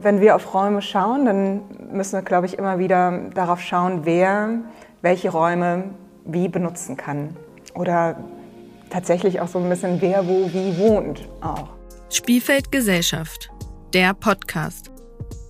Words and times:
Wenn 0.00 0.20
wir 0.20 0.36
auf 0.36 0.54
Räume 0.54 0.80
schauen, 0.80 1.24
dann 1.24 1.60
müssen 1.92 2.12
wir, 2.12 2.22
glaube 2.22 2.46
ich, 2.46 2.56
immer 2.56 2.78
wieder 2.78 3.30
darauf 3.34 3.60
schauen, 3.60 4.00
wer 4.04 4.60
welche 5.02 5.30
Räume 5.30 5.90
wie 6.24 6.48
benutzen 6.48 6.96
kann. 6.96 7.36
Oder 7.74 8.16
tatsächlich 8.90 9.40
auch 9.40 9.48
so 9.48 9.58
ein 9.58 9.68
bisschen, 9.68 10.00
wer 10.00 10.26
wo 10.28 10.48
wie 10.52 10.78
wohnt 10.78 11.28
auch. 11.40 11.70
Spielfeld 12.10 12.70
Gesellschaft, 12.70 13.50
der 13.92 14.14
Podcast. 14.14 14.92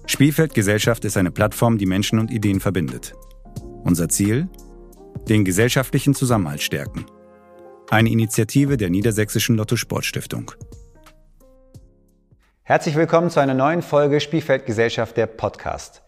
Spielfeld 0.06 0.54
Gesellschaft 0.54 1.04
ist 1.04 1.18
eine 1.18 1.30
Plattform, 1.30 1.76
die 1.76 1.86
Menschen 1.86 2.18
und 2.18 2.30
Ideen 2.30 2.60
verbindet. 2.60 3.12
Unser 3.84 4.08
Ziel? 4.08 4.48
Den 5.28 5.44
gesellschaftlichen 5.44 6.14
Zusammenhalt 6.14 6.62
stärken. 6.62 7.04
Eine 7.90 8.08
Initiative 8.08 8.78
der 8.78 8.88
Niedersächsischen 8.88 9.56
Lotto 9.56 9.76
Sportstiftung. 9.76 10.52
Herzlich 12.68 12.96
willkommen 12.96 13.30
zu 13.30 13.40
einer 13.40 13.54
neuen 13.54 13.80
Folge 13.80 14.20
Spielfeld 14.20 14.66
Gesellschaft 14.66 15.16
der 15.16 15.24
Podcast. 15.24 16.02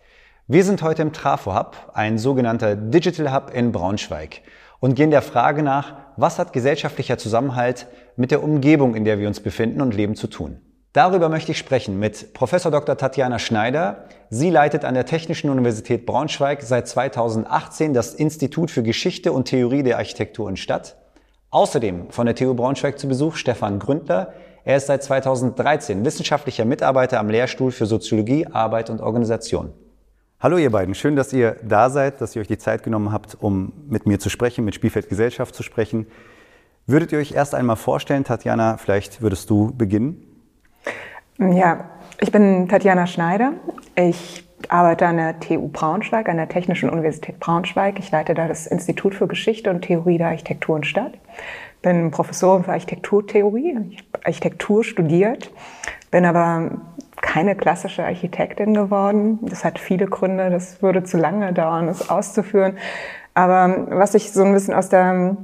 Wir 0.46 0.62
sind 0.62 0.82
heute 0.82 1.00
im 1.00 1.14
Trafo 1.14 1.54
Hub, 1.54 1.90
ein 1.94 2.18
sogenannter 2.18 2.76
Digital 2.76 3.32
Hub 3.32 3.50
in 3.54 3.72
Braunschweig 3.72 4.42
und 4.78 4.94
gehen 4.94 5.10
der 5.10 5.22
Frage 5.22 5.62
nach, 5.62 5.96
was 6.18 6.38
hat 6.38 6.52
gesellschaftlicher 6.52 7.16
Zusammenhalt 7.16 7.86
mit 8.16 8.30
der 8.30 8.42
Umgebung, 8.42 8.94
in 8.94 9.06
der 9.06 9.18
wir 9.18 9.26
uns 9.26 9.40
befinden 9.40 9.80
und 9.80 9.94
leben 9.94 10.16
zu 10.16 10.26
tun. 10.26 10.60
Darüber 10.92 11.30
möchte 11.30 11.52
ich 11.52 11.56
sprechen 11.56 11.98
mit 11.98 12.34
Professor 12.34 12.70
Dr. 12.70 12.98
Tatjana 12.98 13.38
Schneider. 13.38 14.04
Sie 14.28 14.50
leitet 14.50 14.84
an 14.84 14.92
der 14.92 15.06
Technischen 15.06 15.48
Universität 15.48 16.04
Braunschweig 16.04 16.60
seit 16.60 16.86
2018 16.88 17.94
das 17.94 18.12
Institut 18.12 18.70
für 18.70 18.82
Geschichte 18.82 19.32
und 19.32 19.46
Theorie 19.46 19.82
der 19.82 19.96
Architektur 19.96 20.46
und 20.46 20.58
Stadt. 20.58 20.98
Außerdem 21.48 22.10
von 22.10 22.26
der 22.26 22.34
TU 22.34 22.52
Braunschweig 22.52 22.98
zu 22.98 23.08
Besuch 23.08 23.36
Stefan 23.36 23.78
Gründler. 23.78 24.34
Er 24.64 24.76
ist 24.76 24.88
seit 24.88 25.02
2013 25.02 26.04
wissenschaftlicher 26.04 26.66
Mitarbeiter 26.66 27.18
am 27.18 27.30
Lehrstuhl 27.30 27.72
für 27.72 27.86
Soziologie, 27.86 28.46
Arbeit 28.46 28.90
und 28.90 29.00
Organisation. 29.00 29.72
Hallo 30.38 30.58
ihr 30.58 30.70
beiden, 30.70 30.94
schön, 30.94 31.16
dass 31.16 31.32
ihr 31.32 31.56
da 31.62 31.88
seid, 31.88 32.20
dass 32.20 32.36
ihr 32.36 32.42
euch 32.42 32.48
die 32.48 32.58
Zeit 32.58 32.82
genommen 32.82 33.12
habt, 33.12 33.36
um 33.40 33.72
mit 33.88 34.06
mir 34.06 34.18
zu 34.18 34.28
sprechen, 34.28 34.64
mit 34.64 34.74
Spielfeld 34.74 35.08
Gesellschaft 35.08 35.54
zu 35.54 35.62
sprechen. 35.62 36.06
Würdet 36.86 37.12
ihr 37.12 37.18
euch 37.18 37.32
erst 37.32 37.54
einmal 37.54 37.76
vorstellen, 37.76 38.24
Tatjana, 38.24 38.76
vielleicht 38.76 39.22
würdest 39.22 39.48
du 39.48 39.72
beginnen? 39.74 40.26
Ja, 41.38 41.90
ich 42.20 42.30
bin 42.30 42.68
Tatjana 42.68 43.06
Schneider. 43.06 43.52
Ich 43.96 44.44
arbeite 44.68 45.06
an 45.06 45.16
der 45.16 45.40
TU 45.40 45.68
Braunschweig, 45.68 46.28
an 46.28 46.36
der 46.36 46.48
Technischen 46.48 46.90
Universität 46.90 47.40
Braunschweig. 47.40 47.98
Ich 47.98 48.10
leite 48.10 48.34
da 48.34 48.46
das 48.46 48.66
Institut 48.66 49.14
für 49.14 49.26
Geschichte 49.26 49.70
und 49.70 49.82
Theorie 49.82 50.18
der 50.18 50.28
Architektur 50.28 50.74
und 50.74 50.86
Stadt 50.86 51.12
bin 51.82 52.10
Professorin 52.10 52.64
für 52.64 52.72
Architekturtheorie, 52.72 53.78
ich 53.90 53.98
habe 53.98 54.26
Architektur 54.26 54.84
studiert, 54.84 55.50
bin 56.10 56.24
aber 56.24 56.70
keine 57.20 57.54
klassische 57.54 58.04
Architektin 58.04 58.74
geworden. 58.74 59.38
Das 59.42 59.64
hat 59.64 59.78
viele 59.78 60.06
Gründe, 60.06 60.50
das 60.50 60.82
würde 60.82 61.04
zu 61.04 61.16
lange 61.16 61.52
dauern, 61.52 61.86
das 61.86 62.10
auszuführen. 62.10 62.76
Aber 63.34 63.86
was 63.90 64.14
ich 64.14 64.32
so 64.32 64.42
ein 64.42 64.52
bisschen 64.52 64.74
aus 64.74 64.88
der, 64.88 65.36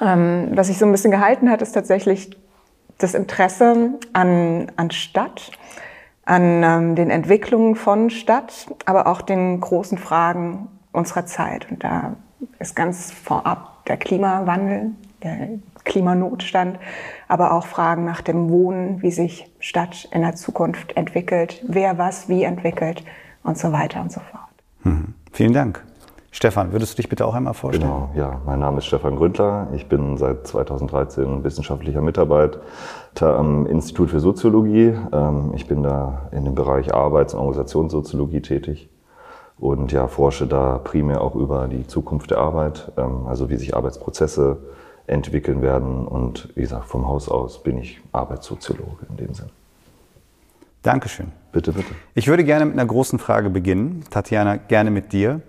ähm, 0.00 0.48
was 0.52 0.68
ich 0.68 0.78
so 0.78 0.86
ein 0.86 0.92
bisschen 0.92 1.10
gehalten 1.10 1.50
hat, 1.50 1.62
ist 1.62 1.72
tatsächlich 1.72 2.36
das 2.98 3.14
Interesse 3.14 3.94
an, 4.12 4.70
an 4.76 4.90
Stadt, 4.90 5.50
an 6.24 6.62
ähm, 6.62 6.94
den 6.94 7.10
Entwicklungen 7.10 7.74
von 7.74 8.10
Stadt, 8.10 8.66
aber 8.84 9.06
auch 9.06 9.22
den 9.22 9.60
großen 9.60 9.98
Fragen 9.98 10.68
unserer 10.92 11.26
Zeit. 11.26 11.70
Und 11.70 11.84
da 11.84 12.16
ist 12.58 12.76
ganz 12.76 13.10
vorab 13.10 13.84
der 13.86 13.96
Klimawandel, 13.96 14.92
Klimanotstand, 15.84 16.78
aber 17.28 17.52
auch 17.52 17.66
Fragen 17.66 18.04
nach 18.04 18.20
dem 18.20 18.50
Wohnen, 18.50 19.02
wie 19.02 19.10
sich 19.10 19.50
Stadt 19.60 20.08
in 20.12 20.22
der 20.22 20.34
Zukunft 20.34 20.96
entwickelt, 20.96 21.64
wer 21.66 21.98
was 21.98 22.28
wie 22.28 22.42
entwickelt 22.42 23.04
und 23.42 23.56
so 23.56 23.72
weiter 23.72 24.00
und 24.00 24.12
so 24.12 24.20
fort. 24.20 24.42
Mhm. 24.82 25.14
Vielen 25.32 25.52
Dank. 25.52 25.84
Stefan, 26.36 26.72
würdest 26.72 26.92
du 26.92 26.96
dich 26.96 27.08
bitte 27.08 27.24
auch 27.24 27.34
einmal 27.34 27.54
vorstellen? 27.54 27.90
Genau, 27.90 28.10
ja. 28.14 28.42
Mein 28.44 28.58
Name 28.58 28.78
ist 28.78 28.84
Stefan 28.84 29.16
Gründler. 29.16 29.68
Ich 29.74 29.88
bin 29.88 30.18
seit 30.18 30.46
2013 30.46 31.42
wissenschaftlicher 31.44 32.02
Mitarbeiter 32.02 32.60
am 33.22 33.64
Institut 33.64 34.10
für 34.10 34.20
Soziologie. 34.20 34.94
Ähm, 35.12 35.52
ich 35.54 35.66
bin 35.66 35.82
da 35.82 36.28
in 36.32 36.44
dem 36.44 36.54
Bereich 36.54 36.92
Arbeits- 36.92 37.32
und 37.32 37.40
Organisationssoziologie 37.40 38.42
tätig 38.42 38.90
und 39.58 39.92
ja, 39.92 40.08
forsche 40.08 40.46
da 40.46 40.78
primär 40.78 41.22
auch 41.22 41.34
über 41.36 41.68
die 41.68 41.86
Zukunft 41.86 42.30
der 42.30 42.38
Arbeit, 42.38 42.92
ähm, 42.98 43.26
also 43.26 43.48
wie 43.48 43.56
sich 43.56 43.74
Arbeitsprozesse 43.74 44.58
entwickeln 45.06 45.62
werden. 45.62 46.06
Und 46.06 46.50
wie 46.54 46.62
gesagt, 46.62 46.86
vom 46.86 47.06
Haus 47.08 47.28
aus 47.28 47.62
bin 47.62 47.78
ich 47.78 48.00
Arbeitssoziologe 48.12 49.06
in 49.10 49.16
dem 49.16 49.34
Sinn. 49.34 49.50
Dankeschön. 50.82 51.32
Bitte, 51.52 51.72
bitte. 51.72 51.94
Ich 52.14 52.28
würde 52.28 52.44
gerne 52.44 52.64
mit 52.64 52.74
einer 52.74 52.86
großen 52.86 53.18
Frage 53.18 53.50
beginnen. 53.50 54.04
Tatjana, 54.10 54.56
gerne 54.56 54.90
mit 54.90 55.12
dir. 55.12 55.40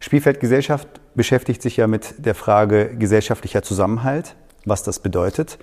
Spielfeld 0.00 0.40
Gesellschaft 0.40 0.88
beschäftigt 1.14 1.62
sich 1.62 1.76
ja 1.76 1.86
mit 1.86 2.24
der 2.24 2.34
Frage 2.34 2.96
gesellschaftlicher 2.96 3.62
Zusammenhalt, 3.62 4.36
was 4.64 4.82
das 4.82 5.00
bedeutet. 5.00 5.58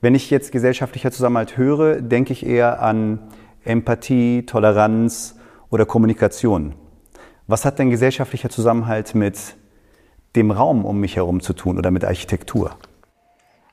Wenn 0.00 0.14
ich 0.14 0.30
jetzt 0.30 0.52
gesellschaftlicher 0.52 1.10
Zusammenhalt 1.12 1.56
höre, 1.56 2.00
denke 2.00 2.32
ich 2.32 2.46
eher 2.46 2.82
an 2.82 3.20
Empathie, 3.64 4.46
Toleranz 4.46 5.36
oder 5.68 5.84
Kommunikation. 5.84 6.74
Was 7.46 7.64
hat 7.64 7.78
denn 7.78 7.90
gesellschaftlicher 7.90 8.48
Zusammenhalt 8.48 9.14
mit 9.14 9.56
dem 10.36 10.50
Raum 10.50 10.84
um 10.84 11.00
mich 11.00 11.16
herum 11.16 11.40
zu 11.40 11.52
tun 11.52 11.78
oder 11.78 11.90
mit 11.90 12.04
Architektur? 12.04 12.72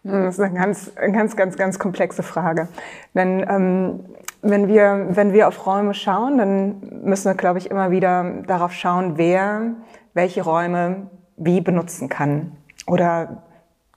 Das 0.03 0.35
ist 0.35 0.40
eine 0.40 0.57
ganz, 0.57 0.91
ganz, 0.95 1.35
ganz, 1.35 1.57
ganz 1.57 1.79
komplexe 1.79 2.23
Frage. 2.23 2.69
Denn 3.13 3.45
ähm, 3.50 4.00
wenn, 4.41 4.68
wir, 4.68 5.07
wenn 5.09 5.34
wir 5.34 5.47
auf 5.47 5.66
Räume 5.66 5.94
schauen, 5.94 6.38
dann 6.38 6.81
müssen 7.03 7.25
wir, 7.25 7.35
glaube 7.35 7.59
ich, 7.59 7.69
immer 7.69 7.91
wieder 7.91 8.44
darauf 8.45 8.72
schauen, 8.72 9.18
wer 9.18 9.73
welche 10.13 10.44
Räume 10.44 11.07
wie 11.35 11.62
benutzen 11.62 12.09
kann. 12.09 12.53
Oder 12.88 13.44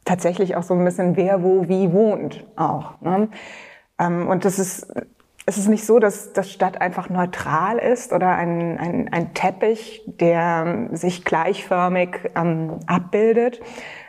tatsächlich 0.04 0.56
auch 0.56 0.62
so 0.62 0.74
ein 0.74 0.84
bisschen, 0.84 1.16
wer 1.16 1.42
wo 1.42 1.68
wie 1.68 1.92
wohnt 1.92 2.44
auch. 2.56 3.00
Ne? 3.00 3.28
Ähm, 3.98 4.28
und 4.28 4.44
das 4.44 4.58
ist 4.58 4.92
es 5.50 5.58
ist 5.58 5.68
nicht 5.68 5.84
so, 5.84 5.98
dass 5.98 6.32
das 6.32 6.52
Stadt 6.52 6.80
einfach 6.80 7.08
neutral 7.08 7.78
ist 7.78 8.12
oder 8.12 8.36
ein, 8.36 8.78
ein, 8.78 9.08
ein 9.12 9.34
Teppich, 9.34 10.02
der 10.06 10.88
sich 10.92 11.24
gleichförmig 11.24 12.30
ähm, 12.36 12.78
abbildet, 12.86 13.60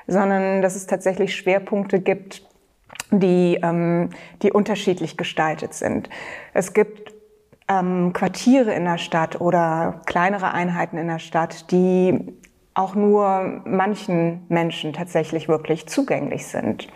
sondern 0.05 0.61
dass 0.61 0.75
es 0.75 0.85
tatsächlich 0.85 1.35
Schwerpunkte 1.35 1.99
gibt, 1.99 2.47
die, 3.09 3.59
ähm, 3.63 4.11
die 4.43 4.51
unterschiedlich 4.51 5.17
gestaltet 5.17 5.73
sind. 5.73 6.09
Es 6.53 6.73
gibt 6.73 7.11
ähm, 7.67 8.13
Quartiere 8.13 8.75
in 8.75 8.85
der 8.85 8.99
Stadt 8.99 9.41
oder 9.41 10.01
kleinere 10.05 10.53
Einheiten 10.53 10.99
in 10.99 11.07
der 11.07 11.19
Stadt, 11.19 11.71
die 11.71 12.37
auch 12.75 12.93
nur 12.93 13.63
manchen 13.65 14.45
Menschen 14.47 14.93
tatsächlich 14.93 15.47
wirklich 15.47 15.87
zugänglich 15.87 16.45
sind. 16.45 16.87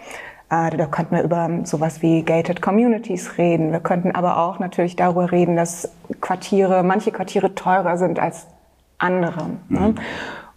Äh, 0.50 0.78
da 0.78 0.85
könnten 0.85 1.16
wir 1.16 1.23
über 1.23 1.50
sowas 1.63 2.01
wie 2.01 2.23
gated 2.23 2.61
communities 2.61 3.38
reden. 3.38 3.72
Wir 3.72 3.79
könnten 3.79 4.11
aber 4.11 4.38
auch 4.38 4.59
natürlich 4.59 4.95
darüber 4.95 5.31
reden, 5.31 5.56
dass 5.56 5.91
Quartiere, 6.22 6.83
manche 6.83 7.11
Quartiere 7.11 7.56
teurer 7.56 7.97
sind 7.97 8.19
als 8.19 8.47
andere. 8.97 9.50
Ne? 9.69 9.79
Mhm. 9.79 9.95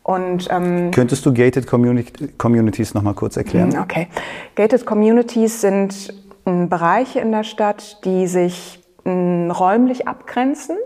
Und, 0.03 0.49
ähm, 0.50 0.91
Könntest 0.91 1.26
du 1.26 1.34
gated 1.34 1.66
Communi 1.66 2.04
communities 2.38 2.94
noch 2.94 3.03
mal 3.03 3.12
kurz 3.15 3.37
erklären? 3.37 3.71
Mhm, 3.71 3.81
okay. 3.81 4.09
Gated 4.54 4.87
communities 4.87 5.60
sind 5.60 6.15
ähm, 6.47 6.69
Bereiche 6.69 7.20
in 7.20 7.31
der 7.31 7.44
Stadt, 7.44 8.05
die 8.05 8.26
sich 8.26 8.82
ähm, 9.05 9.50
räumlich 9.50 10.09
abgrenzen. 10.09 10.76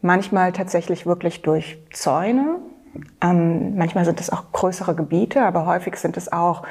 Manchmal 0.00 0.52
tatsächlich 0.52 1.06
wirklich 1.06 1.42
durch 1.42 1.78
Zäune. 1.92 2.58
Ähm, 3.20 3.76
manchmal 3.76 4.04
sind 4.04 4.20
es 4.20 4.30
auch 4.30 4.52
größere 4.52 4.94
Gebiete, 4.94 5.42
aber 5.42 5.66
häufig 5.66 5.96
sind 5.96 6.16
es 6.16 6.30
auch 6.32 6.62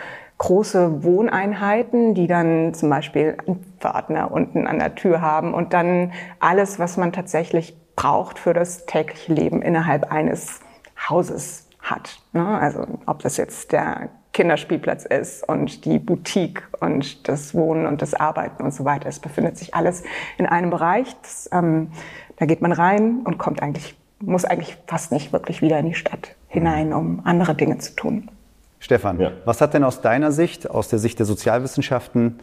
große 0.41 1.03
Wohneinheiten, 1.03 2.15
die 2.15 2.25
dann 2.25 2.73
zum 2.73 2.89
Beispiel 2.89 3.37
einen 3.45 3.63
Pförtner 3.79 4.31
unten 4.31 4.65
an 4.65 4.79
der 4.79 4.95
Tür 4.95 5.21
haben 5.21 5.53
und 5.53 5.71
dann 5.71 6.13
alles, 6.39 6.79
was 6.79 6.97
man 6.97 7.13
tatsächlich 7.13 7.77
braucht 7.95 8.39
für 8.39 8.55
das 8.55 8.87
tägliche 8.87 9.31
Leben 9.31 9.61
innerhalb 9.61 10.11
eines 10.11 10.59
Hauses 11.07 11.67
hat. 11.79 12.17
Ne? 12.33 12.43
Also 12.43 12.87
ob 13.05 13.19
das 13.19 13.37
jetzt 13.37 13.71
der 13.71 14.09
Kinderspielplatz 14.33 15.05
ist 15.05 15.47
und 15.47 15.85
die 15.85 15.99
Boutique 15.99 16.63
und 16.79 17.27
das 17.27 17.53
Wohnen 17.53 17.85
und 17.85 18.01
das 18.01 18.15
Arbeiten 18.15 18.63
und 18.63 18.73
so 18.73 18.83
weiter. 18.83 19.09
Es 19.09 19.19
befindet 19.19 19.59
sich 19.59 19.75
alles 19.75 20.01
in 20.39 20.47
einem 20.47 20.71
Bereich. 20.71 21.15
Das, 21.21 21.51
ähm, 21.53 21.91
da 22.37 22.47
geht 22.47 22.63
man 22.63 22.71
rein 22.71 23.19
und 23.25 23.37
kommt 23.37 23.61
eigentlich, 23.61 23.95
muss 24.19 24.45
eigentlich 24.45 24.75
fast 24.87 25.11
nicht 25.11 25.33
wirklich 25.33 25.61
wieder 25.61 25.77
in 25.77 25.85
die 25.85 25.93
Stadt 25.93 26.35
hinein, 26.47 26.93
um 26.93 27.21
andere 27.25 27.53
Dinge 27.53 27.77
zu 27.77 27.95
tun. 27.95 28.31
Stefan, 28.81 29.19
ja. 29.19 29.31
was 29.45 29.61
hat 29.61 29.75
denn 29.75 29.83
aus 29.83 30.01
deiner 30.01 30.31
Sicht, 30.31 30.69
aus 30.69 30.89
der 30.89 30.97
Sicht 30.97 31.19
der 31.19 31.27
Sozialwissenschaften, 31.27 32.39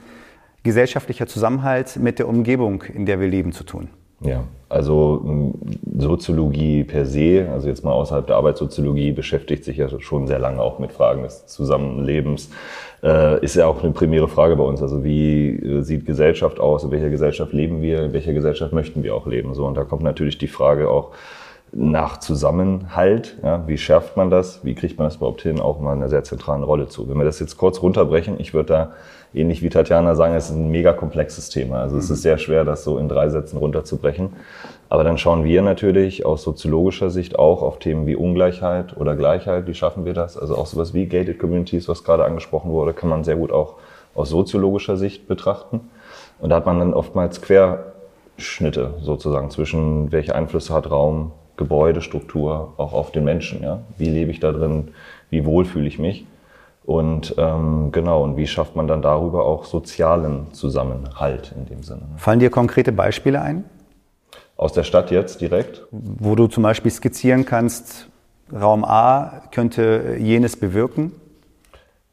gesellschaftlicher 0.62 1.26
Zusammenhalt 1.26 1.96
mit 1.96 2.20
der 2.20 2.28
Umgebung, 2.28 2.82
in 2.82 3.06
der 3.06 3.18
wir 3.18 3.26
leben, 3.26 3.52
zu 3.52 3.64
tun? 3.64 3.88
Ja, 4.20 4.44
also 4.68 5.52
Soziologie 5.96 6.84
per 6.84 7.06
se, 7.06 7.48
also 7.52 7.68
jetzt 7.68 7.84
mal 7.84 7.92
außerhalb 7.92 8.26
der 8.26 8.36
Arbeitssoziologie, 8.36 9.12
beschäftigt 9.12 9.64
sich 9.64 9.76
ja 9.78 9.88
schon 10.00 10.28
sehr 10.28 10.38
lange 10.38 10.60
auch 10.60 10.78
mit 10.78 10.92
Fragen 10.92 11.24
des 11.24 11.46
Zusammenlebens. 11.46 12.50
Äh, 13.02 13.44
ist 13.44 13.56
ja 13.56 13.66
auch 13.66 13.82
eine 13.82 13.92
primäre 13.92 14.28
Frage 14.28 14.54
bei 14.56 14.64
uns. 14.64 14.80
Also 14.80 15.02
wie 15.02 15.50
äh, 15.50 15.82
sieht 15.82 16.06
Gesellschaft 16.06 16.60
aus? 16.60 16.84
In 16.84 16.92
welcher 16.92 17.10
Gesellschaft 17.10 17.52
leben 17.52 17.82
wir? 17.82 18.04
In 18.04 18.12
welcher 18.12 18.32
Gesellschaft 18.32 18.72
möchten 18.72 19.02
wir 19.02 19.14
auch 19.14 19.26
leben? 19.26 19.54
So 19.54 19.66
und 19.66 19.76
da 19.76 19.84
kommt 19.84 20.02
natürlich 20.02 20.38
die 20.38 20.48
Frage 20.48 20.88
auch 20.88 21.12
nach 21.72 22.18
Zusammenhalt. 22.18 23.36
Ja, 23.42 23.66
wie 23.66 23.78
schärft 23.78 24.16
man 24.16 24.30
das? 24.30 24.64
Wie 24.64 24.74
kriegt 24.74 24.98
man 24.98 25.06
das 25.06 25.16
überhaupt 25.16 25.42
hin? 25.42 25.60
Auch 25.60 25.80
mal 25.80 25.92
eine 25.92 26.08
sehr 26.08 26.24
zentrale 26.24 26.64
Rolle 26.64 26.88
zu. 26.88 27.08
Wenn 27.08 27.18
wir 27.18 27.24
das 27.24 27.40
jetzt 27.40 27.56
kurz 27.56 27.82
runterbrechen, 27.82 28.40
ich 28.40 28.54
würde 28.54 28.68
da 28.68 28.92
ähnlich 29.34 29.62
wie 29.62 29.68
Tatjana 29.68 30.14
sagen, 30.14 30.34
es 30.34 30.48
ist 30.48 30.56
ein 30.56 30.70
mega 30.70 30.92
komplexes 30.92 31.50
Thema. 31.50 31.80
Also 31.80 31.98
es 31.98 32.10
ist 32.10 32.22
sehr 32.22 32.38
schwer, 32.38 32.64
das 32.64 32.84
so 32.84 32.98
in 32.98 33.08
drei 33.08 33.28
Sätzen 33.28 33.58
runterzubrechen. 33.58 34.30
Aber 34.88 35.04
dann 35.04 35.18
schauen 35.18 35.44
wir 35.44 35.60
natürlich 35.62 36.24
aus 36.24 36.42
soziologischer 36.42 37.10
Sicht 37.10 37.38
auch 37.38 37.62
auf 37.62 37.78
Themen 37.78 38.06
wie 38.06 38.16
Ungleichheit 38.16 38.96
oder 38.96 39.14
Gleichheit. 39.16 39.66
Wie 39.66 39.74
schaffen 39.74 40.04
wir 40.06 40.14
das? 40.14 40.38
Also 40.38 40.56
auch 40.56 40.66
sowas 40.66 40.94
wie 40.94 41.06
Gated 41.06 41.38
Communities, 41.38 41.88
was 41.88 42.04
gerade 42.04 42.24
angesprochen 42.24 42.70
wurde, 42.70 42.94
kann 42.94 43.10
man 43.10 43.24
sehr 43.24 43.36
gut 43.36 43.52
auch 43.52 43.74
aus 44.14 44.30
soziologischer 44.30 44.96
Sicht 44.96 45.28
betrachten. 45.28 45.80
Und 46.40 46.50
da 46.50 46.56
hat 46.56 46.66
man 46.66 46.78
dann 46.78 46.94
oftmals 46.94 47.42
Querschnitte 47.42 48.94
sozusagen 49.02 49.50
zwischen 49.50 50.10
welche 50.10 50.34
Einflüsse 50.34 50.72
hat 50.72 50.90
Raum, 50.90 51.32
Gebäude, 51.58 52.00
Struktur 52.00 52.72
auch 52.78 52.94
auf 52.94 53.12
den 53.12 53.24
Menschen. 53.24 53.62
Ja? 53.62 53.80
Wie 53.98 54.08
lebe 54.08 54.30
ich 54.30 54.40
da 54.40 54.52
drin? 54.52 54.92
Wie 55.28 55.44
wohl 55.44 55.66
fühle 55.66 55.86
ich 55.86 55.98
mich? 55.98 56.26
Und 56.84 57.34
ähm, 57.36 57.90
genau, 57.92 58.24
und 58.24 58.38
wie 58.38 58.46
schafft 58.46 58.74
man 58.74 58.88
dann 58.88 59.02
darüber 59.02 59.44
auch 59.44 59.66
sozialen 59.66 60.54
Zusammenhalt 60.54 61.52
in 61.54 61.66
dem 61.66 61.82
Sinne? 61.82 62.00
Fallen 62.16 62.40
dir 62.40 62.48
konkrete 62.48 62.92
Beispiele 62.92 63.42
ein? 63.42 63.64
Aus 64.56 64.72
der 64.72 64.84
Stadt 64.84 65.10
jetzt 65.10 65.42
direkt? 65.42 65.82
Wo 65.90 66.34
du 66.34 66.46
zum 66.46 66.62
Beispiel 66.62 66.90
skizzieren 66.90 67.44
kannst, 67.44 68.08
Raum 68.50 68.84
A 68.84 69.42
könnte 69.52 70.16
jenes 70.18 70.56
bewirken? 70.56 71.12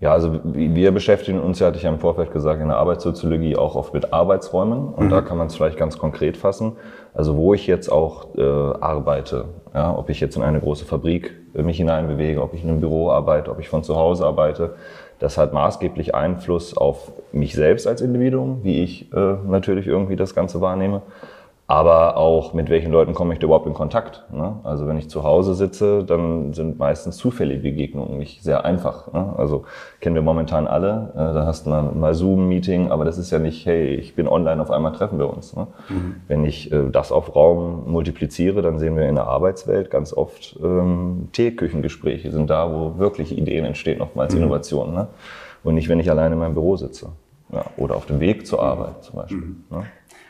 Ja, 0.01 0.11
also 0.11 0.39
wir 0.43 0.91
beschäftigen 0.91 1.39
uns, 1.39 1.59
ja 1.59 1.67
hatte 1.67 1.77
ich 1.77 1.83
ja 1.83 1.89
im 1.89 1.99
Vorfeld 1.99 2.33
gesagt, 2.33 2.61
in 2.61 2.67
der 2.67 2.77
Arbeitssoziologie 2.77 3.55
auch 3.55 3.75
oft 3.75 3.93
mit 3.93 4.11
Arbeitsräumen. 4.11 4.89
Und 4.89 5.05
mhm. 5.05 5.09
da 5.09 5.21
kann 5.21 5.37
man 5.37 5.47
es 5.47 5.55
vielleicht 5.55 5.77
ganz 5.77 5.97
konkret 5.97 6.35
fassen. 6.35 6.73
Also 7.13 7.37
wo 7.37 7.53
ich 7.53 7.65
jetzt 7.65 7.89
auch 7.89 8.35
äh, 8.37 8.41
arbeite, 8.41 9.45
ja, 9.73 9.97
ob 9.97 10.09
ich 10.09 10.19
jetzt 10.19 10.35
in 10.35 10.43
eine 10.43 10.59
große 10.59 10.85
Fabrik 10.85 11.33
äh, 11.53 11.63
mich 11.63 11.77
hineinbewege, 11.77 12.41
ob 12.41 12.53
ich 12.53 12.63
in 12.63 12.69
einem 12.69 12.81
Büro 12.81 13.09
arbeite, 13.09 13.51
ob 13.51 13.59
ich 13.59 13.69
von 13.69 13.83
zu 13.83 13.95
Hause 13.95 14.25
arbeite, 14.25 14.75
das 15.19 15.37
hat 15.37 15.53
maßgeblich 15.53 16.13
Einfluss 16.13 16.75
auf 16.75 17.13
mich 17.31 17.55
selbst 17.55 17.87
als 17.87 18.01
Individuum, 18.01 18.59
wie 18.63 18.83
ich 18.83 19.13
äh, 19.13 19.35
natürlich 19.47 19.87
irgendwie 19.87 20.17
das 20.17 20.35
Ganze 20.35 20.59
wahrnehme 20.59 21.03
aber 21.67 22.17
auch 22.17 22.53
mit 22.53 22.69
welchen 22.69 22.91
Leuten 22.91 23.15
komme 23.15 23.33
ich 23.33 23.39
da 23.39 23.45
überhaupt 23.45 23.65
in 23.65 23.73
Kontakt. 23.73 24.23
Ne? 24.31 24.59
Also 24.63 24.85
wenn 24.85 24.97
ich 24.97 25.09
zu 25.09 25.23
Hause 25.23 25.55
sitze, 25.55 26.03
dann 26.03 26.53
sind 26.53 26.77
meistens 26.77 27.17
zufällige 27.17 27.63
Begegnungen 27.63 28.19
nicht 28.19 28.43
sehr 28.43 28.65
einfach. 28.65 29.11
Ne? 29.13 29.33
Also 29.35 29.63
kennen 29.99 30.13
wir 30.13 30.21
momentan 30.21 30.67
alle, 30.67 31.11
äh, 31.15 31.33
da 31.33 31.47
hast 31.47 31.65
du 31.65 31.71
mal, 31.71 31.81
mal 31.81 32.13
Zoom-Meeting, 32.13 32.91
aber 32.91 33.03
das 33.03 33.17
ist 33.17 33.31
ja 33.31 33.39
nicht, 33.39 33.65
hey, 33.65 33.95
ich 33.95 34.13
bin 34.13 34.27
online, 34.27 34.61
auf 34.61 34.69
einmal 34.69 34.91
treffen 34.91 35.17
wir 35.17 35.27
uns. 35.27 35.55
Ne? 35.55 35.65
Mhm. 35.89 36.15
Wenn 36.27 36.45
ich 36.45 36.71
äh, 36.71 36.89
das 36.91 37.11
auf 37.11 37.35
Raum 37.35 37.91
multipliziere, 37.91 38.61
dann 38.61 38.77
sehen 38.77 38.95
wir 38.95 39.09
in 39.09 39.15
der 39.15 39.25
Arbeitswelt 39.25 39.89
ganz 39.89 40.13
oft 40.13 40.59
ähm, 40.63 41.29
Teeküchengespräche 41.31 42.29
sind 42.29 42.51
da, 42.51 42.71
wo 42.71 42.99
wirklich 42.99 43.35
Ideen 43.35 43.65
entstehen, 43.65 44.01
oftmals 44.01 44.35
mhm. 44.35 44.41
Innovationen. 44.41 44.93
Ne? 44.93 45.07
Und 45.63 45.73
nicht, 45.73 45.89
wenn 45.89 45.99
ich 45.99 46.11
alleine 46.11 46.35
in 46.35 46.39
meinem 46.39 46.53
Büro 46.53 46.77
sitze. 46.77 47.09
Ja, 47.51 47.63
oder 47.77 47.95
auf 47.95 48.07
dem 48.07 48.19
Weg 48.19 48.47
zur 48.47 48.61
Arbeit 48.61 49.03
zum 49.03 49.15
Beispiel. 49.17 49.37
Mhm. 49.37 49.63
Ne? 49.69 49.83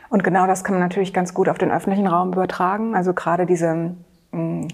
Und 0.08 0.24
genau 0.24 0.46
das 0.46 0.64
kann 0.64 0.74
man 0.74 0.82
natürlich 0.82 1.12
ganz 1.12 1.34
gut 1.34 1.48
auf 1.48 1.58
den 1.58 1.70
öffentlichen 1.70 2.06
Raum 2.06 2.32
übertragen. 2.32 2.94
Also 2.94 3.12
gerade 3.12 3.46
diese 3.46 3.94
mh, 4.32 4.38
mm, 4.38 4.68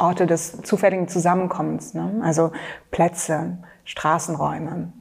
Orte 0.00 0.26
des 0.26 0.62
zufälligen 0.62 1.08
Zusammenkommens, 1.08 1.94
ne? 1.94 2.20
also 2.22 2.52
Plätze, 2.90 3.58
Straßenräume, 3.84 4.92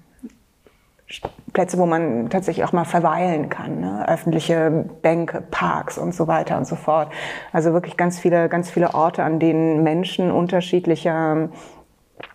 Plätze, 1.53 1.77
wo 1.77 1.85
man 1.85 2.29
tatsächlich 2.29 2.65
auch 2.65 2.73
mal 2.73 2.85
verweilen 2.85 3.49
kann, 3.49 3.79
ne? 3.79 4.07
öffentliche 4.07 4.85
Bänke, 5.01 5.41
Parks 5.41 5.97
und 5.97 6.13
so 6.13 6.27
weiter 6.27 6.57
und 6.57 6.67
so 6.67 6.75
fort. 6.75 7.11
Also 7.53 7.73
wirklich 7.73 7.97
ganz 7.97 8.19
viele, 8.19 8.49
ganz 8.49 8.69
viele 8.69 8.93
Orte, 8.93 9.23
an 9.23 9.39
denen 9.39 9.83
Menschen 9.83 10.31
unterschiedlicher 10.31 11.49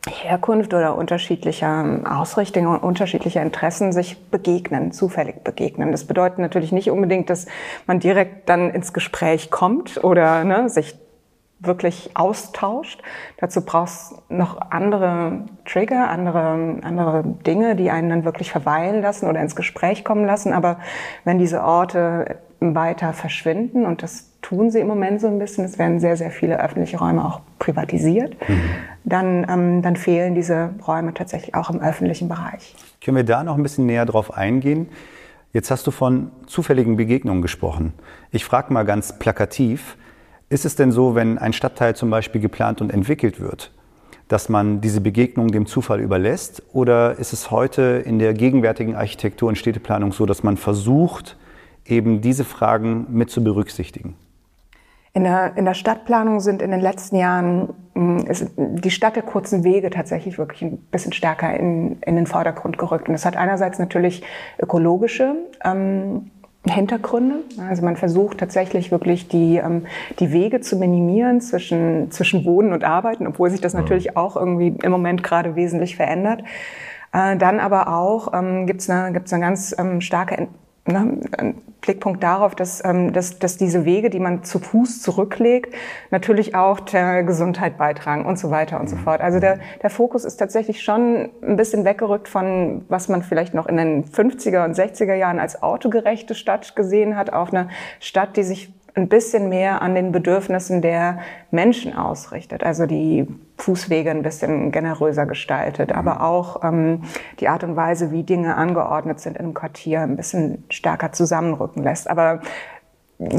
Herkunft 0.09 0.75
oder 0.75 0.97
unterschiedlicher 0.97 2.01
Ausrichtung 2.05 2.67
und 2.67 2.79
unterschiedlicher 2.79 3.43
Interessen 3.43 3.93
sich 3.93 4.31
begegnen, 4.31 4.93
zufällig 4.93 5.45
begegnen. 5.45 5.93
Das 5.93 6.05
bedeutet 6.05 6.39
natürlich 6.39 6.73
nicht 6.73 6.91
unbedingt, 6.91 7.31
dass 7.31 7.47
man 7.87 8.01
direkt 8.01 8.49
dann 8.49 8.71
ins 8.71 8.93
Gespräch 8.93 9.51
kommt 9.51 10.03
oder 10.03 10.45
ne, 10.45 10.69
sich 10.69 10.97
wirklich 11.61 12.11
austauscht. 12.15 13.03
Dazu 13.39 13.65
brauchst 13.65 14.31
noch 14.31 14.61
andere 14.71 15.47
Trigger, 15.65 16.11
andere, 16.11 16.81
andere 16.83 17.23
Dinge, 17.25 17.77
die 17.77 17.91
einen 17.91 18.11
dann 18.11 18.25
wirklich 18.25 18.51
verweilen 18.51 19.03
lassen 19.03 19.29
oder 19.29 19.41
ins 19.41 19.57
Gespräch 19.57 20.05
kommen 20.05 20.27
lassen. 20.27 20.53
Aber 20.53 20.79
wenn 21.25 21.39
diese 21.39 21.63
Orte 21.63 22.39
weiter 22.73 23.13
verschwinden 23.13 23.85
und 23.85 24.03
das 24.03 24.31
tun 24.41 24.71
sie 24.71 24.81
im 24.81 24.87
Moment 24.87 25.21
so 25.21 25.27
ein 25.27 25.39
bisschen. 25.39 25.65
Es 25.65 25.79
werden 25.79 26.01
sehr, 26.01 26.17
sehr 26.17 26.31
viele 26.31 26.63
öffentliche 26.63 26.99
Räume 26.99 27.25
auch 27.25 27.41
privatisiert. 27.59 28.37
Mhm. 28.49 28.61
Dann, 29.05 29.47
ähm, 29.51 29.83
dann 29.83 29.97
fehlen 29.97 30.35
diese 30.35 30.71
Räume 30.87 31.15
tatsächlich 31.15 31.55
auch 31.55 31.71
im 31.71 31.81
öffentlichen 31.81 32.29
Bereich. 32.29 32.75
Können 33.03 33.17
wir 33.17 33.25
da 33.25 33.43
noch 33.43 33.57
ein 33.57 33.63
bisschen 33.63 33.87
näher 33.87 34.07
drauf 34.07 34.33
eingehen? 34.35 34.89
Jetzt 35.53 35.71
hast 35.71 35.87
du 35.87 35.91
von 35.91 36.31
zufälligen 36.47 36.97
Begegnungen 36.97 37.43
gesprochen. 37.43 37.93
Ich 38.33 38.45
frage 38.45 38.73
mal 38.73 38.85
ganz 38.85 39.19
plakativ, 39.19 39.97
ist 40.49 40.65
es 40.65 40.77
denn 40.77 40.93
so, 40.93 41.15
wenn 41.15 41.39
ein 41.39 41.53
Stadtteil 41.53 41.97
zum 41.97 42.11
Beispiel 42.11 42.41
geplant 42.41 42.81
und 42.81 42.93
entwickelt 42.93 43.41
wird, 43.41 43.71
dass 44.29 44.49
man 44.49 44.81
diese 44.81 45.01
Begegnung 45.01 45.49
dem 45.49 45.67
Zufall 45.67 46.01
überlässt? 46.01 46.63
Oder 46.73 47.19
ist 47.19 47.33
es 47.33 47.51
heute 47.51 48.03
in 48.05 48.19
der 48.19 48.35
gegenwärtigen 48.35 48.95
Architektur 48.95 49.49
und 49.49 49.57
Städteplanung 49.57 50.13
so, 50.13 50.27
dass 50.27 50.43
man 50.43 50.57
versucht, 50.57 51.37
eben 51.87 52.21
diese 52.21 52.45
Fragen 52.45 53.07
mit 53.11 53.31
zu 53.31 53.43
berücksichtigen? 53.43 54.17
In 55.13 55.23
der, 55.23 55.57
in 55.57 55.65
der 55.65 55.75
Stadtplanung 55.75 56.41
sind 56.41 56.61
in 56.61 56.73
den 56.73 56.81
letzten 56.81 57.15
Jahren 57.15 57.73
hm, 57.95 58.25
die 58.57 58.91
Stadt 58.91 59.15
der 59.15 59.23
kurzen 59.23 59.63
Wege 59.63 59.91
tatsächlich 59.91 60.39
wirklich 60.39 60.63
ein 60.63 60.79
bisschen 60.91 61.13
stärker 61.13 61.55
in, 61.55 62.01
in 62.01 62.17
den 62.17 62.27
Vordergrund 62.27 62.79
gerückt. 62.79 63.07
Und 63.07 63.13
das 63.13 63.25
hat 63.25 63.37
einerseits 63.37 63.79
natürlich 63.79 64.25
ökologische 64.59 65.37
ähm, 65.65 66.33
Hintergründe. 66.67 67.37
Also 67.69 67.85
man 67.85 67.97
versucht 67.97 68.39
tatsächlich 68.39 68.91
wirklich 68.91 69.29
die, 69.29 69.59
ähm, 69.59 69.87
die 70.19 70.33
Wege 70.33 70.61
zu 70.61 70.77
minimieren 70.77 71.41
zwischen, 71.41 72.11
zwischen 72.11 72.45
Wohnen 72.45 72.73
und 72.73 72.83
Arbeiten, 72.83 73.29
obwohl 73.29 73.51
sich 73.51 73.61
das 73.61 73.75
natürlich 73.75 74.17
auch 74.17 74.35
irgendwie 74.35 74.75
im 74.83 74.91
Moment 74.91 75.23
gerade 75.23 75.55
wesentlich 75.55 75.95
verändert. 75.95 76.43
Äh, 77.13 77.37
dann 77.37 77.61
aber 77.61 77.89
auch 77.89 78.33
ähm, 78.35 78.67
gibt 78.67 78.81
es 78.81 78.91
eine, 78.91 79.13
gibt's 79.13 79.33
eine 79.33 79.45
ganz 79.45 79.77
ähm, 79.79 80.01
starke 80.01 80.49
ne, 80.87 81.21
ein 81.39 81.55
Blickpunkt 81.81 82.23
darauf, 82.23 82.55
dass, 82.55 82.85
ähm, 82.85 83.13
dass, 83.13 83.39
dass 83.39 83.57
diese 83.57 83.85
Wege, 83.85 84.11
die 84.11 84.19
man 84.19 84.43
zu 84.43 84.59
Fuß 84.59 85.03
zurücklegt, 85.03 85.75
natürlich 86.11 86.55
auch 86.55 86.81
der 86.81 87.23
Gesundheit 87.25 87.77
beitragen 87.77 88.25
und 88.25 88.39
so 88.39 88.51
weiter 88.51 88.81
und 88.81 88.89
so 88.89 88.97
mhm. 88.97 89.01
fort. 89.01 89.21
Also 89.21 89.41
der, 89.41 89.59
der 89.83 89.91
Fokus 89.91 90.25
ist 90.25 90.37
tatsächlich 90.37 90.83
schon 90.83 91.31
ein 91.43 91.57
bisschen 91.57 91.85
weggerückt 91.85 92.29
von, 92.29 92.85
was 92.89 93.09
man 93.09 93.23
vielleicht 93.23 93.55
noch 93.55 93.67
in 93.67 93.77
den 93.77 94.05
50er 94.05 94.65
und 94.65 94.77
60er 94.77 95.15
Jahren 95.15 95.39
als 95.39 95.63
autogerechte 95.63 96.35
Stadt 96.35 96.75
gesehen 96.75 97.17
hat, 97.17 97.33
auf 97.33 97.53
eine 97.53 97.69
Stadt, 98.01 98.37
die 98.37 98.43
sich 98.43 98.73
ein 98.95 99.09
bisschen 99.09 99.49
mehr 99.49 99.83
an 99.83 99.95
den 99.95 100.13
Bedürfnissen 100.13 100.81
der 100.81 101.19
Menschen 101.51 101.97
ausrichtet. 101.97 102.63
Also 102.63 102.87
die 102.87 103.27
Fußwege 103.59 104.11
ein 104.11 104.23
bisschen 104.23 104.71
generöser 104.71 105.27
gestaltet, 105.27 105.91
mhm. 105.91 105.97
aber 105.97 106.23
auch 106.23 106.63
ähm, 106.63 107.03
die 107.41 107.49
Art 107.49 107.65
und 107.65 107.77
Weise, 107.77 108.13
wie 108.13 108.23
Dinge 108.23 108.57
angeordnet 108.57 109.21
sind 109.21 109.37
in 109.37 109.47
einem 109.47 109.55
Quartier, 109.55 110.01
ein 110.01 110.17
bisschen 110.17 110.65
stärker 110.71 111.13
zusammenrücken 111.13 111.83
lässt. 111.83 112.09
Aber 112.09 112.41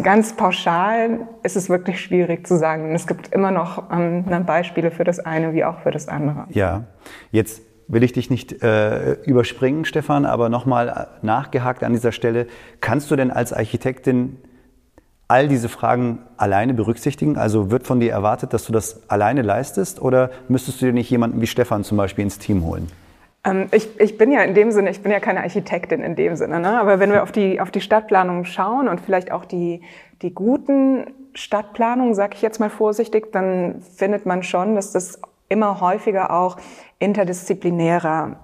ganz 0.04 0.34
pauschal 0.34 1.28
ist 1.44 1.56
es 1.56 1.70
wirklich 1.70 2.02
schwierig 2.02 2.46
zu 2.46 2.58
sagen. 2.58 2.94
Es 2.94 3.08
gibt 3.08 3.34
immer 3.34 3.52
noch 3.52 3.92
ähm, 3.92 4.26
Beispiele 4.46 4.92
für 4.92 5.06
das 5.06 5.20
eine 5.20 5.54
wie 5.54 5.64
auch 5.64 5.80
für 5.80 5.92
das 5.92 6.08
andere. 6.10 6.46
Ja, 6.50 6.84
jetzt 7.32 7.62
will 7.88 8.04
ich 8.04 8.14
dich 8.14 8.30
nicht 8.30 8.64
äh, 8.64 9.14
überspringen, 9.24 9.86
Stefan, 9.86 10.26
aber 10.26 10.50
nochmal 10.50 11.08
nachgehakt 11.22 11.84
an 11.84 11.94
dieser 11.94 12.12
Stelle. 12.12 12.48
Kannst 12.82 13.12
du 13.12 13.16
denn 13.16 13.32
als 13.32 13.54
Architektin 13.54 14.38
all 15.28 15.48
diese 15.48 15.70
Fragen 15.70 16.20
alleine 16.38 16.74
berücksichtigen? 16.74 17.38
Also 17.38 17.72
wird 17.72 17.86
von 17.86 18.00
dir 18.00 18.12
erwartet, 18.12 18.54
dass 18.54 18.66
du 18.66 18.74
das 18.74 19.10
alleine 19.10 19.42
leistest 19.42 20.02
oder 20.02 20.30
müsstest 20.48 20.82
du 20.82 20.86
dir 20.88 20.94
nicht 20.94 21.10
jemanden 21.10 21.42
wie 21.42 21.48
Stefan 21.48 21.84
zum 21.84 21.98
Beispiel 21.98 22.24
ins 22.24 22.40
Team 22.40 22.64
holen? 22.64 22.92
Ähm, 23.44 23.68
ich, 23.72 24.00
ich 24.00 24.18
bin 24.18 24.32
ja 24.32 24.42
in 24.42 24.54
dem 24.54 24.72
Sinne, 24.72 24.90
ich 24.90 25.02
bin 25.02 25.12
ja 25.12 25.20
keine 25.20 25.42
Architektin 25.42 26.02
in 26.02 26.16
dem 26.16 26.36
Sinne, 26.36 26.60
ne? 26.60 26.80
aber 26.80 27.00
wenn 27.00 27.12
wir 27.12 27.24
auf 27.24 27.32
die, 27.32 27.60
auf 27.60 27.72
die 27.72 27.82
Stadtplanung 27.82 28.46
schauen 28.46 28.88
und 28.88 29.02
vielleicht 29.02 29.32
auch 29.32 29.46
die, 29.46 29.82
die 30.22 30.34
guten 30.34 31.08
Stadtplanungen, 31.34 32.16
sage 32.16 32.36
ich 32.36 32.42
jetzt 32.42 32.60
mal 32.60 32.70
vorsichtig, 32.70 33.32
dann 33.32 33.82
findet 33.82 34.26
man 34.26 34.44
schon, 34.44 34.76
dass 34.76 34.92
das 34.92 35.20
immer 35.50 35.80
häufiger 35.82 36.32
auch 36.32 36.58
interdisziplinärer 37.00 38.38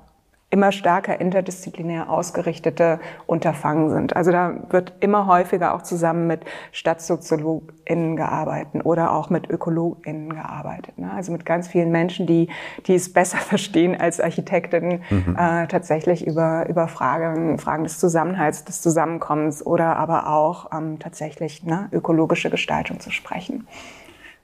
immer 0.52 0.74
stärker 0.74 1.20
interdisziplinär 1.20 2.10
ausgerichtete 2.10 3.00
Unterfangen 3.26 3.90
sind. 3.90 4.16
Also 4.16 4.32
da 4.32 4.54
wird 4.70 4.94
immer 5.00 5.26
häufiger 5.26 5.74
auch 5.74 5.82
zusammen 5.82 6.28
mit 6.28 6.42
StadtsoziologInnen 6.74 8.18
gearbeitet 8.18 8.86
oder 8.86 9.14
auch 9.14 9.30
mit 9.30 9.50
ÖkologInnen 9.50 10.34
gearbeitet. 10.34 10.98
Ne? 10.98 11.10
Also 11.12 11.32
mit 11.32 11.46
ganz 11.46 11.70
vielen 11.70 11.90
Menschen, 11.90 12.28
die, 12.28 12.50
die 12.86 12.96
es 12.96 13.12
besser 13.12 13.38
verstehen 13.40 14.00
als 14.00 14.20
Architektinnen, 14.20 15.02
mhm. 15.10 15.38
äh, 15.40 15.68
tatsächlich 15.68 16.28
über, 16.28 16.68
über 16.68 16.90
Fragen, 16.90 17.58
Fragen 17.58 17.84
des 17.86 17.98
Zusammenhalts, 17.98 18.66
des 18.66 18.82
Zusammenkommens 18.82 19.66
oder 19.66 19.96
aber 19.96 20.28
auch 20.28 20.70
ähm, 20.74 21.00
tatsächlich 21.00 21.64
ne, 21.64 21.88
ökologische 21.94 22.50
Gestaltung 22.50 23.00
zu 23.00 23.10
sprechen. 23.10 23.68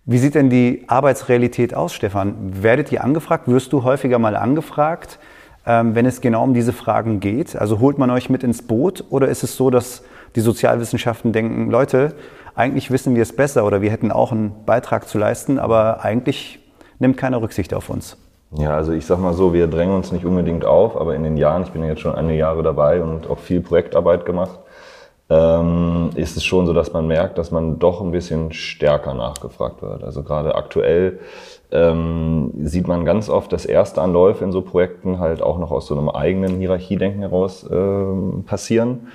Wie 0.06 0.20
sieht 0.20 0.36
denn 0.36 0.50
die 0.50 0.86
Arbeitsrealität 0.88 1.74
aus, 1.74 1.94
Stefan? 1.94 2.64
Werdet 2.64 2.94
ihr 2.94 3.04
angefragt? 3.04 3.50
Wirst 3.50 3.74
du 3.74 3.84
häufiger 3.84 4.20
mal 4.20 4.38
angefragt? 4.38 5.20
Ähm, 5.70 5.96
wenn 5.96 6.06
es 6.06 6.22
genau 6.22 6.44
um 6.44 6.54
diese 6.54 6.72
Fragen 6.72 7.20
geht? 7.20 7.58
Also 7.58 7.80
holt 7.80 7.98
man 7.98 8.10
euch 8.10 8.30
mit 8.30 8.42
ins 8.42 8.62
Boot 8.62 9.04
oder 9.10 9.28
ist 9.28 9.44
es 9.44 9.58
so, 9.58 9.70
dass 9.70 10.02
die 10.36 10.40
Sozialwissenschaften 10.40 11.34
denken, 11.34 11.70
Leute, 11.70 12.14
eigentlich 12.56 12.90
wissen 12.90 13.16
wir 13.16 13.22
es 13.22 13.36
besser 13.36 13.66
oder 13.66 13.82
wir 13.82 13.92
hätten 13.92 14.12
auch 14.12 14.32
einen 14.32 14.64
Beitrag 14.66 15.10
zu 15.10 15.18
leisten, 15.18 15.60
aber 15.60 16.04
eigentlich 16.06 16.60
nimmt 17.00 17.18
keiner 17.18 17.42
Rücksicht 17.42 17.74
auf 17.74 17.90
uns? 17.90 18.18
Ja, 18.52 18.76
also 18.78 18.94
ich 18.94 19.06
sag 19.06 19.20
mal 19.20 19.34
so, 19.34 19.54
wir 19.54 19.68
drängen 19.68 19.94
uns 19.94 20.14
nicht 20.14 20.24
unbedingt 20.24 20.64
auf, 20.64 20.96
aber 20.96 21.16
in 21.16 21.24
den 21.24 21.36
Jahren, 21.36 21.64
ich 21.64 21.72
bin 21.72 21.84
ja 21.84 21.90
jetzt 21.90 22.02
schon 22.02 22.16
einige 22.16 22.40
Jahre 22.40 22.64
dabei 22.64 23.04
und 23.04 23.30
auch 23.30 23.40
viel 23.40 23.60
Projektarbeit 23.60 24.26
gemacht, 24.26 24.58
ähm, 25.30 26.10
ist 26.16 26.38
es 26.38 26.46
schon 26.46 26.66
so, 26.66 26.74
dass 26.74 26.94
man 26.94 27.08
merkt, 27.08 27.38
dass 27.38 27.52
man 27.52 27.80
doch 27.80 28.02
ein 28.02 28.12
bisschen 28.12 28.54
stärker 28.54 29.14
nachgefragt 29.14 29.82
wird. 29.82 30.04
Also 30.04 30.24
gerade 30.24 30.56
aktuell 30.56 31.20
ähm, 31.72 32.52
sieht 32.64 32.88
man 32.88 33.04
ganz 33.04 33.30
oft, 33.30 33.52
dass 33.52 33.66
erste 33.66 34.02
Anläufe 34.02 34.44
in 34.44 34.52
so 34.52 34.62
Projekten 34.62 35.20
halt 35.20 35.42
auch 35.42 35.58
noch 35.58 35.72
aus 35.72 35.88
so 35.88 35.98
einem 35.98 36.10
eigenen 36.10 36.60
Hierarchiedenken 36.60 37.22
heraus 37.22 37.66
äh, 37.70 38.42
passieren. 38.46 39.08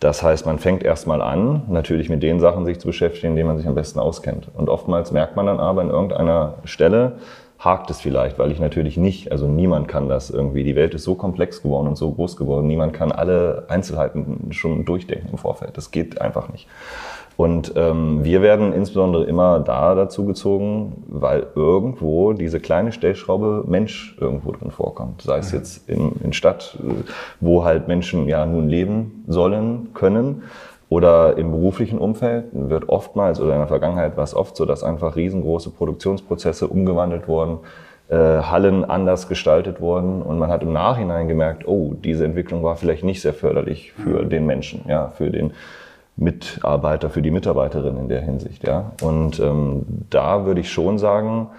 Das 0.00 0.22
heißt, 0.22 0.46
man 0.46 0.58
fängt 0.58 0.82
erstmal 0.82 1.20
an, 1.20 1.64
natürlich 1.68 2.08
mit 2.08 2.22
den 2.22 2.40
Sachen 2.40 2.64
sich 2.64 2.80
zu 2.80 2.86
beschäftigen, 2.86 3.36
denen 3.36 3.48
man 3.48 3.58
sich 3.58 3.68
am 3.68 3.74
besten 3.74 3.98
auskennt. 3.98 4.48
Und 4.54 4.70
oftmals 4.70 5.12
merkt 5.12 5.36
man 5.36 5.44
dann 5.44 5.60
aber 5.60 5.82
an 5.82 5.90
irgendeiner 5.90 6.54
Stelle, 6.64 7.18
hakt 7.60 7.90
es 7.90 8.00
vielleicht, 8.00 8.38
weil 8.38 8.50
ich 8.50 8.58
natürlich 8.58 8.96
nicht, 8.96 9.30
also 9.30 9.46
niemand 9.46 9.86
kann 9.86 10.08
das 10.08 10.30
irgendwie. 10.30 10.64
Die 10.64 10.76
Welt 10.76 10.94
ist 10.94 11.04
so 11.04 11.14
komplex 11.14 11.62
geworden 11.62 11.88
und 11.88 11.96
so 11.96 12.10
groß 12.10 12.36
geworden. 12.36 12.66
Niemand 12.66 12.94
kann 12.94 13.12
alle 13.12 13.66
Einzelheiten 13.68 14.48
schon 14.50 14.86
durchdenken 14.86 15.28
im 15.32 15.38
Vorfeld. 15.38 15.76
Das 15.76 15.90
geht 15.90 16.20
einfach 16.20 16.48
nicht. 16.48 16.66
Und 17.36 17.72
ähm, 17.76 18.24
wir 18.24 18.42
werden 18.42 18.72
insbesondere 18.72 19.24
immer 19.24 19.60
da 19.60 19.94
dazu 19.94 20.26
gezogen, 20.26 21.04
weil 21.08 21.46
irgendwo 21.54 22.32
diese 22.32 22.60
kleine 22.60 22.92
Stellschraube 22.92 23.64
Mensch 23.66 24.16
irgendwo 24.20 24.52
drin 24.52 24.70
vorkommt. 24.70 25.22
Sei 25.22 25.38
es 25.38 25.52
jetzt 25.52 25.88
in, 25.88 26.12
in 26.22 26.32
Stadt, 26.32 26.78
wo 27.40 27.64
halt 27.64 27.88
Menschen 27.88 28.26
ja 28.26 28.44
nun 28.44 28.68
leben 28.68 29.24
sollen, 29.26 29.92
können 29.94 30.42
oder 30.90 31.38
im 31.38 31.52
beruflichen 31.52 31.98
Umfeld 31.98 32.46
wird 32.52 32.88
oftmals 32.88 33.40
oder 33.40 33.52
in 33.52 33.60
der 33.60 33.68
Vergangenheit 33.68 34.16
war 34.16 34.24
es 34.24 34.34
oft 34.34 34.56
so, 34.56 34.66
dass 34.66 34.82
einfach 34.82 35.14
riesengroße 35.14 35.70
Produktionsprozesse 35.70 36.66
umgewandelt 36.66 37.28
wurden, 37.28 37.60
äh, 38.08 38.16
Hallen 38.16 38.84
anders 38.84 39.28
gestaltet 39.28 39.80
wurden 39.80 40.20
und 40.20 40.40
man 40.40 40.50
hat 40.50 40.64
im 40.64 40.72
Nachhinein 40.72 41.28
gemerkt, 41.28 41.66
oh, 41.66 41.94
diese 41.94 42.24
Entwicklung 42.24 42.64
war 42.64 42.74
vielleicht 42.74 43.04
nicht 43.04 43.22
sehr 43.22 43.32
förderlich 43.32 43.92
für 43.92 44.24
den 44.24 44.46
Menschen, 44.46 44.84
ja, 44.88 45.08
für 45.08 45.30
den 45.30 45.52
Mitarbeiter, 46.16 47.08
für 47.08 47.22
die 47.22 47.30
Mitarbeiterin 47.30 47.96
in 47.96 48.08
der 48.08 48.22
Hinsicht, 48.22 48.66
ja. 48.66 48.90
Und 49.00 49.38
ähm, 49.38 49.86
da 50.10 50.44
würde 50.44 50.60
ich 50.60 50.72
schon 50.72 50.98
sagen, 50.98 51.50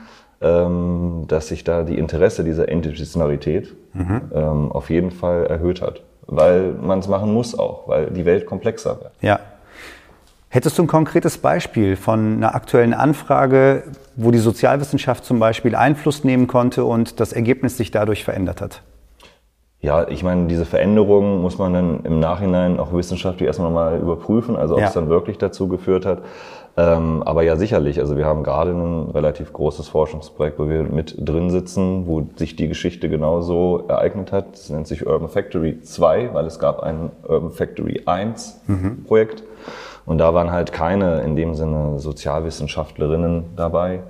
ähm, 0.41 1.23
dass 1.29 1.47
sich 1.47 1.63
da 1.63 1.83
die 1.83 1.97
Interesse 1.97 2.43
dieser 2.43 2.67
Interdisziplinarität 2.67 3.73
mhm. 3.93 4.21
ähm, 4.35 4.71
auf 4.73 4.89
jeden 4.89 5.11
Fall 5.11 5.45
erhöht 5.45 5.81
hat 5.81 6.03
weil 6.31 6.73
man 6.81 7.00
es 7.00 7.07
machen 7.07 7.33
muss 7.33 7.57
auch, 7.57 7.88
weil 7.88 8.09
die 8.09 8.25
Welt 8.25 8.45
komplexer 8.45 9.00
wird. 9.00 9.11
Ja. 9.21 9.39
Hättest 10.50 10.77
du 10.77 10.83
ein 10.83 10.88
konkretes 10.88 11.38
Beispiel 11.38 11.95
von 11.95 12.38
einer 12.38 12.55
aktuellen 12.55 12.93
Anfrage, 12.93 13.83
wo 14.15 14.31
die 14.31 14.38
Sozialwissenschaft 14.39 15.23
zum 15.23 15.39
Beispiel 15.39 15.75
Einfluss 15.75 16.23
nehmen 16.23 16.47
konnte 16.47 16.83
und 16.83 17.19
das 17.19 17.31
Ergebnis 17.31 17.77
sich 17.77 17.91
dadurch 17.91 18.25
verändert 18.25 18.59
hat? 18.59 18.81
Ja, 19.79 20.07
ich 20.07 20.23
meine, 20.23 20.47
diese 20.47 20.65
Veränderungen 20.65 21.41
muss 21.41 21.57
man 21.57 21.73
dann 21.73 22.00
im 22.03 22.19
Nachhinein 22.19 22.79
auch 22.79 22.93
wissenschaftlich 22.93 23.47
erstmal 23.47 23.71
mal 23.71 24.00
überprüfen, 24.00 24.55
also 24.55 24.75
ob 24.75 24.81
ja. 24.81 24.88
es 24.88 24.93
dann 24.93 25.09
wirklich 25.09 25.38
dazu 25.38 25.67
geführt 25.67 26.05
hat. 26.05 26.21
Ähm, 26.78 27.22
aber 27.24 27.44
ja, 27.44 27.58
sicherlich. 27.58 28.00
Also 28.00 28.16
wir 28.16 28.25
haben 28.25 28.44
gerade 28.44 28.72
ein 28.72 29.12
relativ 29.12 29.51
großes 29.51 29.90
Forschungsprojekt, 29.90 30.58
wo 30.58 30.70
wir 30.70 30.84
mit 30.84 31.16
drin 31.18 31.50
sitzen, 31.50 32.08
wo 32.08 32.25
sich 32.36 32.56
die 32.56 32.68
Geschichte 32.68 33.10
genauso 33.10 33.86
ereignet 33.88 34.32
hat. 34.32 34.54
Das 34.54 34.70
nennt 34.70 34.88
sich 34.88 35.06
Urban 35.06 35.28
Factory 35.28 35.82
2, 35.82 36.34
weil 36.34 36.46
es 36.46 36.60
gab 36.60 36.82
ein 36.82 37.12
Urban 37.28 37.51
Factory 37.51 38.04
1 38.06 38.62
mhm. 38.68 39.04
Projekt. 39.06 39.44
Und 40.06 40.18
da 40.18 40.34
waren 40.34 40.51
halt 40.51 40.72
keine 40.72 41.22
in 41.22 41.36
dem 41.36 41.56
Sinne 41.56 42.00
Sozialwissenschaftlerinnen 42.00 43.56
dabei, 43.56 44.01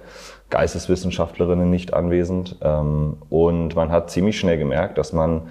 Geisteswissenschaftlerinnen 0.49 1.69
nicht 1.69 1.93
anwesend. 1.93 2.57
Ähm, 2.61 3.17
und 3.29 3.75
man 3.75 3.91
hat 3.91 4.11
ziemlich 4.11 4.39
schnell 4.39 4.57
gemerkt, 4.57 4.97
dass 4.97 5.13
man 5.13 5.43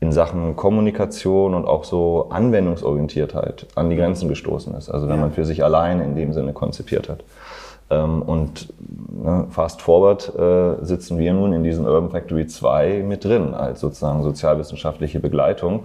in 0.00 0.12
Sachen 0.12 0.56
Kommunikation 0.56 1.54
und 1.54 1.66
auch 1.66 1.84
so 1.84 2.26
Anwendungsorientiertheit 2.30 3.66
an 3.74 3.88
die 3.88 3.96
Grenzen 3.96 4.28
gestoßen 4.28 4.74
ist. 4.74 4.90
Also 4.90 5.08
wenn 5.08 5.16
ja. 5.16 5.22
man 5.22 5.32
für 5.32 5.44
sich 5.44 5.64
allein 5.64 6.00
in 6.00 6.14
dem 6.14 6.32
Sinne 6.32 6.52
konzipiert 6.52 7.08
hat. 7.08 7.24
Ähm, 7.88 8.22
und 8.22 8.72
ne, 8.78 9.46
fast 9.50 9.80
forward 9.80 10.32
äh, 10.36 10.84
sitzen 10.84 11.18
wir 11.18 11.32
nun 11.32 11.52
in 11.52 11.62
diesem 11.62 11.86
Urban 11.86 12.10
Factory 12.10 12.46
2 12.46 13.04
mit 13.06 13.24
drin, 13.24 13.54
als 13.54 13.80
sozusagen 13.80 14.22
sozialwissenschaftliche 14.22 15.20
Begleitung. 15.20 15.84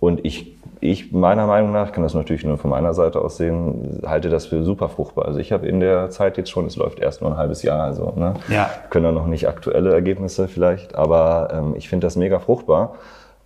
Und 0.00 0.24
ich, 0.24 0.56
ich 0.80 1.12
meiner 1.12 1.46
Meinung 1.46 1.72
nach, 1.72 1.86
ich 1.86 1.92
kann 1.92 2.02
das 2.02 2.14
natürlich 2.14 2.44
nur 2.44 2.58
von 2.58 2.70
meiner 2.70 2.94
Seite 2.94 3.20
aus 3.20 3.36
sehen, 3.36 4.00
halte 4.04 4.28
das 4.28 4.46
für 4.46 4.62
super 4.64 4.88
fruchtbar. 4.88 5.26
Also 5.26 5.38
ich 5.38 5.52
habe 5.52 5.66
in 5.68 5.80
der 5.80 6.10
Zeit 6.10 6.36
jetzt 6.36 6.50
schon, 6.50 6.66
es 6.66 6.76
läuft 6.76 6.98
erst 6.98 7.22
nur 7.22 7.30
ein 7.30 7.36
halbes 7.36 7.62
Jahr, 7.62 7.82
also 7.82 8.12
ne, 8.16 8.34
ja. 8.48 8.68
können 8.90 9.04
da 9.04 9.12
noch 9.12 9.26
nicht 9.26 9.46
aktuelle 9.46 9.92
Ergebnisse 9.92 10.48
vielleicht, 10.48 10.94
aber 10.96 11.48
ähm, 11.52 11.74
ich 11.76 11.88
finde 11.88 12.06
das 12.06 12.16
mega 12.16 12.40
fruchtbar 12.40 12.94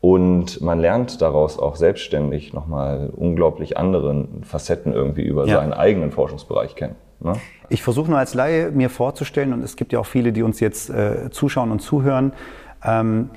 und 0.01 0.61
man 0.61 0.81
lernt 0.81 1.21
daraus 1.21 1.59
auch 1.59 1.77
selbstständig 1.77 2.53
nochmal 2.53 3.11
unglaublich 3.15 3.77
anderen 3.77 4.43
Facetten 4.45 4.93
irgendwie 4.93 5.23
über 5.23 5.47
ja. 5.47 5.57
seinen 5.57 5.73
eigenen 5.73 6.11
Forschungsbereich 6.11 6.75
kennen. 6.75 6.97
Ne? 7.21 7.35
Ich 7.69 7.83
versuche 7.83 8.11
nur 8.11 8.19
als 8.19 8.35
Laie 8.35 8.71
mir 8.71 8.89
vorzustellen, 8.89 9.53
und 9.53 9.63
es 9.63 9.77
gibt 9.77 9.93
ja 9.93 9.99
auch 9.99 10.07
viele, 10.07 10.33
die 10.33 10.43
uns 10.43 10.59
jetzt 10.61 10.91
äh, 10.91 11.31
zuschauen 11.31 11.71
und 11.71 11.81
zuhören, 11.81 12.33
ähm, 12.83 13.31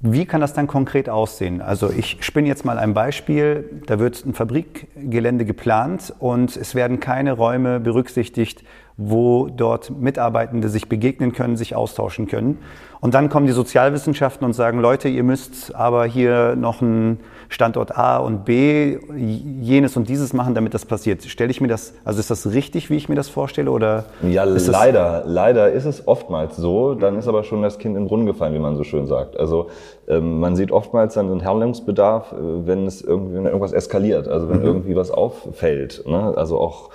wie 0.00 0.26
kann 0.26 0.42
das 0.42 0.52
dann 0.52 0.66
konkret 0.66 1.08
aussehen? 1.08 1.62
Also 1.62 1.90
ich 1.90 2.18
spinne 2.20 2.48
jetzt 2.48 2.66
mal 2.66 2.78
ein 2.78 2.92
Beispiel. 2.92 3.82
Da 3.86 3.98
wird 3.98 4.26
ein 4.26 4.34
Fabrikgelände 4.34 5.46
geplant 5.46 6.14
und 6.18 6.54
es 6.54 6.74
werden 6.74 7.00
keine 7.00 7.32
Räume 7.32 7.80
berücksichtigt, 7.80 8.62
wo 8.96 9.48
dort 9.48 9.90
Mitarbeitende 9.90 10.68
sich 10.68 10.88
begegnen 10.88 11.32
können, 11.32 11.56
sich 11.56 11.76
austauschen 11.76 12.26
können. 12.26 12.58
Und 13.00 13.14
dann 13.14 13.28
kommen 13.28 13.46
die 13.46 13.52
Sozialwissenschaften 13.52 14.44
und 14.46 14.54
sagen, 14.54 14.80
Leute, 14.80 15.08
ihr 15.08 15.22
müsst 15.22 15.74
aber 15.74 16.06
hier 16.06 16.56
noch 16.56 16.80
einen 16.80 17.20
Standort 17.48 17.96
A 17.96 18.16
und 18.16 18.44
B, 18.44 18.98
jenes 19.14 19.96
und 19.96 20.08
dieses 20.08 20.32
machen, 20.32 20.54
damit 20.54 20.72
das 20.72 20.86
passiert. 20.86 21.22
Stelle 21.24 21.50
ich 21.50 21.60
mir 21.60 21.68
das, 21.68 21.94
also 22.04 22.20
ist 22.20 22.30
das 22.30 22.52
richtig, 22.52 22.88
wie 22.88 22.96
ich 22.96 23.08
mir 23.08 23.14
das 23.14 23.28
vorstelle, 23.28 23.70
oder? 23.70 24.06
Ja, 24.22 24.44
leider, 24.44 25.24
leider 25.26 25.70
ist 25.70 25.84
es 25.84 26.08
oftmals 26.08 26.56
so. 26.56 26.94
Dann 26.94 27.18
ist 27.18 27.28
aber 27.28 27.44
schon 27.44 27.62
das 27.62 27.78
Kind 27.78 27.96
in 27.96 28.04
den 28.04 28.08
Brunnen 28.08 28.26
gefallen, 28.26 28.54
wie 28.54 28.58
man 28.58 28.76
so 28.76 28.82
schön 28.82 29.06
sagt. 29.06 29.38
Also 29.38 29.68
ähm, 30.08 30.40
man 30.40 30.56
sieht 30.56 30.72
oftmals 30.72 31.14
dann 31.14 31.30
einen 31.30 31.44
Handlungsbedarf, 31.44 32.32
äh, 32.32 32.36
wenn 32.66 32.86
es 32.86 33.02
irgendwie, 33.02 33.36
wenn 33.36 33.44
irgendwas 33.44 33.72
eskaliert, 33.72 34.26
also 34.26 34.48
wenn 34.48 34.60
mhm. 34.60 34.64
irgendwie 34.64 34.96
was 34.96 35.10
auffällt. 35.10 36.02
Ne? 36.06 36.32
Also 36.36 36.58
auch 36.58 36.90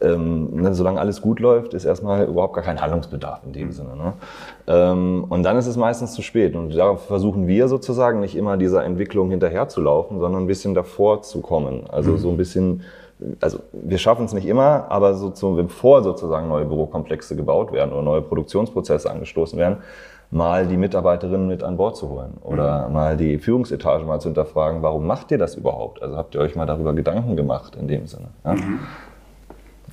ähm, 0.00 0.62
ne, 0.62 0.74
solange 0.74 1.00
alles 1.00 1.20
gut 1.22 1.40
läuft, 1.40 1.74
ist 1.74 1.84
erstmal 1.84 2.26
überhaupt 2.26 2.54
gar 2.54 2.64
kein 2.64 2.80
Handlungsbedarf 2.80 3.40
in 3.44 3.52
dem 3.52 3.68
mhm. 3.68 3.72
Sinne. 3.72 3.96
Ne? 3.96 4.12
Ähm, 4.66 5.24
und 5.28 5.42
dann 5.42 5.56
ist 5.56 5.66
es 5.66 5.76
meistens 5.76 6.12
zu 6.12 6.22
spät. 6.22 6.56
Und 6.56 6.74
darauf 6.76 7.06
versuchen 7.06 7.46
wir 7.46 7.68
sozusagen 7.68 8.20
nicht 8.20 8.36
immer 8.36 8.56
dieser 8.56 8.84
Entwicklung 8.84 9.30
hinterherzulaufen, 9.30 10.18
sondern 10.18 10.42
ein 10.44 10.46
bisschen 10.46 10.74
davor 10.74 11.22
zu 11.22 11.40
kommen. 11.40 11.84
Also 11.88 12.12
mhm. 12.12 12.18
so 12.18 12.30
ein 12.30 12.36
bisschen, 12.36 12.82
also 13.40 13.60
wir 13.72 13.98
schaffen 13.98 14.24
es 14.24 14.32
nicht 14.32 14.46
immer, 14.46 14.86
aber 14.90 15.14
so 15.14 15.30
zu, 15.30 15.54
bevor 15.54 16.02
sozusagen 16.02 16.48
neue 16.48 16.64
Bürokomplexe 16.64 17.36
gebaut 17.36 17.72
werden 17.72 17.92
oder 17.92 18.02
neue 18.02 18.22
Produktionsprozesse 18.22 19.10
angestoßen 19.10 19.58
werden, 19.58 19.78
mal 20.30 20.66
die 20.66 20.76
Mitarbeiterinnen 20.76 21.46
mit 21.46 21.62
an 21.62 21.76
Bord 21.76 21.96
zu 21.96 22.08
holen 22.08 22.34
oder 22.42 22.88
mhm. 22.88 22.94
mal 22.94 23.16
die 23.16 23.38
Führungsetage 23.38 24.04
mal 24.04 24.20
zu 24.20 24.28
hinterfragen, 24.28 24.82
warum 24.82 25.06
macht 25.06 25.30
ihr 25.30 25.38
das 25.38 25.54
überhaupt? 25.54 26.02
Also 26.02 26.16
habt 26.16 26.34
ihr 26.34 26.40
euch 26.40 26.56
mal 26.56 26.66
darüber 26.66 26.92
Gedanken 26.92 27.36
gemacht 27.36 27.76
in 27.76 27.86
dem 27.86 28.06
Sinne? 28.06 28.28
Ja? 28.44 28.54
Mhm. 28.54 28.80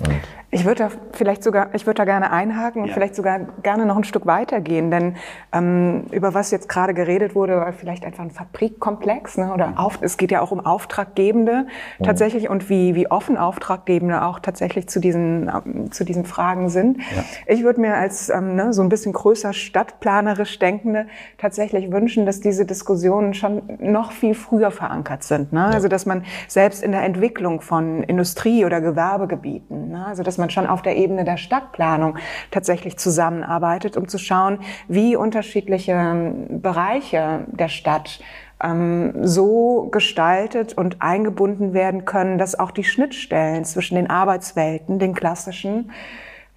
Und 0.04 0.41
Ich 0.54 0.66
würde 0.66 0.84
da 0.84 0.90
vielleicht 1.14 1.44
sogar, 1.44 1.74
ich 1.74 1.86
würde 1.88 2.00
da 2.00 2.06
gerne 2.06 2.30
einhaken 2.30 2.82
und 2.82 2.90
ja. 2.90 2.94
vielleicht 2.94 3.16
sogar 3.16 3.40
gerne 3.64 3.86
noch 3.86 3.96
ein 3.96 4.04
Stück 4.04 4.26
weitergehen, 4.26 4.92
denn 4.92 5.16
ähm, 5.54 6.04
über 6.12 6.34
was 6.34 6.52
jetzt 6.52 6.68
gerade 6.68 6.94
geredet 6.94 7.36
wurde, 7.36 7.56
war 7.56 7.72
vielleicht 7.72 8.04
einfach 8.04 8.24
ein 8.24 8.32
Fabrikkomplex, 8.32 9.38
ne? 9.38 9.54
oder 9.54 9.68
mhm. 9.68 9.78
auf, 9.78 10.00
es 10.02 10.18
geht 10.18 10.30
ja 10.30 10.42
auch 10.42 10.52
um 10.52 10.60
Auftraggebende 10.60 11.68
mhm. 12.00 12.04
tatsächlich 12.04 12.50
und 12.50 12.70
wie, 12.70 12.96
wie 12.96 13.10
offen 13.10 13.38
Auftraggebende 13.38 14.24
auch 14.24 14.40
tatsächlich 14.40 14.90
zu 14.90 15.00
diesen, 15.00 15.50
ähm, 15.50 15.92
zu 15.92 16.04
diesen 16.04 16.26
Fragen 16.26 16.68
sind. 16.68 16.98
Ja. 16.98 17.24
Ich 17.48 17.64
würde 17.64 17.80
mir 17.80 17.96
als 17.96 18.30
ähm, 18.30 18.56
ne, 18.56 18.74
so 18.74 18.82
ein 18.82 18.90
bisschen 18.90 19.14
größer 19.14 19.54
stadtplanerisch 19.54 20.60
Denkende 20.60 21.08
tatsächlich 21.38 21.94
wünschen, 21.94 22.26
dass 22.26 22.42
diese 22.42 22.66
Diskussionen 22.66 23.34
schon 23.34 23.62
noch 23.80 24.12
viel 24.12 24.34
früher 24.34 24.72
verankert 24.72 25.24
sind. 25.24 25.54
Ne? 25.54 25.62
Ja. 25.62 25.68
Also 25.68 25.88
dass 25.88 26.06
man 26.06 26.26
selbst 26.50 26.84
in 26.84 26.92
der 26.92 27.04
Entwicklung 27.04 27.62
von 27.62 28.04
Industrie- 28.04 28.66
oder 28.66 28.82
Gewerbegebieten, 28.82 29.92
ne? 29.92 30.06
also 30.06 30.24
dass 30.24 30.41
man 30.42 30.50
schon 30.50 30.68
auf 30.68 30.82
der 30.82 30.98
Ebene 30.98 31.24
der 31.24 31.38
Stadtplanung 31.38 32.18
tatsächlich 32.52 32.98
zusammenarbeitet, 32.98 33.96
um 33.96 34.10
zu 34.10 34.18
schauen, 34.18 34.60
wie 34.90 35.16
unterschiedliche 35.16 35.94
ähm, 35.94 36.62
Bereiche 36.62 37.46
der 37.48 37.70
Stadt 37.70 38.20
ähm, 38.62 39.14
so 39.26 39.88
gestaltet 39.92 40.74
und 40.78 41.02
eingebunden 41.02 41.74
werden 41.74 42.06
können, 42.06 42.38
dass 42.38 42.60
auch 42.60 42.72
die 42.72 42.84
Schnittstellen 42.84 43.66
zwischen 43.66 43.96
den 43.96 44.10
Arbeitswelten, 44.10 45.00
den 45.00 45.16
klassischen, 45.16 45.92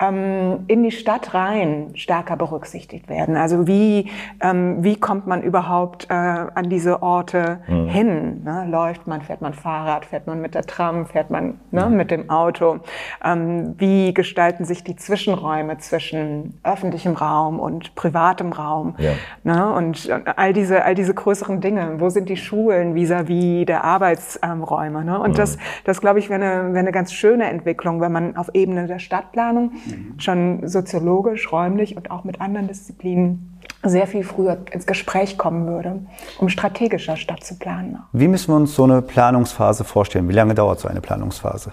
in 0.08 0.82
die 0.82 0.90
Stadt 0.90 1.34
rein 1.34 1.90
stärker 1.94 2.36
berücksichtigt 2.36 3.08
werden. 3.08 3.36
Also 3.36 3.66
wie, 3.66 4.10
ähm, 4.40 4.82
wie 4.82 4.96
kommt 4.96 5.26
man 5.26 5.42
überhaupt 5.42 6.06
äh, 6.10 6.14
an 6.14 6.68
diese 6.68 7.02
Orte 7.02 7.60
mhm. 7.66 7.88
hin? 7.88 8.44
Ne? 8.44 8.66
Läuft 8.68 9.06
man, 9.06 9.22
fährt 9.22 9.40
man 9.40 9.54
Fahrrad, 9.54 10.06
fährt 10.06 10.26
man 10.26 10.40
mit 10.40 10.54
der 10.54 10.62
Tram, 10.62 11.06
fährt 11.06 11.30
man 11.30 11.60
ne, 11.70 11.86
mhm. 11.86 11.96
mit 11.96 12.10
dem 12.10 12.30
Auto? 12.30 12.80
Ähm, 13.24 13.74
wie 13.78 14.14
gestalten 14.14 14.64
sich 14.64 14.84
die 14.84 14.96
Zwischenräume 14.96 15.78
zwischen 15.78 16.58
öffentlichem 16.62 17.14
Raum 17.14 17.60
und 17.60 17.94
privatem 17.94 18.52
Raum? 18.52 18.94
Ja. 18.98 19.12
Ne? 19.42 19.72
Und 19.72 20.10
all 20.36 20.52
diese, 20.52 20.84
all 20.84 20.94
diese 20.94 21.14
größeren 21.14 21.60
Dinge. 21.60 22.00
Wo 22.00 22.08
sind 22.08 22.28
die 22.28 22.36
Schulen 22.36 22.94
vis-à-vis 22.94 23.62
-vis 23.62 23.64
der 23.66 23.84
Arbeitsräume? 23.84 25.04
Ne? 25.04 25.18
Und 25.18 25.32
mhm. 25.32 25.36
das, 25.36 25.58
das 25.84 26.00
glaube 26.00 26.18
ich, 26.18 26.30
wäre 26.30 26.42
eine, 26.42 26.68
wäre 26.70 26.78
eine 26.80 26.92
ganz 26.92 27.12
schöne 27.12 27.44
Entwicklung, 27.44 28.00
wenn 28.00 28.12
man 28.12 28.36
auf 28.36 28.50
Ebene 28.54 28.86
der 28.86 28.98
Stadtplanung 28.98 29.72
schon 30.18 30.66
soziologisch, 30.66 31.52
räumlich 31.52 31.96
und 31.96 32.10
auch 32.10 32.24
mit 32.24 32.40
anderen 32.40 32.68
Disziplinen 32.68 33.58
sehr 33.82 34.06
viel 34.06 34.24
früher 34.24 34.58
ins 34.72 34.86
Gespräch 34.86 35.36
kommen 35.36 35.66
würde, 35.66 36.06
um 36.38 36.48
strategischer 36.48 37.16
Stadt 37.16 37.44
zu 37.44 37.58
planen. 37.58 37.98
Wie 38.12 38.28
müssen 38.28 38.52
wir 38.52 38.56
uns 38.56 38.74
so 38.74 38.84
eine 38.84 39.02
Planungsphase 39.02 39.84
vorstellen? 39.84 40.28
Wie 40.28 40.32
lange 40.32 40.54
dauert 40.54 40.80
so 40.80 40.88
eine 40.88 41.00
Planungsphase? 41.00 41.72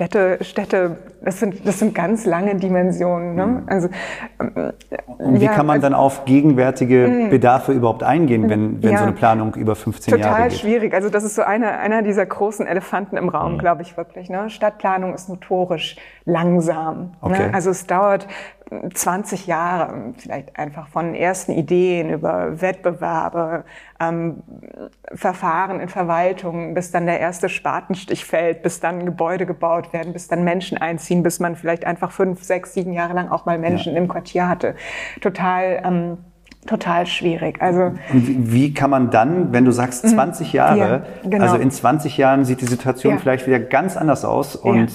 Städte, 0.00 0.38
Städte, 0.40 0.96
das 1.22 1.40
sind, 1.40 1.66
das 1.66 1.78
sind 1.78 1.94
ganz 1.94 2.24
lange 2.24 2.54
Dimensionen. 2.54 3.34
Ne? 3.34 3.46
Mhm. 3.46 3.62
Also, 3.66 3.88
ähm, 4.40 4.72
Und 5.18 5.40
wie 5.40 5.44
ja, 5.44 5.52
kann 5.52 5.66
man 5.66 5.74
also, 5.74 5.88
dann 5.88 5.94
auf 5.94 6.24
gegenwärtige 6.24 7.06
mhm. 7.06 7.28
Bedarfe 7.28 7.72
überhaupt 7.72 8.02
eingehen, 8.02 8.48
wenn, 8.48 8.82
wenn 8.82 8.92
ja, 8.92 8.96
so 8.96 9.04
eine 9.04 9.12
Planung 9.12 9.54
über 9.56 9.76
15 9.76 10.16
Jahre 10.16 10.22
geht? 10.22 10.32
Total 10.32 10.50
schwierig. 10.52 10.94
Also 10.94 11.10
das 11.10 11.22
ist 11.24 11.34
so 11.34 11.42
einer, 11.42 11.80
einer 11.80 12.00
dieser 12.00 12.24
großen 12.24 12.66
Elefanten 12.66 13.18
im 13.18 13.28
Raum, 13.28 13.54
mhm. 13.54 13.58
glaube 13.58 13.82
ich 13.82 13.98
wirklich. 13.98 14.30
Ne? 14.30 14.48
Stadtplanung 14.48 15.12
ist 15.12 15.28
notorisch 15.28 15.96
langsam. 16.24 16.96
Ne? 16.96 17.10
Okay. 17.20 17.46
Ne? 17.48 17.54
Also 17.54 17.68
es 17.68 17.86
dauert 17.86 18.26
20 18.94 19.48
Jahre 19.48 20.14
vielleicht 20.16 20.56
einfach 20.56 20.88
von 20.88 21.14
ersten 21.14 21.52
Ideen 21.52 22.10
über 22.10 22.60
Wettbewerbe, 22.60 23.64
ähm, 23.98 24.42
Verfahren 25.12 25.80
in 25.80 25.88
Verwaltung, 25.88 26.74
bis 26.74 26.92
dann 26.92 27.06
der 27.06 27.18
erste 27.18 27.48
Spatenstich 27.48 28.24
fällt, 28.24 28.62
bis 28.62 28.78
dann 28.78 29.04
Gebäude 29.04 29.44
gebaut 29.44 29.92
werden, 29.92 30.12
bis 30.12 30.28
dann 30.28 30.44
Menschen 30.44 30.78
einziehen, 30.78 31.22
bis 31.24 31.40
man 31.40 31.56
vielleicht 31.56 31.84
einfach 31.84 32.12
fünf, 32.12 32.44
sechs, 32.44 32.74
sieben 32.74 32.92
Jahre 32.92 33.14
lang 33.14 33.28
auch 33.28 33.44
mal 33.44 33.58
Menschen 33.58 33.94
ja. 33.94 33.98
im 33.98 34.08
Quartier 34.08 34.48
hatte. 34.48 34.76
Total. 35.20 35.82
Ähm, 35.84 36.18
total 36.66 37.06
schwierig. 37.06 37.60
Also 37.62 37.94
und 38.12 38.52
wie 38.52 38.74
kann 38.74 38.90
man 38.90 39.10
dann, 39.10 39.52
wenn 39.52 39.64
du 39.64 39.70
sagst 39.70 40.06
20 40.06 40.52
mhm. 40.52 40.56
Jahre, 40.56 41.06
ja, 41.22 41.28
genau. 41.30 41.44
also 41.44 41.56
in 41.56 41.70
20 41.70 42.18
Jahren 42.18 42.44
sieht 42.44 42.60
die 42.60 42.66
Situation 42.66 43.14
ja. 43.14 43.18
vielleicht 43.18 43.46
wieder 43.46 43.58
ganz 43.58 43.96
anders 43.96 44.26
aus 44.26 44.56
und 44.56 44.90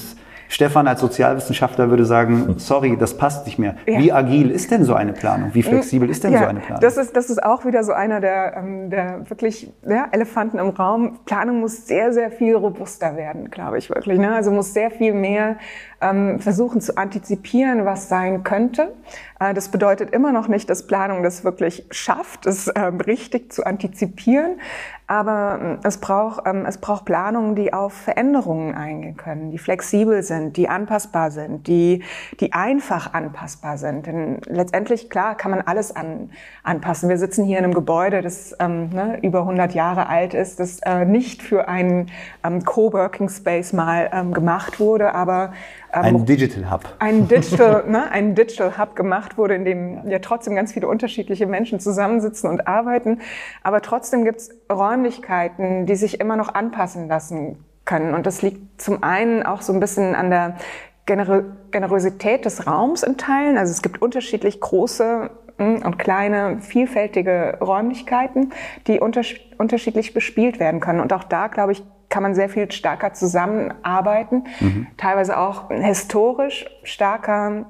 Stefan 0.47 0.87
als 0.87 1.01
Sozialwissenschaftler 1.01 1.89
würde 1.89 2.05
sagen, 2.05 2.55
sorry, 2.57 2.97
das 2.97 3.17
passt 3.17 3.45
nicht 3.45 3.59
mehr. 3.59 3.75
Ja. 3.85 3.99
Wie 3.99 4.11
agil 4.11 4.51
ist 4.51 4.71
denn 4.71 4.83
so 4.83 4.93
eine 4.93 5.13
Planung? 5.13 5.53
Wie 5.53 5.63
flexibel 5.63 6.09
ist 6.09 6.23
denn 6.23 6.33
ja, 6.33 6.39
so 6.39 6.45
eine 6.45 6.59
Planung? 6.59 6.81
Das 6.81 6.97
ist, 6.97 7.15
das 7.15 7.29
ist 7.29 7.43
auch 7.43 7.65
wieder 7.65 7.83
so 7.83 7.93
einer 7.93 8.21
der, 8.21 8.57
ähm, 8.57 8.89
der 8.89 9.29
wirklich 9.29 9.71
ja, 9.87 10.07
Elefanten 10.11 10.59
im 10.59 10.69
Raum. 10.69 11.19
Planung 11.25 11.59
muss 11.59 11.87
sehr, 11.87 12.13
sehr 12.13 12.31
viel 12.31 12.55
robuster 12.55 13.15
werden, 13.15 13.49
glaube 13.49 13.77
ich 13.77 13.89
wirklich. 13.89 14.19
Ne? 14.19 14.33
Also 14.33 14.51
muss 14.51 14.73
sehr 14.73 14.91
viel 14.91 15.13
mehr 15.13 15.57
ähm, 16.01 16.39
versuchen 16.39 16.81
zu 16.81 16.97
antizipieren, 16.97 17.85
was 17.85 18.09
sein 18.09 18.43
könnte. 18.43 18.93
Äh, 19.39 19.53
das 19.53 19.69
bedeutet 19.69 20.11
immer 20.11 20.31
noch 20.31 20.47
nicht, 20.47 20.69
dass 20.69 20.87
Planung 20.87 21.23
das 21.23 21.43
wirklich 21.43 21.85
schafft, 21.91 22.45
es 22.45 22.71
ähm, 22.75 23.01
richtig 23.01 23.51
zu 23.53 23.65
antizipieren. 23.65 24.59
Aber 25.07 25.59
ähm, 25.61 25.79
es 25.83 25.99
braucht, 25.99 26.47
ähm, 26.47 26.65
es 26.65 26.79
braucht 26.79 27.05
Planungen, 27.05 27.55
die 27.55 27.73
auf 27.73 27.93
Veränderungen 27.93 28.73
eingehen 28.73 29.15
können, 29.17 29.51
die 29.51 29.59
flexibel 29.59 30.23
sind, 30.23 30.57
die 30.57 30.67
anpassbar 30.67 31.29
sind, 31.29 31.67
die, 31.67 32.03
die 32.39 32.53
einfach 32.53 33.13
anpassbar 33.13 33.77
sind. 33.77 34.07
Denn 34.07 34.39
letztendlich, 34.47 35.11
klar, 35.11 35.35
kann 35.35 35.51
man 35.51 35.61
alles 35.61 35.95
an, 35.95 36.31
anpassen. 36.63 37.08
Wir 37.08 37.19
sitzen 37.19 37.45
hier 37.45 37.60
in 37.60 37.65
einem 37.65 37.75
Gebäude, 37.75 38.21
das 38.21 38.55
ähm, 38.60 38.89
ne, 38.89 39.19
über 39.21 39.41
100 39.41 39.75
Jahre 39.75 40.08
alt 40.08 40.34
ist, 40.34 40.60
das 40.60 40.79
äh, 40.79 41.05
nicht 41.05 41.43
für 41.43 41.67
einen 41.67 42.10
ähm, 42.43 42.65
Coworking 42.65 43.29
Space 43.29 43.73
mal 43.73 44.10
ähm, 44.12 44.34
gemacht 44.34 44.79
wurde, 44.79 45.13
aber 45.13 45.53
ähm, 45.95 46.17
ein 46.17 46.25
Digital 46.25 46.71
Hub. 46.71 46.95
Ein 46.99 47.27
Digital, 47.27 47.86
ne, 47.88 48.12
ein 48.12 48.36
Digital 48.36 48.77
Hub 48.77 48.95
gemacht 48.95 49.38
wurde, 49.38 49.55
in 49.55 49.65
dem 49.65 50.10
ja 50.10 50.19
trotzdem 50.19 50.55
ganz 50.55 50.73
viele 50.73 50.88
unterschiedliche 50.88 51.47
Menschen 51.47 51.79
zusammensitzen 51.79 52.49
und 52.49 52.67
arbeiten. 52.67 53.21
Aber 53.63 53.81
trotzdem 53.81 54.25
gibt 54.25 54.39
es 54.39 54.49
Räumlichkeiten, 54.71 55.86
die 55.86 55.95
sich 55.95 56.19
immer 56.19 56.36
noch 56.36 56.53
anpassen 56.53 57.08
lassen 57.08 57.63
können. 57.86 58.13
Und 58.13 58.25
das 58.25 58.41
liegt 58.41 58.81
zum 58.81 59.03
einen 59.03 59.43
auch 59.43 59.62
so 59.62 59.71
ein 59.71 59.79
bisschen 59.79 60.15
an 60.15 60.29
der 60.29 60.58
Gener 61.05 61.43
Generosität 61.71 62.45
des 62.45 62.65
Raums 62.65 63.03
in 63.03 63.17
Teilen. 63.17 63.58
Also 63.58 63.71
es 63.71 63.81
gibt 63.81 64.01
unterschiedlich 64.01 64.60
große 64.60 65.29
hm, 65.58 65.84
und 65.84 65.99
kleine, 65.99 66.60
vielfältige 66.62 67.60
Räumlichkeiten, 67.62 68.53
die 68.88 68.99
unterschiedlich 68.99 70.13
bespielt 70.13 70.60
werden 70.60 70.79
können. 70.79 70.99
Und 70.99 71.13
auch 71.13 71.23
da, 71.23 71.47
glaube 71.47 71.73
ich, 71.73 71.84
kann 72.15 72.23
man 72.23 72.34
sehr 72.34 72.47
viel 72.47 72.71
stärker 72.71 73.12
zusammenarbeiten, 73.12 74.45
mhm. 74.62 74.88
teilweise 74.95 75.38
auch 75.38 75.69
historisch 75.69 76.65
stärker 76.84 77.65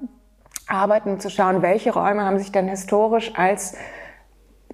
arbeiten, 0.67 1.13
um 1.13 1.19
zu 1.19 1.31
schauen, 1.31 1.63
welche 1.63 1.91
Räume 1.91 2.23
haben 2.23 2.37
sich 2.37 2.51
denn 2.51 2.67
historisch 2.67 3.33
als 3.35 3.75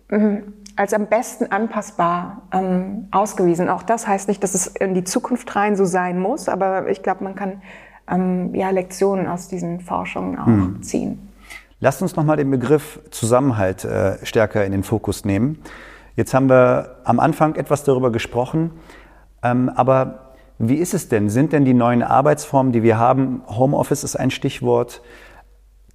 mhm, 0.09 0.55
als 0.75 0.93
am 0.93 1.07
besten 1.07 1.53
anpassbar 1.53 2.41
ähm, 2.51 3.07
ausgewiesen. 3.11 3.69
Auch 3.69 3.83
das 3.83 4.07
heißt 4.07 4.27
nicht, 4.27 4.43
dass 4.43 4.55
es 4.55 4.67
in 4.67 4.93
die 4.93 5.05
Zukunft 5.05 5.55
rein 5.55 5.77
so 5.77 5.85
sein 5.85 6.19
muss, 6.19 6.49
aber 6.49 6.89
ich 6.89 7.01
glaube, 7.01 7.23
man 7.23 7.35
kann 7.35 7.61
ähm, 8.09 8.53
ja 8.53 8.71
Lektionen 8.71 9.25
aus 9.25 9.47
diesen 9.47 9.79
Forschungen 9.79 10.37
auch 10.37 10.47
mhm. 10.47 10.83
ziehen. 10.83 11.29
Lasst 11.79 12.01
uns 12.01 12.17
nochmal 12.17 12.35
den 12.35 12.51
Begriff 12.51 12.99
Zusammenhalt 13.09 13.85
äh, 13.85 14.17
stärker 14.25 14.65
in 14.65 14.73
den 14.73 14.83
Fokus 14.83 15.23
nehmen. 15.23 15.59
Jetzt 16.17 16.33
haben 16.33 16.49
wir 16.49 16.97
am 17.05 17.21
Anfang 17.21 17.55
etwas 17.55 17.85
darüber 17.85 18.11
gesprochen, 18.11 18.71
aber 19.41 20.33
wie 20.59 20.75
ist 20.75 20.93
es 20.93 21.09
denn? 21.09 21.29
Sind 21.29 21.53
denn 21.53 21.65
die 21.65 21.73
neuen 21.73 22.03
Arbeitsformen, 22.03 22.71
die 22.71 22.83
wir 22.83 22.99
haben, 22.99 23.41
Homeoffice 23.47 24.03
ist 24.03 24.15
ein 24.15 24.29
Stichwort, 24.29 25.01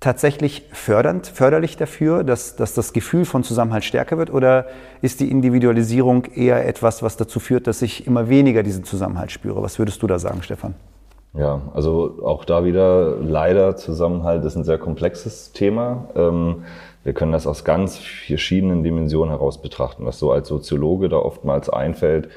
tatsächlich 0.00 0.68
fördernd, 0.72 1.26
förderlich 1.26 1.76
dafür, 1.76 2.24
dass, 2.24 2.56
dass 2.56 2.74
das 2.74 2.92
Gefühl 2.92 3.24
von 3.24 3.44
Zusammenhalt 3.44 3.84
stärker 3.84 4.18
wird? 4.18 4.32
Oder 4.32 4.66
ist 5.02 5.20
die 5.20 5.30
Individualisierung 5.30 6.24
eher 6.26 6.66
etwas, 6.66 7.02
was 7.02 7.16
dazu 7.16 7.40
führt, 7.40 7.66
dass 7.66 7.82
ich 7.82 8.06
immer 8.06 8.28
weniger 8.28 8.62
diesen 8.62 8.84
Zusammenhalt 8.84 9.30
spüre? 9.30 9.62
Was 9.62 9.78
würdest 9.78 10.02
du 10.02 10.06
da 10.06 10.18
sagen, 10.18 10.42
Stefan? 10.42 10.74
Ja, 11.32 11.60
also 11.74 12.18
auch 12.24 12.44
da 12.44 12.64
wieder 12.64 13.16
leider 13.20 13.76
Zusammenhalt 13.76 14.44
ist 14.44 14.56
ein 14.56 14.64
sehr 14.64 14.78
komplexes 14.78 15.52
Thema. 15.52 16.08
Ähm, 16.14 16.64
wir 17.04 17.12
können 17.12 17.32
das 17.32 17.46
aus 17.46 17.64
ganz 17.64 17.98
verschiedenen 17.98 18.82
Dimensionen 18.82 19.30
heraus 19.30 19.60
betrachten. 19.60 20.06
Was 20.06 20.18
so 20.18 20.32
als 20.32 20.48
Soziologe 20.48 21.08
da 21.08 21.18
oftmals 21.18 21.68
einfällt, 21.68 22.28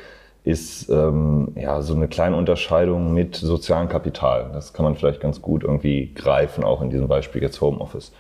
ist 0.43 0.89
ähm, 0.89 1.49
ja 1.55 1.81
so 1.81 1.93
eine 1.93 2.07
kleine 2.07 2.35
Unterscheidung 2.35 3.13
mit 3.13 3.35
sozialem 3.35 3.89
Kapital. 3.89 4.49
Das 4.53 4.73
kann 4.73 4.85
man 4.85 4.95
vielleicht 4.95 5.19
ganz 5.19 5.41
gut 5.41 5.63
irgendwie 5.63 6.13
greifen, 6.13 6.63
auch 6.63 6.81
in 6.81 6.89
diesem 6.89 7.07
Beispiel 7.07 7.41
jetzt 7.41 7.59
Homeoffice. 7.61 8.11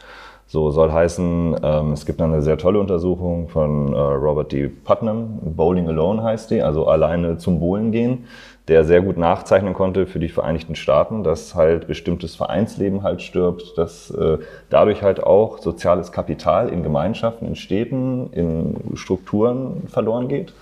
So 0.51 0.71
soll 0.71 0.91
heißen, 0.91 1.57
ähm, 1.61 1.91
es 1.91 2.07
gibt 2.07 2.19
eine 2.21 2.41
sehr 2.41 2.57
tolle 2.57 2.79
Untersuchung 2.79 3.49
von 3.49 3.93
äh, 3.93 3.97
Robert 3.97 4.51
D. 4.51 4.67
Putnam, 4.67 5.37
Bowling 5.43 5.87
Alone 5.87 6.23
heißt 6.23 6.49
die, 6.49 6.63
also 6.63 6.87
alleine 6.87 7.37
zum 7.37 7.59
Bowlen 7.59 7.91
gehen, 7.91 8.25
der 8.67 8.83
sehr 8.83 9.01
gut 9.01 9.17
nachzeichnen 9.17 9.75
konnte 9.75 10.07
für 10.07 10.17
die 10.17 10.27
Vereinigten 10.27 10.75
Staaten, 10.75 11.23
dass 11.23 11.53
halt 11.53 11.85
bestimmtes 11.85 12.35
Vereinsleben 12.35 13.03
halt 13.03 13.21
stirbt, 13.21 13.77
dass 13.77 14.09
äh, 14.09 14.39
dadurch 14.71 15.03
halt 15.03 15.23
auch 15.23 15.59
soziales 15.59 16.11
Kapital 16.11 16.69
in 16.69 16.81
Gemeinschaften, 16.81 17.47
in 17.47 17.55
Städten, 17.55 18.33
in 18.33 18.95
Strukturen 18.95 19.83
verloren 19.87 20.27
geht 20.27 20.53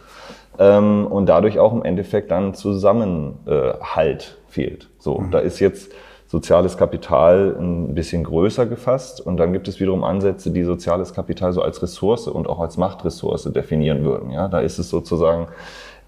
ähm, 0.60 1.08
und 1.08 1.28
dadurch 1.28 1.60
auch 1.60 1.74
im 1.74 1.84
Endeffekt 1.84 2.32
dann 2.32 2.54
Zusammenhalt 2.54 4.38
fehlt. 4.48 4.89
So, 5.00 5.20
mhm. 5.20 5.32
da 5.32 5.39
ist 5.39 5.60
jetzt 5.60 5.91
soziales 6.28 6.78
Kapital 6.78 7.56
ein 7.58 7.96
bisschen 7.96 8.24
größer 8.24 8.65
gefasst 8.65 9.26
und 9.26 9.38
dann 9.38 9.54
gibt 9.54 9.67
es 9.67 9.80
wiederum 9.80 10.04
Ansätze, 10.04 10.52
die 10.52 10.63
soziales 10.63 11.13
Kapital 11.13 11.54
so 11.54 11.62
als 11.62 11.82
Ressource 11.82 12.28
und 12.28 12.48
auch 12.48 12.60
als 12.60 12.78
Machtressource 12.78 13.43
definieren 13.54 14.04
würden. 14.04 14.32
Ja, 14.32 14.50
da 14.50 14.60
ist 14.60 14.78
es 14.78 14.89
sozusagen, 14.89 15.48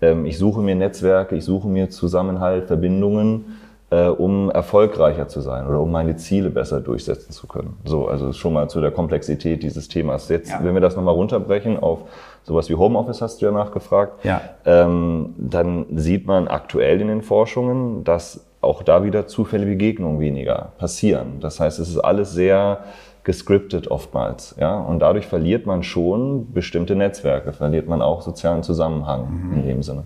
ähm, 0.01 0.25
ich 0.25 0.37
suche 0.37 0.61
mir 0.61 0.75
Netzwerke, 0.75 1.35
ich 1.35 1.45
suche 1.45 1.69
mir 1.69 1.89
Zusammenhalt, 1.89 2.65
Verbindungen, 2.65 3.59
äh, 3.91 4.07
um 4.07 4.51
erfolgreicher 4.51 5.29
zu 5.29 5.39
sein 5.39 5.65
oder 5.67 5.79
um 5.79 5.91
meine 5.91 6.17
Ziele 6.17 6.49
besser 6.49 6.81
durchsetzen 6.81 7.31
zu 7.31 7.47
können. 7.47 7.77
So, 7.85 8.07
also 8.07 8.33
schon 8.33 8.53
mal 8.53 8.69
zu 8.69 8.81
der 8.81 8.91
Komplexität 8.91 9.63
dieses 9.63 9.87
Themas. 9.87 10.27
Jetzt, 10.27 10.51
ja. 10.51 10.59
wenn 10.61 10.73
wir 10.73 10.81
das 10.81 10.97
nochmal 10.97 11.15
runterbrechen 11.15 11.79
auf 11.79 12.01
sowas 12.43 12.69
wie 12.69 12.75
Homeoffice 12.75 13.21
hast 13.21 13.41
du 13.41 13.45
ja 13.45 13.51
nachgefragt, 13.51 14.23
ja. 14.23 14.41
Ähm, 14.65 15.35
dann 15.37 15.85
sieht 15.95 16.25
man 16.25 16.47
aktuell 16.47 17.01
in 17.01 17.07
den 17.07 17.21
Forschungen, 17.21 18.03
dass 18.03 18.45
auch 18.61 18.83
da 18.83 19.03
wieder 19.03 19.27
Zufälle 19.27 19.65
Begegnungen 19.65 20.19
weniger 20.19 20.73
passieren. 20.77 21.39
Das 21.39 21.59
heißt, 21.59 21.79
es 21.79 21.89
ist 21.89 21.99
alles 21.99 22.33
sehr 22.33 22.79
gescriptet 23.23 23.89
oftmals, 23.89 24.55
ja, 24.59 24.79
und 24.79 24.99
dadurch 24.99 25.27
verliert 25.27 25.65
man 25.65 25.83
schon 25.83 26.51
bestimmte 26.51 26.95
Netzwerke, 26.95 27.53
verliert 27.53 27.87
man 27.87 28.01
auch 28.01 28.21
sozialen 28.21 28.63
Zusammenhang 28.63 29.27
mhm. 29.29 29.53
in 29.53 29.67
dem 29.67 29.83
Sinne. 29.83 30.03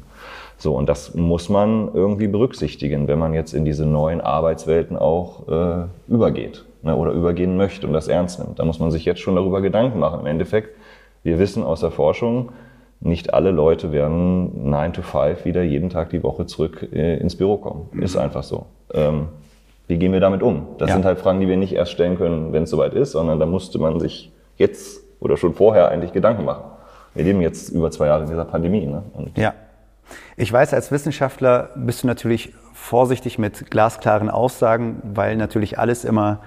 So, 0.58 0.76
und 0.76 0.88
das 0.88 1.13
muss 1.13 1.50
man 1.50 1.89
irgendwie 1.93 2.28
berücksichtigen, 2.28 3.08
wenn 3.08 3.19
man 3.19 3.34
jetzt 3.34 3.54
in 3.54 3.65
diese 3.65 3.86
neuen 3.86 4.22
Arbeitswelten 4.22 4.98
auch 4.98 5.48
äh, 5.48 5.86
übergeht 6.08 6.65
ne, 6.84 6.96
oder 6.96 7.12
übergehen 7.12 7.58
möchte 7.58 7.88
und 7.88 7.93
das 7.93 8.08
ernst 8.08 8.39
nimmt. 8.39 8.60
Da 8.60 8.65
muss 8.65 8.80
man 8.80 8.91
sich 8.91 9.06
jetzt 9.06 9.22
schon 9.22 9.36
darüber 9.36 9.62
Gedanken 9.62 10.00
machen. 10.00 10.22
Im 10.22 10.26
Endeffekt, 10.26 10.78
wir 11.23 11.39
wissen 11.39 11.63
aus 11.63 11.79
der 11.79 11.91
Forschung, 11.91 12.51
nicht 12.99 13.33
alle 13.33 13.51
Leute 13.51 13.91
werden 13.91 14.69
9 14.69 14.93
to 14.93 15.01
5 15.01 15.43
wieder 15.45 15.63
jeden 15.63 15.89
Tag 15.89 16.09
die 16.09 16.23
Woche 16.23 16.45
zurück 16.45 16.88
äh, 16.93 17.17
ins 17.17 17.36
Büro 17.36 17.57
kommen. 17.57 17.89
Mhm. 17.91 18.03
Ist 18.03 18.15
einfach 18.15 18.43
so. 18.43 18.65
Ähm, 18.93 19.27
wie 19.88 19.97
gehen 19.97 20.13
wir 20.13 20.21
damit 20.21 20.41
um? 20.41 20.67
Das 20.77 20.89
ja. 20.89 20.95
sind 20.95 21.05
halt 21.05 21.19
Fragen, 21.19 21.41
die 21.41 21.47
wir 21.47 21.57
nicht 21.57 21.73
erst 21.73 21.91
stellen 21.91 22.17
können, 22.17 22.53
wenn 22.53 22.63
es 22.63 22.69
soweit 22.69 22.93
ist, 22.93 23.12
sondern 23.12 23.39
da 23.39 23.45
musste 23.45 23.77
man 23.79 23.99
sich 23.99 24.31
jetzt 24.57 25.01
oder 25.19 25.36
schon 25.36 25.53
vorher 25.53 25.89
eigentlich 25.89 26.13
Gedanken 26.13 26.45
machen. 26.45 26.63
Wir 27.13 27.25
leben 27.25 27.41
jetzt 27.41 27.69
über 27.69 27.91
zwei 27.91 28.07
Jahre 28.07 28.23
in 28.23 28.29
dieser 28.29 28.45
Pandemie. 28.45 28.86
Ne? 28.86 29.03
Ja. 29.36 29.53
Ich 30.36 30.51
weiß, 30.51 30.73
als 30.73 30.91
Wissenschaftler 30.91 31.69
bist 31.75 32.03
du 32.03 32.07
natürlich 32.07 32.53
vorsichtig 32.73 33.38
mit 33.38 33.69
glasklaren 33.69 34.29
Aussagen, 34.29 35.01
weil 35.03 35.36
natürlich 35.38 35.79
alles 35.79 36.05
immer 36.05 36.39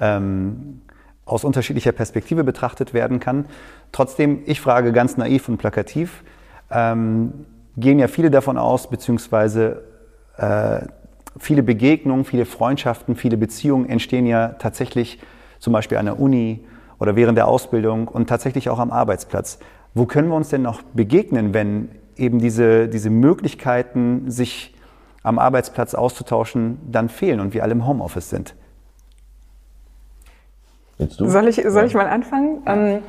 ähm, 0.00 0.80
aus 1.26 1.44
unterschiedlicher 1.44 1.92
Perspektive 1.92 2.44
betrachtet 2.44 2.94
werden 2.94 3.20
kann. 3.20 3.46
Trotzdem, 3.92 4.42
ich 4.46 4.60
frage 4.60 4.92
ganz 4.92 5.16
naiv 5.16 5.48
und 5.48 5.56
plakativ, 5.58 6.22
ähm, 6.70 7.46
gehen 7.76 7.98
ja 7.98 8.08
viele 8.08 8.30
davon 8.30 8.58
aus, 8.58 8.88
beziehungsweise 8.88 9.82
äh, 10.36 10.80
viele 11.38 11.62
Begegnungen, 11.62 12.24
viele 12.24 12.44
Freundschaften, 12.44 13.16
viele 13.16 13.36
Beziehungen 13.36 13.88
entstehen 13.88 14.26
ja 14.26 14.48
tatsächlich 14.48 15.18
zum 15.58 15.72
Beispiel 15.72 15.98
an 15.98 16.06
der 16.06 16.20
Uni 16.20 16.64
oder 16.98 17.16
während 17.16 17.36
der 17.38 17.48
Ausbildung 17.48 18.08
und 18.08 18.28
tatsächlich 18.28 18.68
auch 18.68 18.78
am 18.78 18.90
Arbeitsplatz. 18.90 19.58
Wo 19.94 20.06
können 20.06 20.28
wir 20.28 20.36
uns 20.36 20.48
denn 20.48 20.62
noch 20.62 20.82
begegnen, 20.82 21.54
wenn 21.54 21.88
eben 22.16 22.38
diese, 22.38 22.88
diese 22.88 23.10
Möglichkeiten, 23.10 24.30
sich 24.30 24.74
am 25.22 25.38
Arbeitsplatz 25.38 25.94
auszutauschen, 25.94 26.78
dann 26.90 27.08
fehlen 27.08 27.40
und 27.40 27.54
wir 27.54 27.62
alle 27.62 27.72
im 27.72 27.86
Homeoffice 27.86 28.30
sind? 28.30 28.54
Soll 30.98 31.48
ich, 31.48 31.62
soll 31.66 31.84
ich 31.84 31.94
mal 31.94 32.06
anfangen? 32.06 32.62
Ähm, 32.66 33.02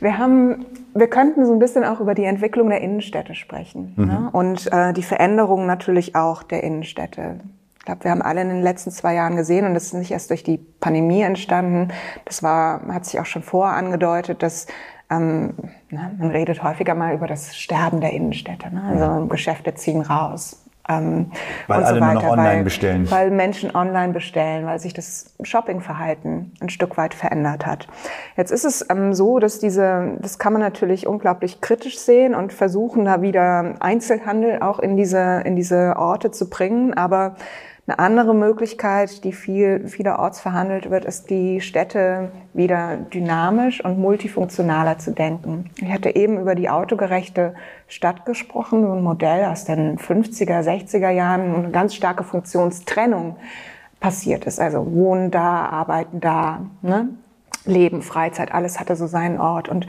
wir 0.00 0.18
haben, 0.18 0.66
wir 0.94 1.08
könnten 1.08 1.46
so 1.46 1.52
ein 1.52 1.58
bisschen 1.58 1.84
auch 1.84 2.00
über 2.00 2.14
die 2.14 2.24
Entwicklung 2.24 2.68
der 2.68 2.80
Innenstädte 2.80 3.34
sprechen 3.34 3.94
mhm. 3.96 4.06
ne? 4.06 4.28
und 4.32 4.72
äh, 4.72 4.92
die 4.92 5.02
Veränderung 5.02 5.66
natürlich 5.66 6.16
auch 6.16 6.42
der 6.42 6.64
Innenstädte. 6.64 7.40
Ich 7.78 7.84
glaube, 7.84 8.04
wir 8.04 8.10
haben 8.12 8.22
alle 8.22 8.42
in 8.42 8.48
den 8.48 8.62
letzten 8.62 8.90
zwei 8.90 9.14
Jahren 9.14 9.36
gesehen 9.36 9.66
und 9.66 9.74
das 9.74 9.86
ist 9.86 9.94
nicht 9.94 10.12
erst 10.12 10.30
durch 10.30 10.44
die 10.44 10.58
Pandemie 10.58 11.22
entstanden. 11.22 11.88
Das 12.24 12.42
war, 12.42 12.82
hat 12.88 13.06
sich 13.06 13.18
auch 13.18 13.26
schon 13.26 13.42
vorher 13.42 13.76
angedeutet, 13.76 14.42
dass 14.42 14.66
ähm, 15.10 15.54
na, 15.90 16.10
man 16.18 16.30
redet 16.30 16.62
häufiger 16.62 16.94
mal 16.94 17.14
über 17.14 17.26
das 17.26 17.56
Sterben 17.56 18.00
der 18.00 18.12
Innenstädte. 18.12 18.72
Ne? 18.72 18.82
Also 18.82 19.04
ja. 19.04 19.26
Geschäfte 19.28 19.74
ziehen 19.74 20.00
raus. 20.00 20.61
Ähm, 20.88 21.30
weil 21.68 21.84
alle 21.84 22.00
so 22.00 22.04
nur 22.04 22.14
noch 22.14 22.24
online 22.24 22.56
weil, 22.56 22.64
bestellen. 22.64 23.10
Weil 23.10 23.30
Menschen 23.30 23.74
online 23.74 24.12
bestellen, 24.12 24.66
weil 24.66 24.80
sich 24.80 24.92
das 24.92 25.32
Shoppingverhalten 25.42 26.54
ein 26.60 26.70
Stück 26.70 26.96
weit 26.96 27.14
verändert 27.14 27.66
hat. 27.66 27.86
Jetzt 28.36 28.50
ist 28.50 28.64
es 28.64 28.84
ähm, 28.90 29.14
so, 29.14 29.38
dass 29.38 29.60
diese, 29.60 30.16
das 30.20 30.38
kann 30.40 30.52
man 30.52 30.60
natürlich 30.60 31.06
unglaublich 31.06 31.60
kritisch 31.60 31.98
sehen 31.98 32.34
und 32.34 32.52
versuchen, 32.52 33.04
da 33.04 33.22
wieder 33.22 33.76
Einzelhandel 33.78 34.60
auch 34.60 34.80
in 34.80 34.96
diese, 34.96 35.42
in 35.44 35.54
diese 35.54 35.94
Orte 35.96 36.32
zu 36.32 36.50
bringen. 36.50 36.94
Aber 36.94 37.36
eine 37.86 37.98
andere 37.98 38.32
Möglichkeit, 38.32 39.24
die 39.24 39.32
viel, 39.32 39.88
vielerorts 39.88 40.40
verhandelt 40.40 40.88
wird, 40.90 41.04
ist 41.04 41.30
die 41.30 41.60
Städte 41.60 42.30
wieder 42.54 42.96
dynamisch 42.96 43.84
und 43.84 43.98
multifunktionaler 43.98 44.98
zu 44.98 45.10
denken. 45.10 45.70
Ich 45.80 45.92
hatte 45.92 46.14
eben 46.14 46.38
über 46.38 46.54
die 46.54 46.70
autogerechte 46.70 47.54
Stadt 47.88 48.24
gesprochen, 48.24 48.82
so 48.82 48.92
ein 48.92 49.02
Modell 49.02 49.46
aus 49.46 49.64
den 49.64 49.98
50er, 49.98 50.62
60er 50.62 51.10
Jahren, 51.10 51.54
eine 51.54 51.70
ganz 51.72 51.96
starke 51.96 52.22
Funktionstrennung 52.22 53.36
passiert 53.98 54.44
ist. 54.44 54.60
Also 54.60 54.92
wohnen 54.92 55.32
da, 55.32 55.66
arbeiten 55.66 56.20
da, 56.20 56.66
ne? 56.82 57.08
Leben, 57.64 58.02
Freizeit, 58.02 58.52
alles 58.52 58.80
hatte 58.80 58.96
so 58.96 59.06
seinen 59.06 59.38
Ort. 59.38 59.68
Und 59.68 59.86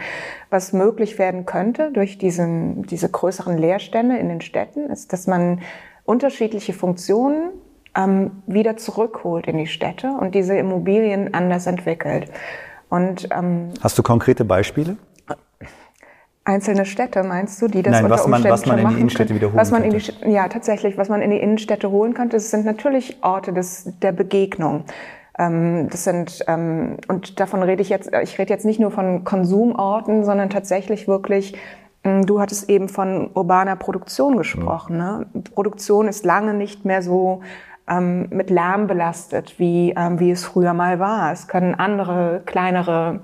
was 0.51 0.73
möglich 0.73 1.17
werden 1.17 1.47
könnte 1.47 1.91
durch 1.91 2.19
diesen, 2.19 2.83
diese 2.83 3.09
größeren 3.09 3.57
Leerstände 3.57 4.17
in 4.17 4.29
den 4.29 4.41
Städten, 4.41 4.91
ist, 4.91 5.11
dass 5.11 5.25
man 5.25 5.61
unterschiedliche 6.05 6.73
Funktionen 6.73 7.49
ähm, 7.95 8.43
wieder 8.47 8.77
zurückholt 8.77 9.47
in 9.47 9.57
die 9.57 9.67
Städte 9.67 10.07
und 10.07 10.35
diese 10.35 10.55
Immobilien 10.55 11.33
anders 11.33 11.67
entwickelt. 11.67 12.31
Und, 12.89 13.27
ähm, 13.31 13.71
Hast 13.81 13.97
du 13.97 14.03
konkrete 14.03 14.45
Beispiele? 14.45 14.97
Einzelne 16.45 16.85
Städte, 16.85 17.23
meinst 17.23 17.61
du, 17.61 17.69
die 17.69 17.81
das 17.81 17.93
Nein, 17.93 18.03
unter 18.03 18.15
was 18.15 18.27
man, 18.27 18.43
was 18.43 18.65
man 18.65 18.79
in 18.79 18.89
die 18.89 18.95
Innenstädte 18.95 19.33
wiederholen 19.33 19.57
was 19.57 19.71
man 19.71 19.83
in 19.83 19.97
die, 19.97 20.29
Ja, 20.29 20.49
tatsächlich, 20.49 20.97
was 20.97 21.07
man 21.07 21.21
in 21.21 21.31
die 21.31 21.37
Innenstädte 21.37 21.89
holen 21.89 22.13
könnte, 22.13 22.35
das 22.35 22.51
sind 22.51 22.65
natürlich 22.65 23.17
Orte 23.21 23.53
des, 23.53 23.93
der 24.01 24.11
Begegnung. 24.11 24.83
Ähm, 25.39 25.87
das 25.89 26.03
sind, 26.03 26.43
ähm, 26.47 26.97
und 27.07 27.39
davon 27.39 27.63
rede 27.63 27.81
ich 27.81 27.89
jetzt, 27.89 28.11
ich 28.21 28.37
rede 28.37 28.51
jetzt 28.51 28.65
nicht 28.65 28.79
nur 28.79 28.91
von 28.91 29.23
Konsumorten, 29.23 30.25
sondern 30.25 30.49
tatsächlich 30.49 31.07
wirklich 31.07 31.55
hm, 32.03 32.25
Du 32.25 32.41
hattest 32.41 32.69
eben 32.69 32.89
von 32.89 33.29
urbaner 33.33 33.77
Produktion 33.77 34.37
gesprochen. 34.37 34.97
Ne? 34.97 35.25
Produktion 35.55 36.07
ist 36.07 36.25
lange 36.25 36.53
nicht 36.53 36.85
mehr 36.85 37.01
so 37.01 37.41
ähm, 37.87 38.27
mit 38.29 38.49
Lärm 38.49 38.87
belastet, 38.87 39.59
wie, 39.59 39.93
ähm, 39.97 40.19
wie 40.19 40.31
es 40.31 40.45
früher 40.45 40.73
mal 40.73 40.99
war. 40.99 41.31
Es 41.31 41.47
können 41.47 41.75
andere, 41.75 42.41
kleinere 42.45 43.21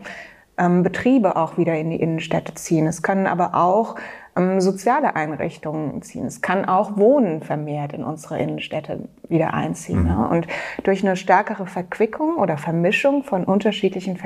ähm, 0.57 0.83
Betriebe 0.83 1.35
auch 1.35 1.57
wieder 1.57 1.77
in 1.77 1.89
die 1.89 2.01
Innenstädte 2.01 2.53
ziehen. 2.55 2.85
Es 2.87 3.01
können 3.01 3.27
aber 3.27 3.55
auch 3.55 3.95
ähm, 4.35 4.61
soziale 4.61 5.15
Einrichtungen 5.15 6.01
ziehen. 6.01 6.25
Es 6.25 6.41
kann 6.41 6.65
auch 6.65 6.97
Wohnen 6.97 7.41
vermehrt 7.41 7.93
in 7.93 8.03
unsere 8.03 8.39
Innenstädte 8.39 9.07
wieder 9.27 9.53
einziehen. 9.53 10.03
Mhm. 10.03 10.07
Ne? 10.07 10.29
Und 10.29 10.47
durch 10.83 11.03
eine 11.03 11.15
stärkere 11.15 11.65
Verquickung 11.65 12.35
oder 12.35 12.57
Vermischung 12.57 13.23
von 13.23 13.45
unterschiedlichen 13.45 14.17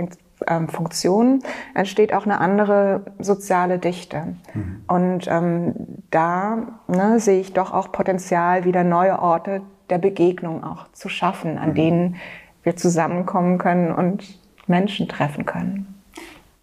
ähm, 0.48 0.67
Funktionen 0.67 1.43
entsteht 1.74 2.13
auch 2.13 2.26
eine 2.26 2.39
andere 2.39 3.02
soziale 3.19 3.80
Dichte. 3.80 4.36
Mhm. 4.54 4.84
Und 4.88 5.28
ähm, 5.28 5.74
da 6.12 6.58
ne, 6.88 7.19
sehe 7.19 7.39
ich 7.39 7.54
doch 7.54 7.74
auch 7.74 7.91
Potenzial, 7.91 8.65
wieder 8.65 8.84
neue 8.84 9.19
Orte 9.19 9.62
der 9.93 9.99
Begegnung 9.99 10.63
auch 10.63 10.88
zu 10.91 11.08
schaffen, 11.08 11.60
an 11.60 11.69
mhm. 11.69 11.75
denen 11.75 12.15
wir 12.63 12.75
zusammenkommen 12.75 13.60
können 13.60 13.91
und 13.93 14.39
Menschen 14.65 15.08
treffen 15.08 15.45
können. 15.45 16.01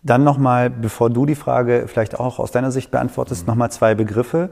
Dann 0.02 0.24
nochmal, 0.24 0.68
bevor 0.68 1.10
du 1.10 1.26
die 1.26 1.36
Frage 1.36 1.84
vielleicht 1.86 2.18
auch 2.18 2.40
aus 2.40 2.50
deiner 2.50 2.72
Sicht 2.72 2.90
beantwortest, 2.90 3.42
mhm. 3.42 3.52
nochmal 3.52 3.70
zwei 3.70 3.94
Begriffe. 3.94 4.50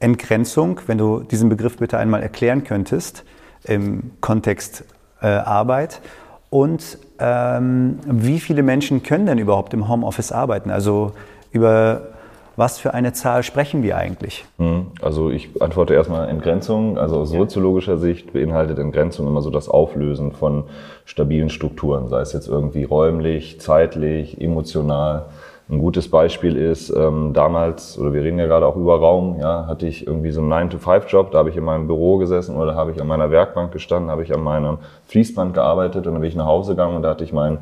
Entgrenzung, 0.00 0.80
wenn 0.86 0.96
du 0.96 1.20
diesen 1.20 1.50
Begriff 1.50 1.76
bitte 1.76 1.98
einmal 1.98 2.22
erklären 2.22 2.64
könntest 2.64 3.24
im 3.64 4.12
Kontext 4.22 4.84
äh, 5.20 5.26
Arbeit. 5.26 6.00
Und 6.48 6.98
ähm, 7.18 7.98
wie 8.06 8.40
viele 8.40 8.62
Menschen 8.62 9.02
können 9.02 9.26
denn 9.26 9.38
überhaupt 9.38 9.74
im 9.74 9.88
Homeoffice 9.88 10.32
arbeiten? 10.32 10.70
Also 10.70 11.12
über 11.52 12.13
was 12.56 12.78
für 12.78 12.94
eine 12.94 13.12
Zahl 13.12 13.42
sprechen 13.42 13.82
wir 13.82 13.96
eigentlich? 13.96 14.44
Hm, 14.58 14.86
also 15.02 15.30
ich 15.30 15.50
antworte 15.60 15.94
erstmal 15.94 16.28
Entgrenzung. 16.28 16.98
Also 16.98 17.18
aus 17.18 17.30
soziologischer 17.30 17.98
Sicht 17.98 18.32
beinhaltet 18.32 18.78
Entgrenzung 18.78 19.26
immer 19.26 19.42
so 19.42 19.50
das 19.50 19.68
Auflösen 19.68 20.32
von 20.32 20.64
stabilen 21.04 21.50
Strukturen, 21.50 22.08
sei 22.08 22.20
es 22.20 22.32
jetzt 22.32 22.48
irgendwie 22.48 22.84
räumlich, 22.84 23.60
zeitlich, 23.60 24.40
emotional. 24.40 25.26
Ein 25.70 25.78
gutes 25.78 26.10
Beispiel 26.10 26.56
ist, 26.56 26.90
ähm, 26.90 27.32
damals, 27.32 27.98
oder 27.98 28.12
wir 28.12 28.22
reden 28.22 28.38
ja 28.38 28.46
gerade 28.46 28.66
auch 28.66 28.76
über 28.76 28.98
Raum, 29.00 29.38
ja, 29.40 29.66
hatte 29.66 29.86
ich 29.86 30.06
irgendwie 30.06 30.30
so 30.30 30.42
einen 30.42 30.52
9-to-5-Job, 30.52 31.30
da 31.30 31.38
habe 31.38 31.48
ich 31.48 31.56
in 31.56 31.64
meinem 31.64 31.86
Büro 31.86 32.18
gesessen 32.18 32.56
oder 32.56 32.74
habe 32.74 32.90
ich 32.90 33.00
an 33.00 33.06
meiner 33.06 33.30
Werkbank 33.30 33.72
gestanden, 33.72 34.10
habe 34.10 34.22
ich 34.22 34.34
an 34.34 34.42
meinem 34.42 34.76
Fließband 35.06 35.54
gearbeitet 35.54 36.06
und 36.06 36.12
dann 36.12 36.20
bin 36.20 36.28
ich 36.28 36.36
nach 36.36 36.44
Hause 36.44 36.72
gegangen 36.72 36.96
und 36.96 37.02
da 37.02 37.10
hatte 37.10 37.24
ich 37.24 37.32
meinen 37.32 37.58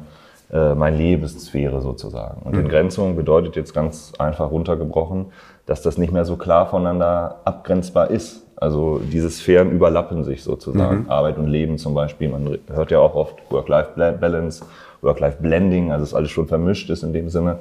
äh, 0.52 0.74
meine 0.74 0.96
Lebenssphäre 0.96 1.80
sozusagen. 1.80 2.42
Und 2.42 2.52
mhm. 2.52 2.60
Entgrenzung 2.60 3.16
bedeutet 3.16 3.56
jetzt 3.56 3.72
ganz 3.72 4.12
einfach 4.18 4.50
runtergebrochen, 4.50 5.26
dass 5.64 5.80
das 5.80 5.96
nicht 5.96 6.12
mehr 6.12 6.26
so 6.26 6.36
klar 6.36 6.66
voneinander 6.66 7.40
abgrenzbar 7.44 8.10
ist. 8.10 8.46
Also 8.56 8.98
diese 8.98 9.30
Sphären 9.30 9.70
überlappen 9.70 10.24
sich 10.24 10.42
sozusagen. 10.42 11.04
Mhm. 11.04 11.10
Arbeit 11.10 11.38
und 11.38 11.46
Leben 11.46 11.78
zum 11.78 11.94
Beispiel. 11.94 12.28
Man 12.28 12.58
hört 12.70 12.90
ja 12.90 12.98
auch 12.98 13.14
oft 13.14 13.36
Work-Life-Balance, 13.50 14.64
Work-Life-Blending, 15.00 15.90
also 15.90 16.04
es 16.04 16.12
alles 16.12 16.30
schon 16.30 16.46
vermischt 16.46 16.90
ist 16.90 17.02
in 17.02 17.14
dem 17.14 17.30
Sinne. 17.30 17.58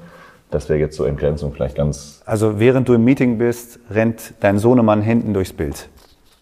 Das 0.50 0.68
wäre 0.68 0.80
jetzt 0.80 0.98
so 0.98 1.06
Entgrenzung 1.06 1.54
vielleicht 1.54 1.78
ganz. 1.78 2.22
Also 2.26 2.60
während 2.60 2.90
du 2.90 2.94
im 2.94 3.06
Meeting 3.06 3.38
bist, 3.38 3.80
rennt 3.90 4.34
dein 4.42 4.58
Sohnemann 4.60 5.02
hinten 5.02 5.34
durchs 5.34 5.54
Bild. 5.54 5.88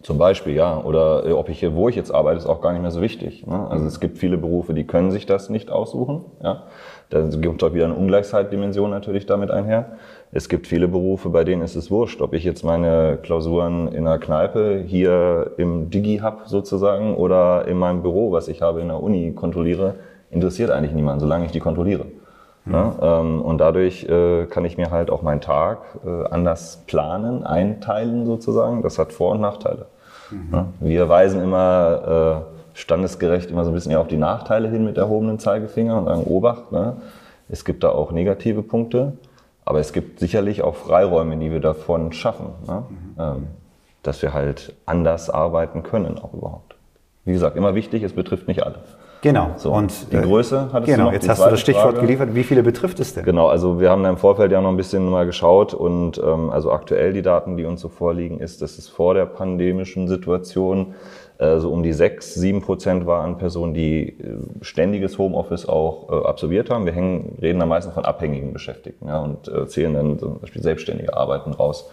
Zum 0.02 0.18
Beispiel, 0.18 0.56
ja. 0.56 0.82
Oder 0.82 1.26
äh, 1.26 1.34
ob 1.34 1.50
ich 1.50 1.60
hier, 1.60 1.76
wo 1.76 1.90
ich 1.90 1.96
jetzt 1.96 2.14
arbeite, 2.14 2.38
ist 2.38 2.46
auch 2.46 2.62
gar 2.62 2.72
nicht 2.72 2.82
mehr 2.82 2.92
so 2.92 3.02
wichtig. 3.02 3.46
Ne? 3.46 3.68
Also 3.70 3.86
es 3.86 4.00
gibt 4.00 4.18
viele 4.18 4.38
Berufe, 4.38 4.74
die 4.74 4.88
können 4.88 5.12
sich 5.12 5.26
das 5.26 5.50
nicht 5.50 5.70
aussuchen. 5.72 6.24
Ja? 6.42 6.64
Da 7.10 7.24
gibt 7.24 7.64
auch 7.64 7.74
wieder 7.74 7.86
eine 7.86 7.96
Ungleichheitsdimension 7.96 8.90
natürlich 8.90 9.26
damit 9.26 9.52
einher. 9.52 9.98
Es 10.32 10.48
gibt 10.48 10.68
viele 10.68 10.88
Berufe, 10.88 11.30
bei 11.30 11.44
denen 11.44 11.64
ist 11.64 11.76
es 11.76 11.92
wurscht, 11.92 12.22
ob 12.22 12.34
ich 12.34 12.46
jetzt 12.46 12.64
meine 12.64 13.18
Klausuren 13.22 13.90
in 13.90 14.08
einer 14.08 14.20
Kneipe 14.20 14.84
hier 14.86 15.52
im 15.58 15.90
Digi-Hub 15.90 16.44
sozusagen 16.46 17.16
oder 17.16 17.68
in 17.68 17.78
meinem 17.78 18.02
Büro, 18.02 18.32
was 18.32 18.48
ich 18.48 18.62
habe 18.62 18.80
in 18.80 18.88
der 18.88 19.04
Uni, 19.04 19.34
kontrolliere, 19.34 19.96
interessiert 20.30 20.70
eigentlich 20.70 20.94
niemanden, 20.94 21.20
solange 21.20 21.46
ich 21.46 21.52
die 21.52 21.60
kontrolliere. 21.60 22.06
Mhm. 22.70 22.76
Ja, 22.76 23.20
ähm, 23.20 23.42
und 23.42 23.58
dadurch 23.58 24.04
äh, 24.06 24.46
kann 24.46 24.64
ich 24.66 24.78
mir 24.78 24.92
halt 24.92 25.10
auch 25.10 25.22
meinen 25.22 25.42
Tag 25.42 25.80
äh, 26.06 26.26
anders 26.30 26.84
planen, 26.88 27.44
einteilen 27.44 28.26
sozusagen. 28.26 28.82
Das 28.82 29.00
hat 29.00 29.12
Vor- 29.12 29.32
und 29.32 29.42
Nachteile. 29.42 29.88
Mhm. 30.32 30.50
Ja, 30.52 30.68
wir 30.80 31.10
weisen 31.10 31.42
immer 31.44 32.46
äh, 32.76 32.78
standesgerecht 32.78 33.50
immer 33.50 33.66
so 33.66 33.72
ein 33.72 33.74
bisschen 33.74 33.92
eher 33.92 34.00
auf 34.00 34.08
die 34.08 34.18
Nachteile 34.18 34.70
hin 34.70 34.86
mit 34.86 34.98
erhobenen 34.98 35.40
Zeigefinger 35.40 35.98
und 35.98 36.06
sagen, 36.06 36.24
Obacht, 36.24 36.72
ne? 36.72 36.98
es 37.50 37.66
gibt 37.66 37.84
da 37.84 37.90
auch 37.90 38.12
negative 38.12 38.62
Punkte. 38.62 39.14
Aber 39.66 39.80
es 39.80 39.94
gibt 39.94 40.20
sicherlich 40.20 40.64
auch 40.64 40.76
Freiräume, 40.76 41.38
die 41.38 41.52
wir 41.52 41.60
davon 41.60 42.12
schaffen, 42.12 42.48
ne? 42.68 42.84
mhm. 42.90 43.16
ähm, 43.20 43.48
dass 44.02 44.22
wir 44.22 44.34
halt 44.34 44.74
anders 44.86 45.30
arbeiten 45.30 45.84
können 45.84 46.18
auch 46.18 46.34
überhaupt. 46.34 46.76
Wie 47.26 47.34
gesagt, 47.34 47.56
immer 47.56 47.76
wichtig, 47.76 48.02
es 48.02 48.14
betrifft 48.14 48.48
nicht 48.48 48.64
alle. 48.64 48.80
Genau. 49.22 49.52
So, 49.58 49.74
und 49.74 50.12
die 50.12 50.16
äh, 50.16 50.22
Größe 50.22 50.72
hat 50.72 50.84
es 50.84 50.90
Genau, 50.90 51.06
noch, 51.06 51.14
jetzt 51.14 51.28
hast 51.28 51.46
du 51.46 51.50
das 51.50 51.60
Stichwort 51.60 51.96
Frage. 51.96 52.02
geliefert. 52.02 52.36
Wie 52.36 52.44
viele 52.44 52.64
betrifft 52.64 53.00
es 53.00 53.14
denn? 53.14 53.26
Genau, 53.26 53.48
also 53.48 53.80
wir 53.80 53.90
haben 53.90 54.04
da 54.04 54.10
im 54.10 54.18
Vorfeld 54.18 54.52
ja 54.52 54.62
noch 54.62 54.70
ein 54.70 54.78
bisschen 54.78 55.10
mal 55.10 55.26
geschaut 55.26 55.74
und 55.74 56.18
ähm, 56.18 56.50
also 56.50 56.72
aktuell 56.72 57.12
die 57.12 57.22
Daten, 57.22 57.58
die 57.58 57.66
uns 57.66 57.82
so 57.82 57.90
vorliegen, 57.90 58.40
ist, 58.40 58.62
dass 58.62 58.78
es 58.78 58.88
vor 58.88 59.14
der 59.14 59.26
pandemischen 59.26 60.08
Situation 60.08 60.94
äh, 61.38 61.60
so 61.60 61.72
um 61.72 61.84
die 61.84 61.94
sechs, 61.94 62.34
sieben 62.34 62.62
Prozent 62.62 63.06
war 63.06 63.24
an 63.24 63.38
Personen, 63.38 63.74
die 63.74 64.20
äh, 64.20 64.38
ständiges 64.62 65.18
Homeoffice 65.18 65.68
auch 65.68 66.10
äh, 66.10 66.28
absolviert 66.28 66.70
haben. 66.70 66.86
Wir 66.86 66.94
hängen, 66.94 67.38
reden 67.42 67.60
da 67.60 67.66
meistens 67.66 67.94
von 67.94 68.06
abhängigen 68.06 68.54
Beschäftigten 68.54 69.08
ja, 69.08 69.20
und 69.20 69.50
äh, 69.50 69.68
zählen 69.68 69.94
dann 69.94 70.20
zum 70.20 70.40
Beispiel 70.40 70.62
selbstständige 70.62 71.16
Arbeiten 71.16 71.52
raus. 71.52 71.90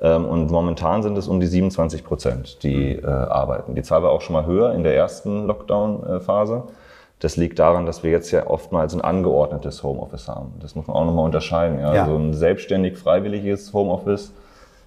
Ähm, 0.00 0.24
und 0.24 0.50
momentan 0.50 1.02
sind 1.02 1.16
es 1.18 1.28
um 1.28 1.40
die 1.40 1.46
27 1.46 2.04
Prozent, 2.04 2.62
die 2.62 2.92
äh, 2.92 3.06
arbeiten. 3.06 3.74
Die 3.74 3.82
Zahl 3.82 4.02
war 4.02 4.10
auch 4.10 4.22
schon 4.22 4.34
mal 4.34 4.46
höher 4.46 4.72
in 4.72 4.82
der 4.82 4.96
ersten 4.96 5.46
Lockdown-Phase. 5.46 6.64
Das 7.18 7.36
liegt 7.36 7.58
daran, 7.58 7.84
dass 7.84 8.02
wir 8.02 8.10
jetzt 8.10 8.30
ja 8.30 8.46
oftmals 8.46 8.94
ein 8.94 9.02
angeordnetes 9.02 9.82
Homeoffice 9.82 10.26
haben. 10.26 10.54
Das 10.60 10.74
muss 10.74 10.86
man 10.86 10.96
auch 10.96 11.04
nochmal 11.04 11.26
unterscheiden. 11.26 11.78
Ja? 11.78 11.94
ja. 11.94 12.02
Also 12.02 12.16
ein 12.16 12.32
selbstständig 12.32 12.96
freiwilliges 12.96 13.72
Homeoffice 13.74 14.32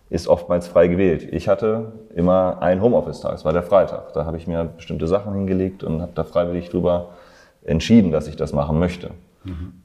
ist 0.09 0.27
oftmals 0.27 0.67
frei 0.67 0.87
gewählt. 0.87 1.27
Ich 1.31 1.47
hatte 1.47 1.91
immer 2.15 2.61
einen 2.61 2.81
Homeoffice-Tag, 2.81 3.35
es 3.35 3.45
war 3.45 3.53
der 3.53 3.63
Freitag. 3.63 4.13
Da 4.13 4.25
habe 4.25 4.37
ich 4.37 4.47
mir 4.47 4.63
bestimmte 4.63 5.07
Sachen 5.07 5.33
hingelegt 5.33 5.83
und 5.83 6.01
habe 6.01 6.11
da 6.15 6.23
freiwillig 6.23 6.69
drüber 6.69 7.09
entschieden, 7.63 8.11
dass 8.11 8.27
ich 8.27 8.35
das 8.35 8.51
machen 8.51 8.79
möchte. 8.79 9.11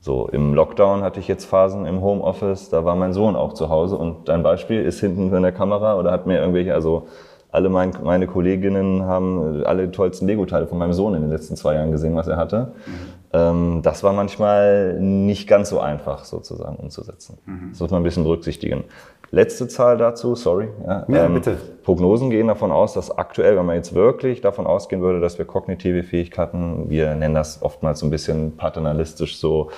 So, 0.01 0.29
im 0.29 0.55
Lockdown 0.55 1.03
hatte 1.03 1.21
ich 1.21 1.29
jetzt 1.29 1.45
Phasen 1.45 1.87
im 1.87 2.01
Homeoffice, 2.01 2.71
da 2.71 2.85
war 2.85 2.95
mein 2.95 3.13
Sohn 3.13 3.35
auch 3.37 3.55
zu 3.55 3.69
Hause 3.69 3.97
und 3.97 4.29
dein 4.29 4.43
Beispiel 4.43 4.83
ist 4.83 5.01
hinten 5.01 5.35
in 5.35 5.43
der 5.43 5.53
Kamera 5.53 5.97
oder 5.97 6.13
hat 6.13 6.27
mir 6.27 6.39
irgendwelche, 6.39 6.75
also 6.75 7.09
alle 7.51 7.69
mein, 7.69 7.93
meine 8.05 8.27
Kolleginnen 8.27 9.05
haben 9.05 9.65
alle 9.65 9.91
tollsten 9.91 10.27
Lego-Teile 10.27 10.67
von 10.67 10.79
meinem 10.79 10.93
Sohn 10.93 11.15
in 11.15 11.23
den 11.23 11.31
letzten 11.31 11.57
zwei 11.57 11.75
Jahren 11.75 11.91
gesehen, 11.91 12.15
was 12.15 12.29
er 12.29 12.37
hatte. 12.37 12.73
Mhm. 12.87 13.18
Ähm, 13.33 13.81
das 13.83 14.03
war 14.03 14.13
manchmal 14.13 14.99
nicht 15.01 15.49
ganz 15.49 15.69
so 15.69 15.81
einfach 15.81 16.25
sozusagen 16.25 16.77
umzusetzen. 16.77 17.39
Mhm. 17.45 17.71
Das 17.71 17.81
muss 17.81 17.91
man 17.91 18.01
ein 18.01 18.05
bisschen 18.05 18.25
berücksichtigen. 18.25 18.85
Letzte 19.31 19.69
Zahl 19.69 19.99
dazu, 19.99 20.35
sorry. 20.35 20.69
Ja, 20.87 21.05
ja 21.07 21.27
ähm, 21.27 21.35
bitte. 21.35 21.59
Prognosen 21.83 22.31
gehen 22.31 22.47
davon 22.47 22.73
aus, 22.73 22.95
dass 22.95 23.11
aktuell, 23.11 23.59
wenn 23.59 23.67
man 23.67 23.77
jetzt 23.77 23.95
wirklich 23.95 24.41
davon 24.41 24.67
ausgehen 24.67 25.03
würde, 25.03 25.21
dass 25.21 25.37
wir 25.37 25.45
kognitive 25.45 26.03
Fähigkeiten, 26.03 26.89
wir 26.89 27.15
nennen 27.15 27.35
das 27.35 27.61
oftmals 27.61 28.01
so 28.01 28.07
ein 28.07 28.11
bisschen 28.11 28.57
paternalistisch, 28.57 29.37
so 29.37 29.71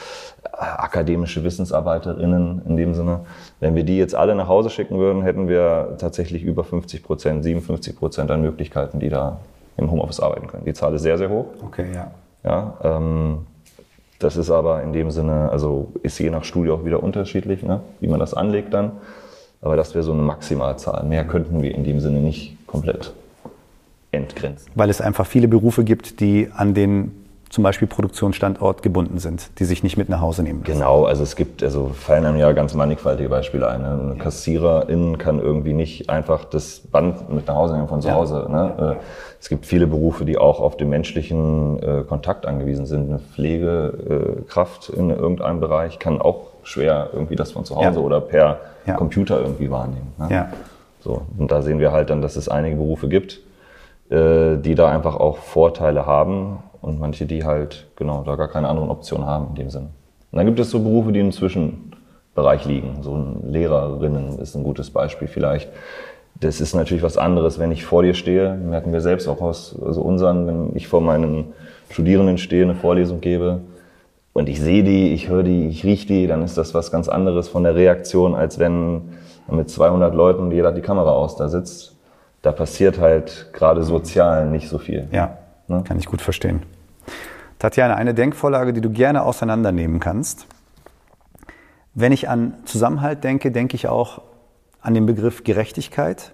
äh, 0.45 0.49
akademische 0.57 1.43
Wissensarbeiterinnen 1.43 2.63
in 2.69 2.77
dem 2.77 2.95
Sinne, 2.95 3.23
wenn 3.59 3.75
wir 3.75 3.83
die 3.83 3.99
jetzt 3.99 4.15
alle 4.15 4.37
nach 4.37 4.47
Hause 4.47 4.71
schicken 4.71 4.99
würden, 4.99 5.23
hätten 5.23 5.49
wir 5.49 5.97
tatsächlich 5.99 6.45
über 6.45 6.63
50 6.63 7.03
Prozent, 7.03 7.43
57 7.43 7.97
Prozent 7.97 8.31
an 8.31 8.43
Möglichkeiten, 8.43 9.01
die 9.01 9.09
da 9.09 9.41
im 9.77 9.91
Homeoffice 9.91 10.21
arbeiten 10.21 10.47
können. 10.47 10.65
Die 10.65 10.75
Zahl 10.75 10.95
ist 10.95 11.03
sehr, 11.03 11.19
sehr 11.19 11.29
hoch. 11.29 11.47
Okay, 11.65 11.87
ja. 11.93 12.13
Ja, 12.45 12.79
ähm, 12.83 13.47
das 14.19 14.37
ist 14.37 14.51
aber 14.51 14.83
in 14.83 14.93
dem 14.93 15.11
Sinne, 15.11 15.51
also 15.51 15.93
ist 16.03 16.19
je 16.19 16.31
nach 16.31 16.45
Studie 16.45 16.71
auch 16.71 16.85
wieder 16.85 17.03
unterschiedlich, 17.03 17.63
ne, 17.63 17.81
wie 18.01 18.07
man 18.09 18.21
das 18.21 18.35
anlegt 18.35 18.75
dann. 18.75 18.93
Aber 19.63 19.77
das 19.77 19.95
wäre 19.95 20.03
so 20.05 20.13
eine 20.13 20.23
Maximalzahl. 20.23 21.05
Mehr 21.05 21.27
könnten 21.27 21.63
wir 21.63 21.75
in 21.75 21.85
dem 21.85 22.01
Sinne 22.01 22.21
nicht 22.21 22.57
komplett 22.67 23.13
entgrenzen. 24.11 24.71
Weil 24.75 24.91
es 24.91 25.01
einfach 25.01 25.27
viele 25.27 25.49
Berufe 25.49 25.85
gibt, 25.85 26.21
die 26.21 26.49
an 26.53 26.75
den 26.75 27.20
zum 27.51 27.65
Beispiel 27.65 27.89
Produktionsstandort 27.89 28.81
gebunden 28.83 29.19
sind, 29.19 29.51
die 29.59 29.65
sich 29.65 29.83
nicht 29.83 29.97
mit 29.97 30.09
nach 30.09 30.21
Hause 30.21 30.45
nehmen 30.45 30.61
lassen. 30.61 30.79
Genau, 30.79 31.05
also 31.05 31.25
es 31.25 31.35
gibt, 31.35 31.65
also 31.65 31.89
fallen 31.89 32.25
einem 32.25 32.39
ja 32.39 32.53
ganz 32.53 32.75
mannigfaltige 32.75 33.29
Beispiele 33.29 33.69
ein. 33.69 33.83
Ne? 33.83 34.01
Eine 34.13 34.15
Kassiererin 34.17 35.19
kann 35.19 35.41
irgendwie 35.41 35.73
nicht 35.73 36.09
einfach 36.09 36.45
das 36.45 36.79
Band 36.79 37.29
mit 37.29 37.49
nach 37.49 37.57
Hause 37.57 37.75
nehmen 37.75 37.89
von 37.89 38.01
zu 38.01 38.09
ja. 38.09 38.15
Hause. 38.15 38.47
Ne? 38.49 38.97
Äh, 38.97 39.05
es 39.41 39.49
gibt 39.49 39.67
viele 39.67 39.89
Berufe, 39.89 40.25
die 40.25 40.39
auch 40.39 40.61
auf 40.61 40.77
den 40.77 40.91
menschlichen 40.91 41.83
äh, 41.83 42.05
Kontakt 42.05 42.47
angewiesen 42.47 42.87
sind. 42.87 43.09
Eine 43.09 43.19
Pflegekraft 43.19 44.89
in 44.91 45.11
irgendeinem 45.11 45.59
Bereich 45.59 45.99
kann 45.99 46.21
auch 46.21 46.51
schwer 46.63 47.11
irgendwie 47.13 47.35
das 47.35 47.51
von 47.51 47.65
zu 47.65 47.75
Hause 47.75 47.99
ja. 47.99 48.07
oder 48.07 48.21
per 48.21 48.61
ja. 48.87 48.95
Computer 48.95 49.41
irgendwie 49.41 49.73
wahrnehmen. 49.73 50.13
Ne? 50.19 50.29
Ja. 50.31 50.53
So, 51.01 51.23
und 51.37 51.51
da 51.51 51.63
sehen 51.63 51.81
wir 51.81 51.91
halt 51.91 52.11
dann, 52.11 52.23
dass 52.23 52.37
es 52.37 52.49
einige 52.49 52.77
Berufe 52.77 53.09
gibt, 53.09 53.41
äh, 54.11 54.57
die 54.59 54.75
da 54.75 54.91
einfach 54.91 55.17
auch 55.17 55.39
Vorteile 55.39 56.07
haben 56.07 56.63
und 56.83 56.99
manche, 56.99 57.27
die 57.27 57.45
halt 57.45 57.87
genau 57.97 58.23
da 58.25 58.37
gar 58.37 58.49
keine 58.49 58.69
anderen 58.69 58.91
Optionen 58.91 59.27
haben 59.27 59.49
in 59.51 59.55
dem 59.55 59.71
Sinne. 59.71 59.89
Und 60.33 60.37
dann 60.37 60.47
gibt 60.47 60.61
es 60.61 60.71
so 60.71 60.81
Berufe, 60.81 61.13
die 61.13 61.21
im 61.21 61.33
Zwischenbereich 61.33 62.65
liegen. 62.65 63.03
So 63.03 63.15
ein 63.15 63.51
Lehrerinnen 63.51 64.39
ist 64.39 64.55
ein 64.55 64.63
gutes 64.63 64.91
Beispiel 64.91 65.29
vielleicht. 65.29 65.69
Das 66.39 66.61
ist 66.61 66.75
natürlich 66.75 67.03
was 67.03 67.19
anderes, 67.19 67.59
wenn 67.59 67.73
ich 67.73 67.85
vor 67.85 68.03
dir 68.03 68.15
stehe. 68.15 68.55
Merken 68.55 68.93
wir 68.93 69.01
selbst 69.01 69.29
auch 69.29 69.41
aus 69.41 69.77
also 69.85 70.03
unseren, 70.03 70.47
wenn 70.47 70.77
ich 70.77 70.89
vor 70.89 71.01
meinen 71.01 71.53
Studierenden 71.91 72.39
stehe, 72.39 72.63
eine 72.63 72.75
Vorlesung 72.75 73.21
gebe 73.21 73.61
und 74.33 74.49
ich 74.49 74.61
sehe 74.61 74.85
die, 74.85 75.13
ich 75.13 75.29
höre 75.29 75.43
die, 75.43 75.67
ich 75.67 75.85
rieche 75.85 76.07
die, 76.07 76.27
dann 76.27 76.43
ist 76.43 76.57
das 76.57 76.73
was 76.73 76.93
ganz 76.93 77.09
anderes 77.09 77.49
von 77.49 77.65
der 77.65 77.75
Reaktion, 77.75 78.35
als 78.35 78.59
wenn 78.59 79.03
mit 79.51 79.69
200 79.69 80.15
Leuten 80.15 80.53
jeder 80.53 80.73
die 80.73 80.83
Kamera 80.83 81.11
aus 81.11 81.37
da 81.37 81.49
sitzt. 81.49 81.97
Da 82.43 82.53
passiert 82.53 82.99
halt 82.99 83.51
gerade 83.53 83.83
sozial 83.83 84.49
nicht 84.49 84.69
so 84.69 84.79
viel. 84.79 85.09
Ja. 85.13 85.39
Ne? 85.69 85.85
Kann 85.87 85.99
ich 85.99 86.07
gut 86.07 86.23
verstehen. 86.23 86.63
Tatjana, 87.59 87.95
eine 87.95 88.15
Denkvorlage, 88.15 88.73
die 88.73 88.81
du 88.81 88.91
gerne 88.91 89.23
auseinandernehmen 89.23 90.01
kannst. 90.01 90.47
Wenn 91.95 92.13
ich 92.13 92.29
an 92.29 92.55
Zusammenhalt 92.65 93.23
denke, 93.25 93.53
denke 93.53 93.77
ich 93.77 93.89
auch 93.89 94.23
an 94.81 94.95
den 94.95 95.07
Begriff 95.07 95.45
Gerechtigkeit 95.45 96.33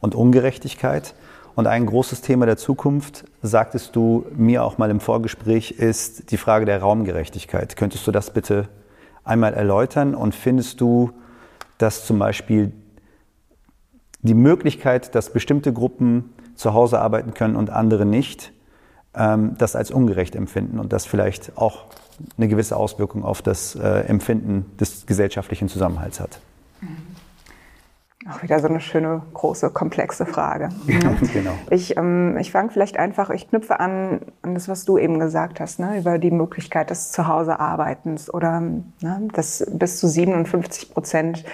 und 0.00 0.14
Ungerechtigkeit. 0.14 1.14
Und 1.54 1.66
ein 1.66 1.86
großes 1.86 2.20
Thema 2.20 2.46
der 2.46 2.56
Zukunft, 2.56 3.24
sagtest 3.42 3.94
du 3.94 4.26
mir 4.34 4.64
auch 4.64 4.78
mal 4.78 4.90
im 4.90 5.00
Vorgespräch, 5.00 5.72
ist 5.72 6.30
die 6.32 6.36
Frage 6.36 6.64
der 6.64 6.80
Raumgerechtigkeit. 6.80 7.76
Könntest 7.76 8.06
du 8.06 8.10
das 8.10 8.30
bitte 8.30 8.68
einmal 9.22 9.54
erläutern? 9.54 10.14
Und 10.14 10.34
findest 10.34 10.80
du, 10.80 11.12
dass 11.78 12.06
zum 12.06 12.18
Beispiel 12.18 12.72
die 14.24 14.34
Möglichkeit, 14.34 15.14
dass 15.14 15.30
bestimmte 15.30 15.72
Gruppen 15.72 16.32
zu 16.56 16.74
Hause 16.74 16.98
arbeiten 16.98 17.34
können 17.34 17.56
und 17.56 17.70
andere 17.70 18.06
nicht, 18.06 18.52
ähm, 19.14 19.54
das 19.58 19.76
als 19.76 19.90
ungerecht 19.90 20.34
empfinden 20.34 20.78
und 20.78 20.92
das 20.92 21.06
vielleicht 21.06 21.56
auch 21.56 21.84
eine 22.36 22.48
gewisse 22.48 22.76
Auswirkung 22.76 23.22
auf 23.24 23.42
das 23.42 23.74
äh, 23.76 24.00
Empfinden 24.06 24.66
des 24.80 25.06
gesellschaftlichen 25.06 25.68
Zusammenhalts 25.68 26.20
hat. 26.20 26.40
Auch 28.30 28.42
wieder 28.42 28.58
so 28.58 28.68
eine 28.68 28.80
schöne, 28.80 29.20
große, 29.34 29.70
komplexe 29.70 30.24
Frage. 30.24 30.70
Genau. 31.34 31.52
Ich, 31.68 31.96
ähm, 31.96 32.38
ich 32.38 32.52
fange 32.52 32.70
vielleicht 32.70 32.96
einfach, 32.96 33.28
ich 33.28 33.48
knüpfe 33.48 33.80
an, 33.80 34.20
an 34.40 34.54
das, 34.54 34.68
was 34.68 34.84
du 34.84 34.96
eben 34.96 35.18
gesagt 35.18 35.60
hast, 35.60 35.78
ne, 35.78 35.98
über 35.98 36.18
die 36.18 36.30
Möglichkeit 36.30 36.88
des 36.88 37.12
Zuhausearbeitens 37.12 38.32
oder 38.32 38.60
ne, 38.60 39.28
dass 39.34 39.66
bis 39.70 39.98
zu 39.98 40.08
57 40.08 40.94
Prozent 40.94 41.44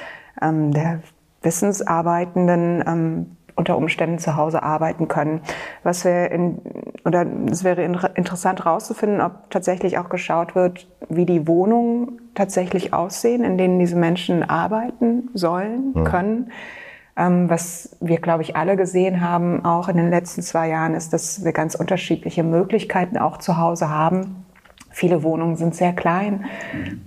ähm, 0.40 0.72
der 0.72 1.00
Wissensarbeitenden 1.42 2.84
ähm, 2.86 3.36
unter 3.60 3.76
Umständen 3.76 4.18
zu 4.18 4.36
Hause 4.36 4.62
arbeiten 4.62 5.06
können. 5.06 5.42
Was 5.82 6.04
wir 6.04 6.30
in, 6.30 6.58
oder 7.04 7.26
es 7.50 7.62
wäre 7.62 7.82
interessant 7.82 8.64
herauszufinden, 8.64 9.20
ob 9.20 9.50
tatsächlich 9.50 9.98
auch 9.98 10.08
geschaut 10.08 10.54
wird, 10.54 10.88
wie 11.08 11.26
die 11.26 11.46
Wohnungen 11.46 12.20
tatsächlich 12.34 12.94
aussehen, 12.94 13.44
in 13.44 13.58
denen 13.58 13.78
diese 13.78 13.96
Menschen 13.96 14.48
arbeiten 14.48 15.28
sollen, 15.34 15.92
mhm. 15.94 16.04
können. 16.04 16.52
Ähm, 17.16 17.50
was 17.50 17.96
wir, 18.00 18.18
glaube 18.18 18.42
ich, 18.42 18.56
alle 18.56 18.76
gesehen 18.76 19.20
haben, 19.20 19.64
auch 19.64 19.88
in 19.88 19.96
den 19.96 20.10
letzten 20.10 20.42
zwei 20.42 20.68
Jahren, 20.68 20.94
ist, 20.94 21.12
dass 21.12 21.44
wir 21.44 21.52
ganz 21.52 21.74
unterschiedliche 21.74 22.42
Möglichkeiten 22.42 23.18
auch 23.18 23.36
zu 23.36 23.58
Hause 23.58 23.90
haben. 23.90 24.46
Viele 24.92 25.22
Wohnungen 25.22 25.56
sind 25.56 25.74
sehr 25.74 25.92
klein. 25.92 26.46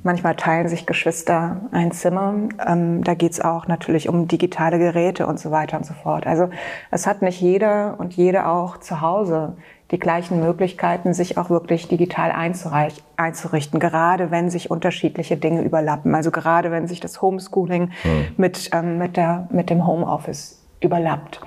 Manchmal 0.03 0.35
teilen 0.35 0.69
sich 0.69 0.85
Geschwister 0.85 1.61
ein 1.71 1.91
Zimmer. 1.91 2.33
Ähm, 2.65 3.03
da 3.03 3.13
geht 3.13 3.33
es 3.33 3.41
auch 3.41 3.67
natürlich 3.67 4.07
um 4.07 4.27
digitale 4.27 4.79
Geräte 4.79 5.27
und 5.27 5.39
so 5.39 5.51
weiter 5.51 5.77
und 5.77 5.85
so 5.85 5.93
fort. 5.93 6.25
Also 6.25 6.49
es 6.91 7.05
hat 7.05 7.21
nicht 7.21 7.41
jeder 7.41 7.99
und 7.99 8.13
jede 8.13 8.47
auch 8.47 8.77
zu 8.77 9.01
Hause 9.01 9.57
die 9.91 9.99
gleichen 9.99 10.39
Möglichkeiten, 10.39 11.13
sich 11.13 11.37
auch 11.37 11.49
wirklich 11.49 11.87
digital 11.87 12.31
einzurichten, 12.31 13.79
gerade 13.79 14.31
wenn 14.31 14.49
sich 14.49 14.71
unterschiedliche 14.71 15.37
Dinge 15.37 15.61
überlappen. 15.61 16.15
Also 16.15 16.31
gerade 16.31 16.71
wenn 16.71 16.87
sich 16.87 16.99
das 16.99 17.21
Homeschooling 17.21 17.91
mhm. 18.03 18.25
mit, 18.37 18.71
ähm, 18.73 18.97
mit, 18.97 19.17
der, 19.17 19.47
mit 19.51 19.69
dem 19.69 19.85
Homeoffice 19.85 20.63
überlappt. 20.79 21.41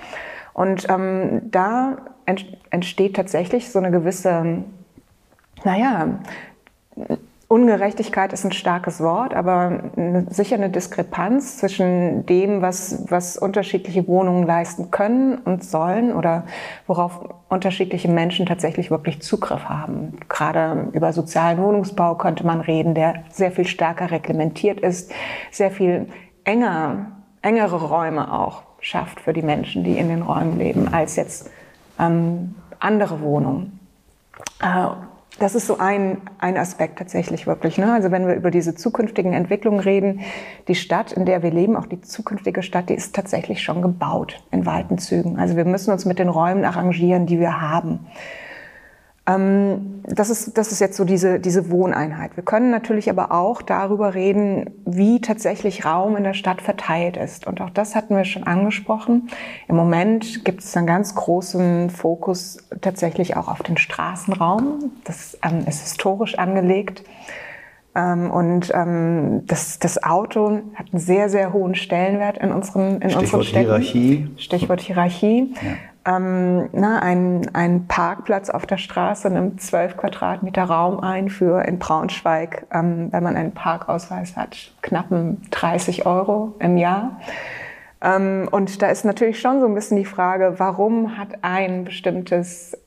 Und 0.52 0.86
ähm, 0.88 1.42
da 1.50 1.96
entsteht 2.70 3.16
tatsächlich 3.16 3.70
so 3.70 3.78
eine 3.78 3.90
gewisse, 3.90 4.64
naja, 5.64 6.18
Ungerechtigkeit 7.48 8.32
ist 8.32 8.44
ein 8.44 8.50
starkes 8.50 9.00
Wort, 9.00 9.32
aber 9.32 9.78
sicher 10.30 10.56
eine 10.56 10.68
Diskrepanz 10.68 11.58
zwischen 11.58 12.26
dem, 12.26 12.60
was, 12.60 13.04
was 13.08 13.38
unterschiedliche 13.38 14.08
Wohnungen 14.08 14.44
leisten 14.44 14.90
können 14.90 15.38
und 15.38 15.62
sollen 15.62 16.12
oder 16.12 16.44
worauf 16.88 17.20
unterschiedliche 17.48 18.08
Menschen 18.08 18.46
tatsächlich 18.46 18.90
wirklich 18.90 19.22
Zugriff 19.22 19.64
haben. 19.66 20.18
Gerade 20.28 20.88
über 20.92 21.12
sozialen 21.12 21.58
Wohnungsbau 21.58 22.16
könnte 22.16 22.44
man 22.44 22.60
reden, 22.60 22.94
der 22.94 23.22
sehr 23.30 23.52
viel 23.52 23.66
stärker 23.66 24.10
reglementiert 24.10 24.80
ist, 24.80 25.12
sehr 25.52 25.70
viel 25.70 26.08
enger, 26.42 27.12
engere 27.42 27.80
Räume 27.80 28.32
auch 28.32 28.64
schafft 28.80 29.20
für 29.20 29.32
die 29.32 29.42
Menschen, 29.42 29.84
die 29.84 29.98
in 29.98 30.08
den 30.08 30.22
Räumen 30.22 30.58
leben, 30.58 30.92
als 30.92 31.14
jetzt 31.14 31.48
ähm, 32.00 32.56
andere 32.80 33.20
Wohnungen. 33.20 33.78
Äh, 34.60 34.88
das 35.38 35.54
ist 35.54 35.66
so 35.66 35.78
ein, 35.78 36.22
ein 36.38 36.56
Aspekt 36.56 36.98
tatsächlich 36.98 37.46
wirklich. 37.46 37.76
Ne? 37.76 37.92
Also 37.92 38.10
wenn 38.10 38.26
wir 38.26 38.34
über 38.34 38.50
diese 38.50 38.74
zukünftigen 38.74 39.32
Entwicklungen 39.32 39.80
reden, 39.80 40.20
die 40.68 40.74
Stadt, 40.74 41.12
in 41.12 41.26
der 41.26 41.42
wir 41.42 41.50
leben, 41.50 41.76
auch 41.76 41.86
die 41.86 42.00
zukünftige 42.00 42.62
Stadt, 42.62 42.88
die 42.88 42.94
ist 42.94 43.14
tatsächlich 43.14 43.62
schon 43.62 43.82
gebaut 43.82 44.42
in 44.50 44.64
weiten 44.64 44.98
Zügen. 44.98 45.38
Also 45.38 45.56
wir 45.56 45.66
müssen 45.66 45.92
uns 45.92 46.06
mit 46.06 46.18
den 46.18 46.28
Räumen 46.28 46.64
arrangieren, 46.64 47.26
die 47.26 47.38
wir 47.38 47.60
haben. 47.60 48.06
Ähm, 49.28 50.02
das, 50.04 50.30
ist, 50.30 50.56
das 50.56 50.70
ist 50.70 50.80
jetzt 50.80 50.96
so 50.96 51.04
diese, 51.04 51.40
diese 51.40 51.70
Wohneinheit. 51.70 52.36
Wir 52.36 52.44
können 52.44 52.70
natürlich 52.70 53.10
aber 53.10 53.32
auch 53.32 53.60
darüber 53.60 54.14
reden, 54.14 54.70
wie 54.84 55.20
tatsächlich 55.20 55.84
Raum 55.84 56.16
in 56.16 56.22
der 56.22 56.34
Stadt 56.34 56.62
verteilt 56.62 57.16
ist. 57.16 57.46
Und 57.46 57.60
auch 57.60 57.70
das 57.70 57.96
hatten 57.96 58.16
wir 58.16 58.24
schon 58.24 58.44
angesprochen. 58.44 59.28
Im 59.66 59.74
Moment 59.74 60.44
gibt 60.44 60.62
es 60.62 60.76
einen 60.76 60.86
ganz 60.86 61.14
großen 61.16 61.90
Fokus 61.90 62.58
tatsächlich 62.80 63.36
auch 63.36 63.48
auf 63.48 63.62
den 63.62 63.76
Straßenraum. 63.76 64.92
Das 65.04 65.36
ähm, 65.42 65.64
ist 65.66 65.80
historisch 65.80 66.38
angelegt. 66.38 67.02
Ähm, 67.96 68.30
und 68.30 68.70
ähm, 68.74 69.42
das, 69.46 69.80
das 69.80 70.04
Auto 70.04 70.60
hat 70.74 70.86
einen 70.92 71.00
sehr, 71.00 71.30
sehr 71.30 71.52
hohen 71.52 71.74
Stellenwert 71.74 72.38
in 72.38 72.52
unseren, 72.52 73.00
in 73.00 73.10
Stichwort 73.10 73.22
unseren 73.22 73.42
Städten. 73.42 73.64
Hierarchie. 73.64 74.28
Stichwort 74.36 74.80
Hierarchie. 74.82 75.52
Ja 75.60 75.68
ähm, 76.06 76.68
na, 76.72 77.00
ein, 77.00 77.50
ein 77.52 77.86
Parkplatz 77.88 78.48
auf 78.48 78.64
der 78.64 78.78
Straße 78.78 79.28
nimmt 79.28 79.60
zwölf 79.60 79.96
Quadratmeter 79.96 80.64
Raum 80.64 81.00
ein 81.00 81.28
für 81.28 81.62
in 81.62 81.78
Braunschweig, 81.78 82.66
ähm, 82.72 83.08
wenn 83.10 83.24
man 83.24 83.36
einen 83.36 83.52
Parkausweis 83.52 84.36
hat, 84.36 84.72
knappen 84.82 85.42
30 85.50 86.06
Euro 86.06 86.54
im 86.60 86.76
Jahr. 86.76 87.20
Ähm, 88.00 88.48
und 88.50 88.82
da 88.82 88.88
ist 88.88 89.04
natürlich 89.04 89.40
schon 89.40 89.60
so 89.60 89.66
ein 89.66 89.74
bisschen 89.74 89.96
die 89.96 90.04
Frage, 90.04 90.54
warum 90.58 91.18
hat 91.18 91.38
ein 91.42 91.84
bestimmtes 91.84 92.78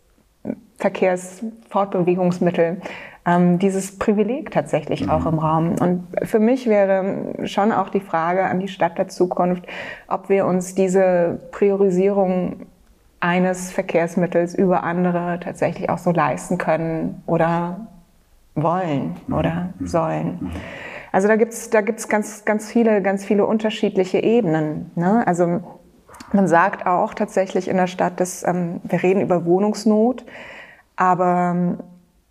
Verkehrsfortbewegungsmittel 0.78 2.82
ähm, 3.26 3.60
dieses 3.60 4.00
Privileg 4.00 4.52
tatsächlich 4.52 5.04
mhm. 5.04 5.10
auch 5.10 5.26
im 5.26 5.40
Raum. 5.40 5.76
Und 5.80 6.08
für 6.24 6.40
mich 6.40 6.68
wäre 6.68 7.34
schon 7.44 7.74
auch 7.74 7.90
die 7.90 8.00
Frage 8.00 8.46
an 8.46 8.60
die 8.60 8.70
Stadt 8.70 8.98
der 8.98 9.10
Zukunft, 9.10 9.66
ob 10.08 10.30
wir 10.30 10.46
uns 10.46 10.74
diese 10.74 11.40
Priorisierung 11.52 12.68
eines 13.20 13.72
Verkehrsmittels 13.72 14.56
über 14.56 14.84
andere 14.84 15.40
tatsächlich 15.40 15.90
auch 15.90 15.98
so 15.98 16.12
leisten 16.12 16.58
können 16.58 17.22
oder 17.26 17.88
wollen 18.56 19.16
mhm. 19.28 19.34
oder 19.34 19.70
mhm. 19.80 19.88
sollen. 19.88 20.38
Mhm. 20.42 20.52
Also 21.12 21.28
da 21.28 21.36
gibt's 21.36 21.70
da 21.70 21.82
gibt's 21.82 22.08
ganz, 22.08 22.46
ganz, 22.46 22.72
viele, 22.72 23.02
ganz 23.02 23.26
viele 23.26 23.46
unterschiedliche 23.46 24.20
Ebenen. 24.20 24.92
Ne? 24.96 25.26
Also 25.26 25.62
man 26.34 26.48
sagt 26.48 26.86
auch 26.86 27.14
tatsächlich 27.14 27.68
in 27.68 27.78
der 27.78 27.88
Stadt, 27.88 28.20
dass 28.20 28.44
ähm, 28.46 28.82
wir 28.84 29.02
reden 29.02 29.22
über 29.22 29.46
Wohnungsnot, 29.46 30.26
aber 30.96 31.78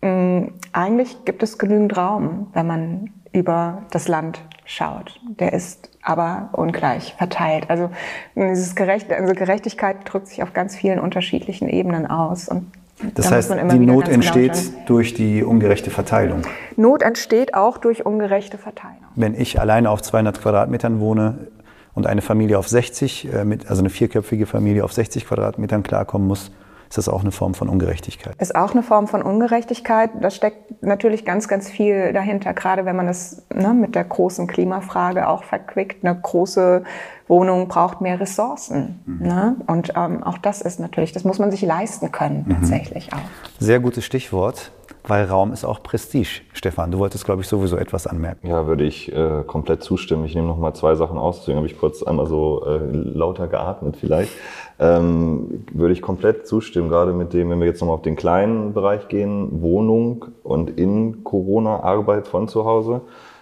ähm, 0.01 0.53
eigentlich 0.71 1.25
gibt 1.25 1.43
es 1.43 1.57
genügend 1.57 1.97
Raum, 1.97 2.47
wenn 2.53 2.67
man 2.67 3.11
über 3.33 3.83
das 3.91 4.07
Land 4.07 4.41
schaut. 4.69 5.19
Der 5.23 5.51
ist 5.53 5.89
aber 6.03 6.49
ungleich 6.53 7.15
verteilt. 7.17 7.69
Also, 7.69 7.89
dieses 8.35 8.75
Gerecht, 8.75 9.11
also 9.11 9.33
Gerechtigkeit 9.33 9.97
drückt 10.05 10.27
sich 10.27 10.43
auf 10.43 10.53
ganz 10.53 10.75
vielen 10.75 10.99
unterschiedlichen 10.99 11.67
Ebenen 11.67 12.05
aus. 12.05 12.47
Und 12.47 12.71
das 13.15 13.31
heißt, 13.31 13.51
die 13.71 13.79
Not 13.79 14.07
entsteht 14.07 14.53
genau 14.53 14.85
durch 14.85 15.13
die 15.13 15.43
ungerechte 15.43 15.89
Verteilung. 15.89 16.43
Not 16.75 17.01
entsteht 17.01 17.55
auch 17.55 17.77
durch 17.77 18.05
ungerechte 18.05 18.57
Verteilung. 18.57 18.97
Wenn 19.15 19.33
ich 19.33 19.59
alleine 19.59 19.89
auf 19.89 20.01
200 20.01 20.39
Quadratmetern 20.39 20.99
wohne 20.99 21.47
und 21.95 22.05
eine 22.05 22.21
Familie 22.21 22.59
auf 22.59 22.67
60, 22.67 23.33
äh, 23.33 23.57
also 23.67 23.81
eine 23.81 23.89
vierköpfige 23.89 24.45
Familie 24.45 24.83
auf 24.83 24.93
60 24.93 25.25
Quadratmetern 25.25 25.81
klarkommen 25.81 26.27
muss, 26.27 26.51
ist 26.89 26.97
das 26.97 27.07
auch 27.07 27.21
eine 27.21 27.31
Form 27.31 27.53
von 27.53 27.69
Ungerechtigkeit. 27.69 28.35
Ist 28.39 28.55
auch 28.55 28.71
eine 28.71 28.81
Form 28.81 29.07
von 29.07 29.21
Ungerechtigkeit. 29.21 30.09
Da 30.21 30.31
steckt 30.31 30.81
natürlich 30.83 31.23
ganz, 31.23 31.47
ganz 31.47 31.69
viel 31.69 32.13
dahinter, 32.13 32.53
gerade 32.53 32.83
wenn 32.85 32.95
man 32.95 33.07
es 33.07 33.43
ne, 33.53 33.75
mit 33.75 33.93
der 33.93 34.03
großen 34.03 34.47
Klimafrage 34.47 35.27
auch 35.27 35.43
verquickt. 35.43 36.03
Eine 36.03 36.19
große 36.19 36.83
Wohnung 37.27 37.67
braucht 37.67 38.01
mehr 38.01 38.19
Ressourcen. 38.19 38.99
Mhm. 39.05 39.27
Ne? 39.27 39.55
Und 39.67 39.93
ähm, 39.95 40.23
auch 40.23 40.39
das 40.39 40.61
ist 40.61 40.79
natürlich, 40.79 41.11
das 41.11 41.23
muss 41.23 41.37
man 41.37 41.51
sich 41.51 41.61
leisten 41.61 42.11
können, 42.11 42.45
mhm. 42.47 42.55
tatsächlich 42.55 43.13
auch. 43.13 43.19
Sehr 43.59 43.79
gutes 43.79 44.03
Stichwort 44.03 44.71
weil 45.09 45.25
Raum 45.25 45.53
ist 45.53 45.65
auch 45.65 45.81
Prestige. 45.81 46.41
Stefan, 46.53 46.91
du 46.91 46.99
wolltest, 46.99 47.25
glaube 47.25 47.41
ich, 47.41 47.47
sowieso 47.47 47.77
etwas 47.77 48.07
anmerken. 48.07 48.47
Ja, 48.47 48.67
würde 48.67 48.83
ich 48.83 49.11
äh, 49.11 49.43
komplett 49.45 49.83
zustimmen. 49.83 50.25
Ich 50.25 50.35
nehme 50.35 50.47
noch 50.47 50.57
mal 50.57 50.73
zwei 50.73 50.95
Sachen 50.95 51.17
aus, 51.17 51.39
deswegen 51.39 51.57
habe 51.57 51.67
ich 51.67 51.77
kurz 51.77 52.03
einmal 52.03 52.27
so 52.27 52.65
äh, 52.65 52.79
lauter 52.91 53.47
geatmet 53.47 53.97
vielleicht. 53.97 54.31
Ähm, 54.79 55.65
würde 55.73 55.93
ich 55.93 56.01
komplett 56.01 56.47
zustimmen, 56.47 56.87
gerade 56.87 57.11
mit 57.11 57.33
dem, 57.33 57.49
wenn 57.49 57.59
wir 57.59 57.67
jetzt 57.67 57.81
nochmal 57.81 57.95
auf 57.95 58.01
den 58.01 58.15
kleinen 58.15 58.73
Bereich 58.73 59.09
gehen, 59.09 59.61
Wohnung 59.61 60.25
und 60.43 60.69
in 60.79 61.23
Corona 61.25 61.81
Arbeit 61.81 62.27
von 62.27 62.47
zu 62.47 62.63
Hause 62.63 63.01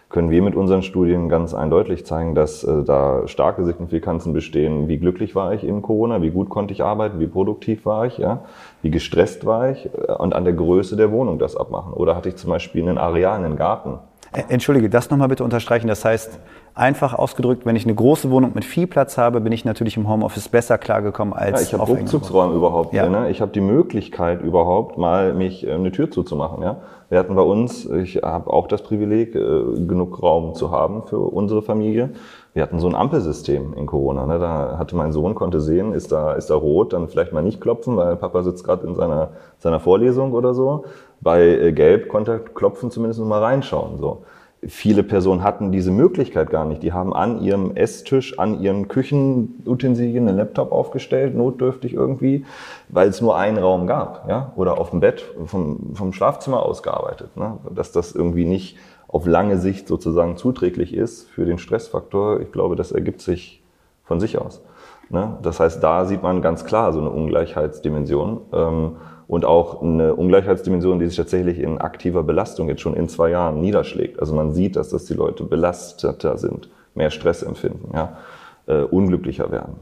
können 0.10 0.30
wir 0.30 0.42
mit 0.42 0.56
unseren 0.56 0.84
Studien 0.84 1.28
ganz 1.28 1.54
eindeutig 1.54 2.06
zeigen, 2.06 2.34
dass 2.34 2.64
äh, 2.64 2.84
da 2.84 3.28
starke 3.28 3.66
Signifikanzen 3.66 4.32
bestehen. 4.32 4.88
Wie 4.88 4.98
glücklich 4.98 5.36
war 5.36 5.54
ich 5.54 5.64
in 5.66 5.82
Corona? 5.82 6.22
Wie 6.22 6.30
gut 6.30 6.50
konnte 6.50 6.74
ich 6.74 6.84
arbeiten? 6.84 7.20
Wie 7.20 7.28
produktiv 7.28 7.86
war 7.86 8.06
ich? 8.06 8.18
Ja? 8.18 8.46
Wie 8.82 8.90
gestresst 8.90 9.46
war 9.46 9.70
ich? 9.70 9.86
Äh, 9.86 10.14
und 10.14 10.34
an 10.34 10.46
der 10.46 10.54
Größe 10.54 10.96
der 10.96 11.12
Wohnung 11.12 11.40
das 11.40 11.58
abmachen. 11.58 11.94
Oder 11.94 12.16
hatte 12.16 12.30
ich 12.30 12.38
zum 12.38 12.50
Beispiel 12.50 12.84
einen 12.84 12.98
Areal, 12.98 13.44
einen 13.44 13.58
Garten? 13.58 14.00
Entschuldige, 14.50 14.90
das 14.90 15.10
nochmal 15.10 15.28
bitte 15.28 15.44
unterstreichen. 15.44 15.88
Das 15.88 16.06
heißt, 16.06 16.40
einfach 16.78 17.14
ausgedrückt, 17.14 17.66
wenn 17.66 17.76
ich 17.76 17.86
eine 17.86 17.96
große 17.96 18.30
Wohnung 18.30 18.52
mit 18.54 18.64
viel 18.64 18.88
Platz 18.88 19.18
habe, 19.18 19.42
bin 19.42 19.52
ich 19.52 19.66
natürlich 19.66 19.98
im 19.98 20.08
Homeoffice 20.08 20.50
besser 20.50 20.78
klargekommen 20.78 21.34
als 21.34 21.62
ja, 21.62 21.68
ich 21.68 21.74
habe 21.74 21.92
Rückzugsräume 21.92 22.54
überhaupt. 22.54 22.94
Ja. 22.94 23.10
Ne? 23.10 23.30
Ich 23.30 23.42
habe 23.42 23.52
die 23.52 23.62
Möglichkeit 23.62 24.42
überhaupt 24.42 24.98
mal 24.98 25.34
mich 25.34 25.66
äh, 25.66 25.72
eine 25.72 25.92
Tür 25.92 26.12
zuzumachen. 26.12 26.64
Ja? 26.64 26.78
Wir 27.10 27.20
hatten 27.20 27.36
bei 27.36 27.42
uns, 27.42 27.86
ich 27.86 28.18
habe 28.18 28.52
auch 28.52 28.68
das 28.68 28.84
Privileg, 28.84 29.36
äh, 29.36 29.40
genug 29.88 30.22
Raum 30.22 30.54
zu 30.54 30.72
haben 30.72 31.04
für 31.08 31.20
unsere 31.20 31.62
Familie. 31.62 32.12
Wir 32.54 32.64
hatten 32.64 32.80
so 32.80 32.88
ein 32.88 32.96
Ampelsystem 32.96 33.74
in 33.74 33.86
Corona. 33.86 34.26
Ne? 34.26 34.40
Da 34.40 34.78
hatte 34.78 34.96
mein 34.96 35.12
Sohn 35.12 35.36
konnte 35.36 35.62
sehen, 35.62 35.94
ist 35.94 36.12
da 36.12 36.34
ist 36.34 36.50
da 36.50 36.56
rot, 36.56 36.94
dann 36.94 37.08
vielleicht 37.08 37.34
mal 37.34 37.44
nicht 37.44 37.62
klopfen, 37.62 37.98
weil 37.98 38.16
Papa 38.16 38.44
sitzt 38.44 38.64
gerade 38.64 38.86
in 38.86 38.96
seiner 38.96 39.30
seiner 39.58 39.80
Vorlesung 39.80 40.34
oder 40.34 40.54
so. 40.54 40.86
Bei 41.22 41.44
äh, 41.44 41.72
Gelb 41.72 42.10
konnte 42.10 42.32
er 42.34 42.40
klopfen, 42.40 42.92
zumindest 42.92 43.20
mal 43.22 43.42
reinschauen. 43.42 43.98
So 43.98 44.24
viele 44.66 45.04
Personen 45.04 45.44
hatten 45.44 45.72
diese 45.72 45.92
Möglichkeit 45.92 46.50
gar 46.50 46.66
nicht. 46.66 46.82
Die 46.82 46.94
haben 46.94 47.14
an 47.14 47.42
ihrem 47.42 47.76
Esstisch, 47.76 48.40
an 48.40 48.60
ihren 48.60 48.88
Küchenutensilien 48.88 50.28
einen 50.28 50.38
Laptop 50.38 50.72
aufgestellt, 50.72 51.36
notdürftig 51.36 51.94
irgendwie, 51.94 52.46
weil 52.90 53.10
es 53.10 53.22
nur 53.22 53.38
einen 53.38 53.58
Raum 53.58 53.88
gab, 53.88 54.28
ja, 54.28 54.52
oder 54.56 54.80
auf 54.80 54.90
dem 54.90 55.00
Bett 55.00 55.26
vom, 55.46 55.94
vom 55.94 56.14
Schlafzimmer 56.14 56.64
aus 56.64 56.82
gearbeitet, 56.82 57.38
ne? 57.38 57.58
dass 57.74 57.92
das 57.92 58.14
irgendwie 58.14 58.46
nicht 58.46 58.78
auf 59.08 59.26
lange 59.26 59.58
Sicht 59.58 59.88
sozusagen 59.88 60.38
zuträglich 60.38 60.94
ist 60.94 61.30
für 61.30 61.46
den 61.46 61.60
Stressfaktor. 61.60 62.42
Ich 62.42 62.52
glaube, 62.52 62.76
das 62.76 62.92
ergibt 62.92 63.22
sich 63.22 63.64
von 64.04 64.20
sich 64.20 64.38
aus. 64.38 64.62
Ne? 65.10 65.38
Das 65.42 65.60
heißt, 65.60 65.82
da 65.82 66.06
sieht 66.06 66.24
man 66.24 66.42
ganz 66.42 66.66
klar 66.66 66.92
so 66.92 67.00
eine 67.00 67.10
Ungleichheitsdimension. 67.10 68.42
Ähm, 68.52 68.96
und 69.28 69.46
auch 69.46 69.82
eine 69.82 70.16
Ungleichheitsdimension, 70.16 71.00
die 71.00 71.08
sich 71.08 71.18
tatsächlich 71.18 71.60
in 71.60 71.80
aktiver 71.80 72.24
Belastung 72.24 72.70
jetzt 72.70 72.82
schon 72.82 72.94
in 72.96 73.10
zwei 73.10 73.30
Jahren 73.30 73.60
niederschlägt. 73.60 74.20
Also 74.20 74.34
man 74.34 74.54
sieht, 74.54 74.76
dass 74.76 74.90
das 74.90 75.06
die 75.06 75.14
Leute 75.14 75.44
belasteter 75.44 76.38
sind, 76.38 76.70
mehr 76.96 77.12
Stress 77.12 77.44
empfinden, 77.44 77.92
ja, 77.94 78.18
äh, 78.68 78.82
unglücklicher 78.82 79.52
werden. 79.52 79.76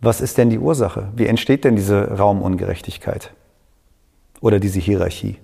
Was 0.00 0.20
ist 0.20 0.38
denn 0.38 0.50
die 0.50 0.58
Ursache? 0.58 1.08
Wie 1.14 1.26
entsteht 1.26 1.64
denn 1.64 1.76
diese 1.76 2.18
Raumungerechtigkeit 2.18 3.32
oder 4.40 4.60
diese 4.60 4.78
Hierarchie? 4.78 5.36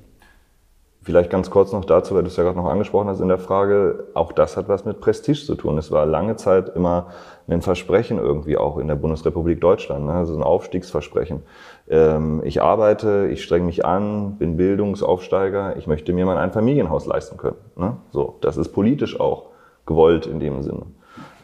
Vielleicht 1.04 1.30
ganz 1.30 1.50
kurz 1.50 1.72
noch 1.72 1.84
dazu, 1.84 2.14
weil 2.14 2.22
du 2.22 2.28
es 2.28 2.36
ja 2.36 2.44
gerade 2.44 2.56
noch 2.56 2.68
angesprochen 2.68 3.08
hast 3.08 3.20
in 3.20 3.26
der 3.26 3.38
Frage, 3.38 4.04
auch 4.14 4.30
das 4.30 4.56
hat 4.56 4.68
was 4.68 4.84
mit 4.84 5.00
Prestige 5.00 5.44
zu 5.44 5.56
tun. 5.56 5.76
Es 5.76 5.90
war 5.90 6.06
lange 6.06 6.36
Zeit 6.36 6.76
immer 6.76 7.08
ein 7.48 7.60
Versprechen 7.60 8.18
irgendwie 8.18 8.56
auch 8.56 8.78
in 8.78 8.86
der 8.86 8.94
Bundesrepublik 8.94 9.60
Deutschland, 9.60 10.06
ne? 10.06 10.12
also 10.12 10.36
ein 10.36 10.44
Aufstiegsversprechen. 10.44 11.42
Ähm, 11.88 12.40
ich 12.44 12.62
arbeite, 12.62 13.28
ich 13.32 13.42
streng 13.42 13.66
mich 13.66 13.84
an, 13.84 14.36
bin 14.38 14.56
Bildungsaufsteiger, 14.56 15.76
ich 15.76 15.88
möchte 15.88 16.12
mir 16.12 16.24
mal 16.24 16.38
ein 16.38 16.52
Familienhaus 16.52 17.04
leisten 17.06 17.36
können. 17.36 17.56
Ne? 17.74 17.96
So, 18.12 18.36
das 18.40 18.56
ist 18.56 18.68
politisch 18.68 19.18
auch 19.18 19.46
gewollt 19.86 20.26
in 20.26 20.38
dem 20.38 20.62
Sinne. 20.62 20.86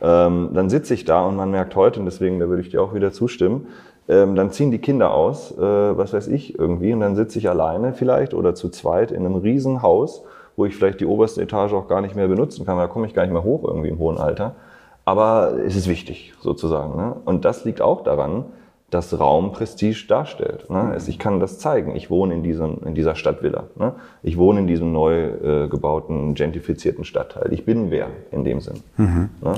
Ähm, 0.01 0.51
dann 0.55 0.71
sitze 0.71 0.95
ich 0.95 1.05
da 1.05 1.27
und 1.27 1.35
man 1.35 1.51
merkt 1.51 1.75
heute, 1.75 1.99
und 1.99 2.07
deswegen, 2.07 2.39
da 2.39 2.49
würde 2.49 2.63
ich 2.63 2.71
dir 2.71 2.81
auch 2.81 2.95
wieder 2.95 3.13
zustimmen, 3.13 3.67
ähm, 4.09 4.35
dann 4.35 4.51
ziehen 4.51 4.71
die 4.71 4.79
Kinder 4.79 5.13
aus, 5.13 5.53
äh, 5.53 5.61
was 5.61 6.13
weiß 6.13 6.29
ich, 6.29 6.59
irgendwie, 6.59 6.93
und 6.93 7.01
dann 7.01 7.17
sitze 7.17 7.39
ich 7.39 7.49
alleine 7.49 7.93
vielleicht 7.93 8.35
oder 8.35 8.55
zu 8.55 8.71
zweit 8.71 9.11
in 9.11 9.25
einem 9.25 9.37
riesen 9.37 9.83
Haus, 9.83 10.23
wo 10.57 10.65
ich 10.65 10.75
vielleicht 10.75 11.01
die 11.01 11.07
oberste 11.07 11.43
Etage 11.43 11.73
auch 11.73 11.89
gar 11.89 12.01
nicht 12.01 12.17
mehr 12.17 12.29
benutzen 12.29 12.67
kann, 12.67 12.79
da 12.79 12.87
komme 12.87 13.07
ich 13.07 13.15
gar 13.15 13.23
nicht 13.23 13.33
mehr 13.33 13.45
hoch 13.45 13.65
irgendwie 13.65 13.89
im 13.89 13.99
hohen 13.99 14.19
Alter. 14.19 14.57
Aber 15.05 15.55
es 15.65 15.77
ist 15.77 15.89
wichtig, 15.89 16.35
sozusagen. 16.41 16.97
Ne? 16.97 17.17
Und 17.25 17.45
das 17.45 17.65
liegt 17.65 17.81
auch 17.81 18.03
daran, 18.03 18.45
dass 18.91 19.19
Raum 19.19 19.53
Prestige 19.53 20.07
darstellt. 20.09 20.69
Ne? 20.69 20.83
Mhm. 20.83 20.95
Ich 21.07 21.19
kann 21.19 21.41
das 21.41 21.59
zeigen. 21.59 21.95
Ich 21.95 22.11
wohne 22.11 22.35
in, 22.35 22.43
diesem, 22.43 22.79
in 22.85 22.95
dieser 22.95 23.15
Stadtvilla. 23.15 23.65
Ne? 23.77 23.95
Ich 24.23 24.37
wohne 24.37 24.61
in 24.61 24.67
diesem 24.67 24.93
neu 24.93 25.29
äh, 25.29 25.69
gebauten, 25.69 26.35
gentrifizierten 26.35 27.05
Stadtteil. 27.05 27.53
Ich 27.53 27.65
bin 27.65 27.91
wer 27.91 28.09
in 28.31 28.45
dem 28.45 28.61
Sinn. 28.61 28.83
Mhm. 28.97 29.31
Ne? 29.41 29.55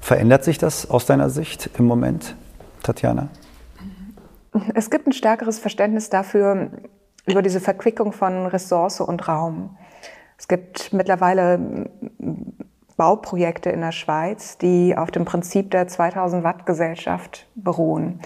Verändert 0.00 0.44
sich 0.44 0.58
das 0.58 0.88
aus 0.88 1.06
deiner 1.06 1.28
Sicht 1.28 1.70
im 1.78 1.86
Moment, 1.86 2.34
Tatjana? 2.82 3.28
Es 4.74 4.90
gibt 4.90 5.06
ein 5.06 5.12
stärkeres 5.12 5.58
Verständnis 5.58 6.10
dafür, 6.10 6.70
über 7.26 7.42
diese 7.42 7.60
Verquickung 7.60 8.12
von 8.12 8.46
Ressource 8.46 9.00
und 9.00 9.28
Raum. 9.28 9.76
Es 10.38 10.48
gibt 10.48 10.92
mittlerweile 10.92 11.90
Bauprojekte 12.96 13.70
in 13.70 13.80
der 13.80 13.92
Schweiz, 13.92 14.58
die 14.58 14.96
auf 14.96 15.10
dem 15.10 15.24
Prinzip 15.24 15.70
der 15.70 15.86
2000 15.86 16.44
Watt 16.44 16.66
Gesellschaft 16.66 17.46
beruhen. 17.54 18.20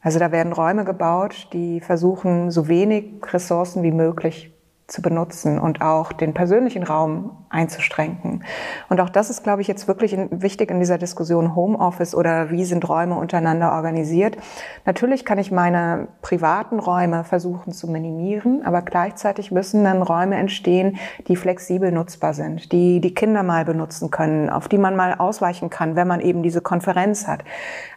Also 0.00 0.18
da 0.18 0.32
werden 0.32 0.52
Räume 0.52 0.84
gebaut, 0.84 1.48
die 1.52 1.80
versuchen, 1.80 2.50
so 2.50 2.68
wenig 2.68 3.20
Ressourcen 3.32 3.82
wie 3.82 3.92
möglich 3.92 4.55
zu 4.86 5.02
benutzen 5.02 5.58
und 5.58 5.82
auch 5.82 6.12
den 6.12 6.32
persönlichen 6.32 6.84
Raum 6.84 7.36
einzuschränken. 7.48 8.44
Und 8.88 9.00
auch 9.00 9.08
das 9.08 9.30
ist, 9.30 9.42
glaube 9.42 9.60
ich, 9.60 9.66
jetzt 9.66 9.88
wirklich 9.88 10.16
wichtig 10.30 10.70
in 10.70 10.78
dieser 10.78 10.96
Diskussion 10.96 11.56
Homeoffice 11.56 12.14
oder 12.14 12.50
wie 12.50 12.64
sind 12.64 12.88
Räume 12.88 13.16
untereinander 13.16 13.72
organisiert. 13.72 14.36
Natürlich 14.84 15.24
kann 15.24 15.38
ich 15.38 15.50
meine 15.50 16.06
privaten 16.22 16.78
Räume 16.78 17.24
versuchen 17.24 17.72
zu 17.72 17.88
minimieren, 17.88 18.64
aber 18.64 18.82
gleichzeitig 18.82 19.50
müssen 19.50 19.82
dann 19.82 20.02
Räume 20.02 20.36
entstehen, 20.36 20.98
die 21.26 21.34
flexibel 21.34 21.90
nutzbar 21.90 22.32
sind, 22.32 22.70
die 22.70 23.00
die 23.00 23.14
Kinder 23.14 23.42
mal 23.42 23.64
benutzen 23.64 24.12
können, 24.12 24.48
auf 24.48 24.68
die 24.68 24.78
man 24.78 24.94
mal 24.94 25.14
ausweichen 25.14 25.68
kann, 25.68 25.96
wenn 25.96 26.06
man 26.06 26.20
eben 26.20 26.44
diese 26.44 26.60
Konferenz 26.60 27.26
hat. 27.26 27.42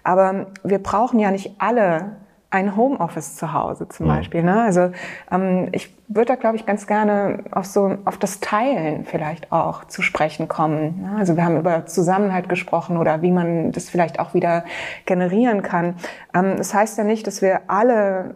Aber 0.04 0.48
wir 0.64 0.82
brauchen 0.82 1.20
ja 1.20 1.30
nicht 1.30 1.56
alle 1.60 2.16
ein 2.52 2.76
Homeoffice 2.76 3.36
zu 3.36 3.54
Hause 3.54 3.88
zum 3.90 4.08
mhm. 4.08 4.10
Beispiel. 4.10 4.44
Ne? 4.44 4.62
Also 4.62 4.92
ähm, 5.32 5.70
ich 5.72 5.96
würde 6.08 6.34
da, 6.34 6.36
glaube 6.36 6.56
ich, 6.56 6.66
ganz 6.66 6.88
gerne 6.88 7.44
auf 7.52 7.66
so 7.66 7.98
auf 8.06 8.18
das 8.18 8.40
Teilen 8.40 9.06
vielleicht 9.06 9.52
auch 9.52 9.86
zu 9.86 10.02
sprechen 10.02 10.48
kommen. 10.48 11.04
Ne? 11.04 11.16
Also 11.18 11.36
wir 11.36 11.46
haben 11.46 11.58
über 11.58 11.86
Zusammenhalt 11.86 12.50
gesprochen 12.50 12.98
oder 12.98 13.22
wie 13.22 13.32
man 13.32 13.72
das 13.72 13.90
vielleicht 13.90 14.20
auch 14.20 14.34
wieder 14.34 14.64
generieren 15.06 15.62
kann. 15.62 15.96
Ähm, 16.34 16.56
das 16.58 16.74
heißt 16.74 16.98
ja 16.98 17.04
nicht, 17.04 17.28
dass 17.28 17.42
wir 17.42 17.62
alle 17.68 18.36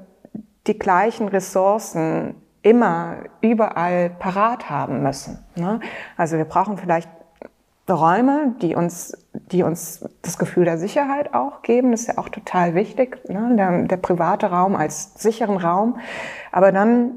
die 0.67 0.77
gleichen 0.77 1.27
Ressourcen 1.27 2.35
immer 2.61 3.17
überall 3.41 4.09
parat 4.09 4.69
haben 4.69 5.03
müssen. 5.03 5.39
Ne? 5.55 5.79
Also 6.15 6.37
wir 6.37 6.45
brauchen 6.45 6.77
vielleicht 6.77 7.09
Räume, 7.89 8.55
die 8.61 8.75
uns, 8.75 9.17
die 9.33 9.63
uns 9.63 10.07
das 10.21 10.37
Gefühl 10.37 10.63
der 10.63 10.77
Sicherheit 10.77 11.33
auch 11.33 11.61
geben. 11.63 11.91
Das 11.91 12.01
ist 12.01 12.07
ja 12.07 12.17
auch 12.17 12.29
total 12.29 12.75
wichtig, 12.75 13.19
ne? 13.27 13.55
der, 13.57 13.83
der 13.83 13.97
private 13.97 14.47
Raum 14.47 14.75
als 14.75 15.13
sicheren 15.15 15.57
Raum. 15.57 15.97
Aber 16.51 16.71
dann 16.71 17.11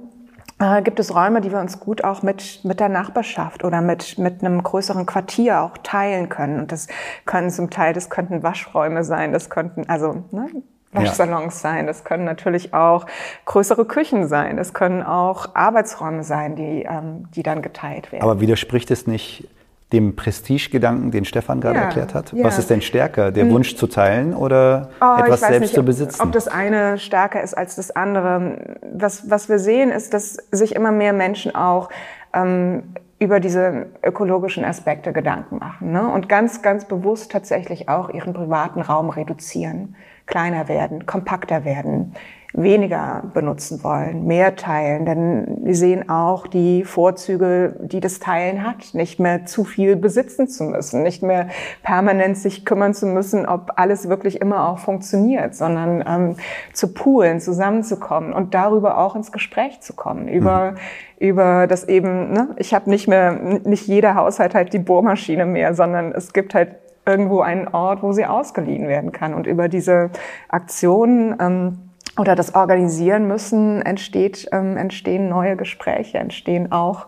äh, 0.59 0.83
gibt 0.83 0.99
es 0.99 1.15
Räume, 1.15 1.41
die 1.41 1.53
wir 1.53 1.61
uns 1.61 1.79
gut 1.79 2.03
auch 2.03 2.23
mit, 2.23 2.65
mit 2.65 2.81
der 2.81 2.89
Nachbarschaft 2.89 3.63
oder 3.63 3.81
mit, 3.81 4.19
mit 4.19 4.43
einem 4.43 4.63
größeren 4.63 5.07
Quartier 5.07 5.61
auch 5.61 5.79
teilen 5.79 6.29
können. 6.29 6.59
Und 6.59 6.73
das 6.73 6.89
können 7.27 7.51
zum 7.51 7.71
Teil, 7.71 7.93
das 7.93 8.11
könnten 8.11 8.43
Waschräume 8.43 9.05
sein, 9.05 9.33
das 9.33 9.51
könnten, 9.51 9.89
also, 9.89 10.25
ne, 10.33 10.49
Waschsalons 10.93 11.63
ja. 11.63 11.71
sein, 11.71 11.87
das 11.87 12.05
können 12.05 12.25
natürlich 12.25 12.73
auch 12.73 13.07
größere 13.45 13.85
Küchen 13.85 14.29
sein, 14.29 14.57
das 14.57 14.73
können 14.73 15.03
auch 15.03 15.55
Arbeitsräume 15.55 16.25
sein, 16.25 16.57
die, 16.57 16.87
ähm, 16.89 17.29
die 17.35 17.43
dann 17.43 17.61
geteilt 17.61 18.13
werden. 18.13 18.23
Aber 18.23 18.41
widerspricht 18.41 18.91
es 18.91 19.07
nicht 19.07 19.47
dem 19.93 20.17
Prestigegedanken, 20.17 21.13
den 21.13 21.25
Stefan 21.25 21.61
gerade 21.61 21.79
ja, 21.79 21.85
erklärt 21.85 22.15
hat? 22.15 22.33
Ja. 22.33 22.45
Was 22.45 22.59
ist 22.59 22.71
denn 22.71 22.83
stärker, 22.83 23.31
der 23.31 23.45
hm. 23.45 23.53
Wunsch 23.53 23.77
zu 23.77 23.87
teilen 23.87 24.35
oder 24.35 24.91
oh, 25.01 25.21
etwas 25.21 25.41
selbst 25.41 25.61
nicht, 25.61 25.75
zu 25.75 25.85
besitzen? 25.85 26.21
Ob 26.23 26.33
das 26.33 26.49
eine 26.49 26.99
stärker 26.99 27.43
ist 27.43 27.55
als 27.55 27.77
das 27.77 27.93
andere. 27.93 28.79
Was, 28.93 29.31
was 29.31 29.49
wir 29.49 29.59
sehen, 29.59 29.91
ist, 29.91 30.13
dass 30.13 30.35
sich 30.51 30.75
immer 30.75 30.91
mehr 30.91 31.13
Menschen 31.13 31.55
auch 31.55 31.89
ähm, 32.33 32.83
über 33.19 33.41
diese 33.41 33.87
ökologischen 34.03 34.65
Aspekte 34.65 35.13
Gedanken 35.13 35.59
machen 35.59 35.93
ne? 35.93 36.09
und 36.09 36.29
ganz, 36.29 36.63
ganz 36.63 36.85
bewusst 36.85 37.33
tatsächlich 37.33 37.89
auch 37.89 38.11
ihren 38.11 38.35
privaten 38.35 38.81
Raum 38.83 39.09
reduzieren, 39.09 39.97
kleiner 40.27 40.69
werden, 40.69 41.07
kompakter 41.07 41.65
werden, 41.65 42.15
weniger 42.57 43.23
benutzen 43.35 43.85
wollen, 43.85 44.27
mehr 44.27 44.57
teilen. 44.57 45.07
Denn 45.07 45.59
wir 45.63 45.75
sehen 45.75 46.09
auch 46.09 46.47
die 46.47 46.85
Vorzüge, 46.85 47.77
die 47.81 48.01
das 48.01 48.19
Teilen 48.19 48.67
hat, 48.67 48.95
nicht 48.95 49.21
mehr 49.21 49.47
zu 49.47 49.65
viel 49.65 49.95
besitzen 49.97 50.49
zu 50.49 50.65
müssen, 50.65 51.03
nicht 51.03 51.23
mehr 51.23 51.49
permanent 51.83 52.39
sich 52.39 52.65
kümmern 52.65 52.95
zu 52.95 53.07
müssen, 53.07 53.47
ob 53.47 53.73
alles 53.77 54.09
wirklich 54.09 54.41
immer 54.41 54.69
auch 54.69 54.79
funktioniert, 54.79 55.55
sondern 55.55 56.03
ähm, 56.07 56.37
zu 56.73 56.93
poolen, 56.93 57.41
zusammenzukommen 57.41 58.33
und 58.33 58.55
darüber 58.55 58.99
auch 58.99 59.15
ins 59.15 59.31
Gespräch 59.31 59.81
zu 59.81 59.95
kommen, 59.95 60.29
über 60.29 60.73
mhm 60.73 60.77
über 61.19 61.67
das 61.67 61.89
eben, 61.89 62.33
ne, 62.33 62.51
ich 62.57 62.75
habe 62.75 62.91
nicht 62.91 63.09
mehr, 63.09 63.33
nicht 63.33 63.87
jeder 63.87 64.15
Haushalt 64.15 64.55
halt 64.55 64.73
die 64.73 64.79
Bohrmaschine 64.79 65.47
mehr, 65.47 65.75
sondern 65.75 66.13
es 66.13 66.33
gibt 66.33 66.55
halt 66.55 66.77
irgendwo 67.07 67.41
einen 67.41 67.69
Ort, 67.69 68.03
wo 68.03 68.13
sie 68.13 68.27
ausgeliehen 68.27 68.89
werden 68.89 69.13
kann. 69.13 69.33
Und 69.33 69.47
über 69.47 69.69
diese 69.69 70.11
Aktionen 70.49 71.37
ähm, 71.41 71.86
oder 72.19 72.35
das 72.35 72.55
Organisieren 72.55 73.29
müssen, 73.29 73.83
entsteht, 73.83 74.49
ähm, 74.53 74.77
entstehen 74.77 75.29
neue 75.29 75.57
Gespräche, 75.57 76.19
entstehen 76.19 76.73
auch 76.73 77.07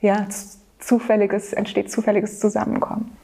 ja, 0.00 0.26
zufälliges, 0.78 1.52
entsteht 1.52 1.90
zufälliges 1.90 2.38
Zusammenkommen. 2.40 3.16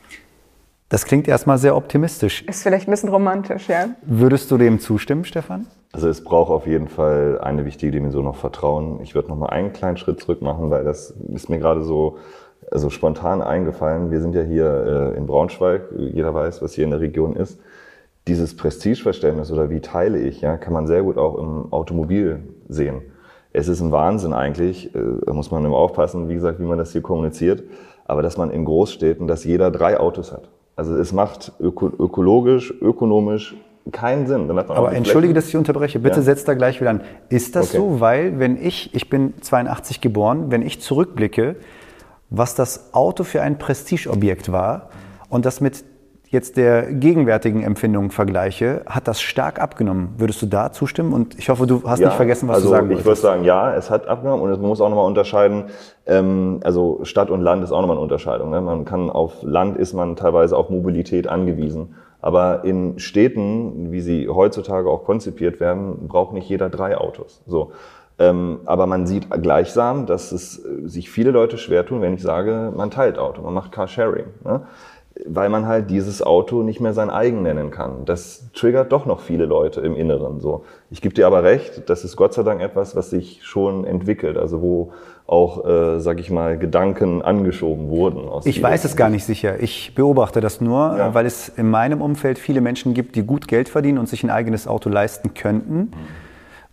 Das 0.88 1.06
klingt 1.06 1.26
erstmal 1.26 1.56
sehr 1.56 1.74
optimistisch. 1.74 2.42
Ist 2.42 2.62
vielleicht 2.62 2.86
ein 2.86 2.90
bisschen 2.90 3.08
romantisch, 3.08 3.68
ja. 3.68 3.86
Würdest 4.02 4.50
du 4.50 4.58
dem 4.58 4.78
zustimmen, 4.78 5.24
Stefan? 5.24 5.66
Also 5.92 6.08
es 6.08 6.22
braucht 6.22 6.50
auf 6.50 6.66
jeden 6.66 6.88
Fall 6.88 7.38
eine 7.40 7.64
wichtige 7.64 7.92
Dimension 7.92 8.24
noch 8.24 8.36
Vertrauen. 8.36 9.00
Ich 9.02 9.14
würde 9.14 9.28
noch 9.28 9.36
mal 9.36 9.48
einen 9.48 9.72
kleinen 9.72 9.96
Schritt 9.96 10.20
zurück 10.20 10.42
machen, 10.42 10.70
weil 10.70 10.84
das 10.84 11.14
ist 11.32 11.48
mir 11.48 11.58
gerade 11.58 11.82
so 11.82 12.18
also 12.70 12.90
spontan 12.90 13.42
eingefallen. 13.42 14.10
Wir 14.10 14.20
sind 14.20 14.34
ja 14.34 14.42
hier 14.42 15.12
äh, 15.14 15.16
in 15.16 15.26
Braunschweig. 15.26 15.82
Jeder 15.96 16.34
weiß, 16.34 16.62
was 16.62 16.74
hier 16.74 16.84
in 16.84 16.90
der 16.90 17.00
Region 17.00 17.36
ist 17.36 17.58
dieses 18.28 18.56
Prestigeverständnis 18.56 19.50
oder 19.50 19.70
wie 19.70 19.80
teile 19.80 20.18
ich, 20.18 20.40
ja, 20.40 20.56
kann 20.56 20.72
man 20.72 20.86
sehr 20.86 21.02
gut 21.02 21.18
auch 21.18 21.36
im 21.38 21.72
Automobil 21.72 22.40
sehen. 22.68 23.02
Es 23.52 23.68
ist 23.68 23.80
ein 23.80 23.92
Wahnsinn 23.92 24.32
eigentlich, 24.32 24.94
äh, 24.94 24.98
da 25.26 25.32
muss 25.32 25.50
man 25.50 25.64
immer 25.64 25.76
aufpassen, 25.76 26.28
wie 26.28 26.34
gesagt, 26.34 26.58
wie 26.60 26.64
man 26.64 26.78
das 26.78 26.92
hier 26.92 27.02
kommuniziert, 27.02 27.62
aber 28.04 28.22
dass 28.22 28.36
man 28.36 28.50
in 28.50 28.64
Großstädten, 28.64 29.26
dass 29.26 29.44
jeder 29.44 29.70
drei 29.70 29.98
Autos 29.98 30.32
hat. 30.32 30.48
Also 30.76 30.96
es 30.96 31.12
macht 31.12 31.52
öko 31.60 31.88
ökologisch, 31.98 32.72
ökonomisch 32.80 33.56
keinen 33.90 34.26
Sinn. 34.26 34.48
aber 34.50 34.92
entschuldige, 34.92 35.34
dass 35.34 35.48
ich 35.48 35.56
unterbreche. 35.56 35.98
Bitte 35.98 36.16
ja. 36.16 36.22
setz 36.22 36.44
da 36.44 36.54
gleich 36.54 36.80
wieder 36.80 36.90
an. 36.90 37.00
Ist 37.28 37.56
das 37.56 37.70
okay. 37.70 37.78
so? 37.78 38.00
Weil 38.00 38.38
wenn 38.38 38.56
ich, 38.56 38.94
ich 38.94 39.10
bin 39.10 39.34
82 39.40 40.00
geboren, 40.00 40.50
wenn 40.50 40.62
ich 40.62 40.80
zurückblicke, 40.80 41.56
was 42.30 42.54
das 42.54 42.94
Auto 42.94 43.24
für 43.24 43.42
ein 43.42 43.58
Prestigeobjekt 43.58 44.52
war 44.52 44.88
und 45.28 45.44
das 45.44 45.60
mit 45.60 45.84
jetzt 46.32 46.56
der 46.56 46.90
gegenwärtigen 46.90 47.62
Empfindung 47.62 48.10
vergleiche, 48.10 48.82
hat 48.86 49.06
das 49.06 49.20
stark 49.20 49.60
abgenommen. 49.60 50.14
Würdest 50.16 50.40
du 50.40 50.46
da 50.46 50.72
zustimmen? 50.72 51.12
Und 51.12 51.38
ich 51.38 51.50
hoffe, 51.50 51.66
du 51.66 51.82
hast 51.86 52.00
ja, 52.00 52.06
nicht 52.08 52.16
vergessen, 52.16 52.48
was 52.48 52.56
also 52.56 52.68
du 52.68 52.72
sagen 52.72 52.88
wolltest. 52.88 53.00
Ich 53.00 53.06
würde 53.06 53.20
sagen, 53.20 53.44
ja, 53.44 53.74
es 53.74 53.90
hat 53.90 54.08
abgenommen 54.08 54.42
und 54.42 54.50
man 54.50 54.60
muss 54.62 54.80
auch 54.80 54.88
nochmal 54.88 55.06
unterscheiden, 55.06 55.66
ähm, 56.06 56.60
also 56.64 57.00
Stadt 57.02 57.28
und 57.28 57.42
Land 57.42 57.62
ist 57.62 57.70
auch 57.70 57.82
nochmal 57.82 57.96
eine 57.96 58.02
Unterscheidung. 58.02 58.48
Ne? 58.48 58.62
Man 58.62 58.86
kann 58.86 59.10
auf 59.10 59.42
Land 59.42 59.76
ist 59.76 59.92
man 59.92 60.16
teilweise 60.16 60.56
auf 60.56 60.70
Mobilität 60.70 61.28
angewiesen. 61.28 61.96
Aber 62.22 62.64
in 62.64 62.98
Städten, 62.98 63.92
wie 63.92 64.00
sie 64.00 64.28
heutzutage 64.28 64.88
auch 64.88 65.04
konzipiert 65.04 65.60
werden, 65.60 66.08
braucht 66.08 66.32
nicht 66.32 66.48
jeder 66.48 66.70
drei 66.70 66.96
Autos. 66.96 67.42
So. 67.46 67.72
Ähm, 68.18 68.60
aber 68.64 68.86
man 68.86 69.06
sieht 69.06 69.28
gleichsam, 69.42 70.06
dass 70.06 70.32
es 70.32 70.54
sich 70.84 71.10
viele 71.10 71.30
Leute 71.30 71.58
schwer 71.58 71.84
tun, 71.84 72.00
wenn 72.00 72.14
ich 72.14 72.22
sage, 72.22 72.72
man 72.74 72.90
teilt 72.90 73.18
Auto, 73.18 73.42
man 73.42 73.52
macht 73.52 73.72
Carsharing. 73.72 74.26
Ne? 74.44 74.62
Weil 75.26 75.48
man 75.48 75.66
halt 75.66 75.90
dieses 75.90 76.22
Auto 76.22 76.62
nicht 76.62 76.80
mehr 76.80 76.92
sein 76.92 77.10
eigen 77.10 77.42
nennen 77.42 77.70
kann. 77.70 78.04
Das 78.04 78.44
triggert 78.54 78.92
doch 78.92 79.06
noch 79.06 79.20
viele 79.20 79.46
Leute 79.46 79.80
im 79.80 79.96
Inneren. 79.96 80.40
So, 80.40 80.64
ich 80.90 81.00
gebe 81.00 81.14
dir 81.14 81.26
aber 81.26 81.42
recht, 81.42 81.88
das 81.88 82.04
ist 82.04 82.16
Gott 82.16 82.34
sei 82.34 82.42
Dank 82.42 82.60
etwas, 82.60 82.96
was 82.96 83.10
sich 83.10 83.40
schon 83.42 83.84
entwickelt, 83.84 84.36
also 84.36 84.62
wo 84.62 84.92
auch, 85.26 85.64
äh, 85.64 86.00
sag 86.00 86.20
ich 86.20 86.30
mal, 86.30 86.58
Gedanken 86.58 87.22
angeschoben 87.22 87.88
wurden. 87.88 88.28
ich 88.44 88.62
weiß 88.62 88.84
es 88.84 88.96
gar 88.96 89.08
nicht 89.08 89.24
sicher. 89.24 89.60
Ich 89.60 89.94
beobachte 89.94 90.40
das 90.40 90.60
nur, 90.60 90.96
ja. 90.96 91.14
weil 91.14 91.26
es 91.26 91.48
in 91.48 91.70
meinem 91.70 92.02
Umfeld 92.02 92.38
viele 92.38 92.60
Menschen 92.60 92.92
gibt, 92.92 93.16
die 93.16 93.22
gut 93.22 93.48
Geld 93.48 93.68
verdienen 93.68 93.98
und 93.98 94.08
sich 94.08 94.24
ein 94.24 94.30
eigenes 94.30 94.66
Auto 94.66 94.90
leisten 94.90 95.34
könnten, 95.34 95.92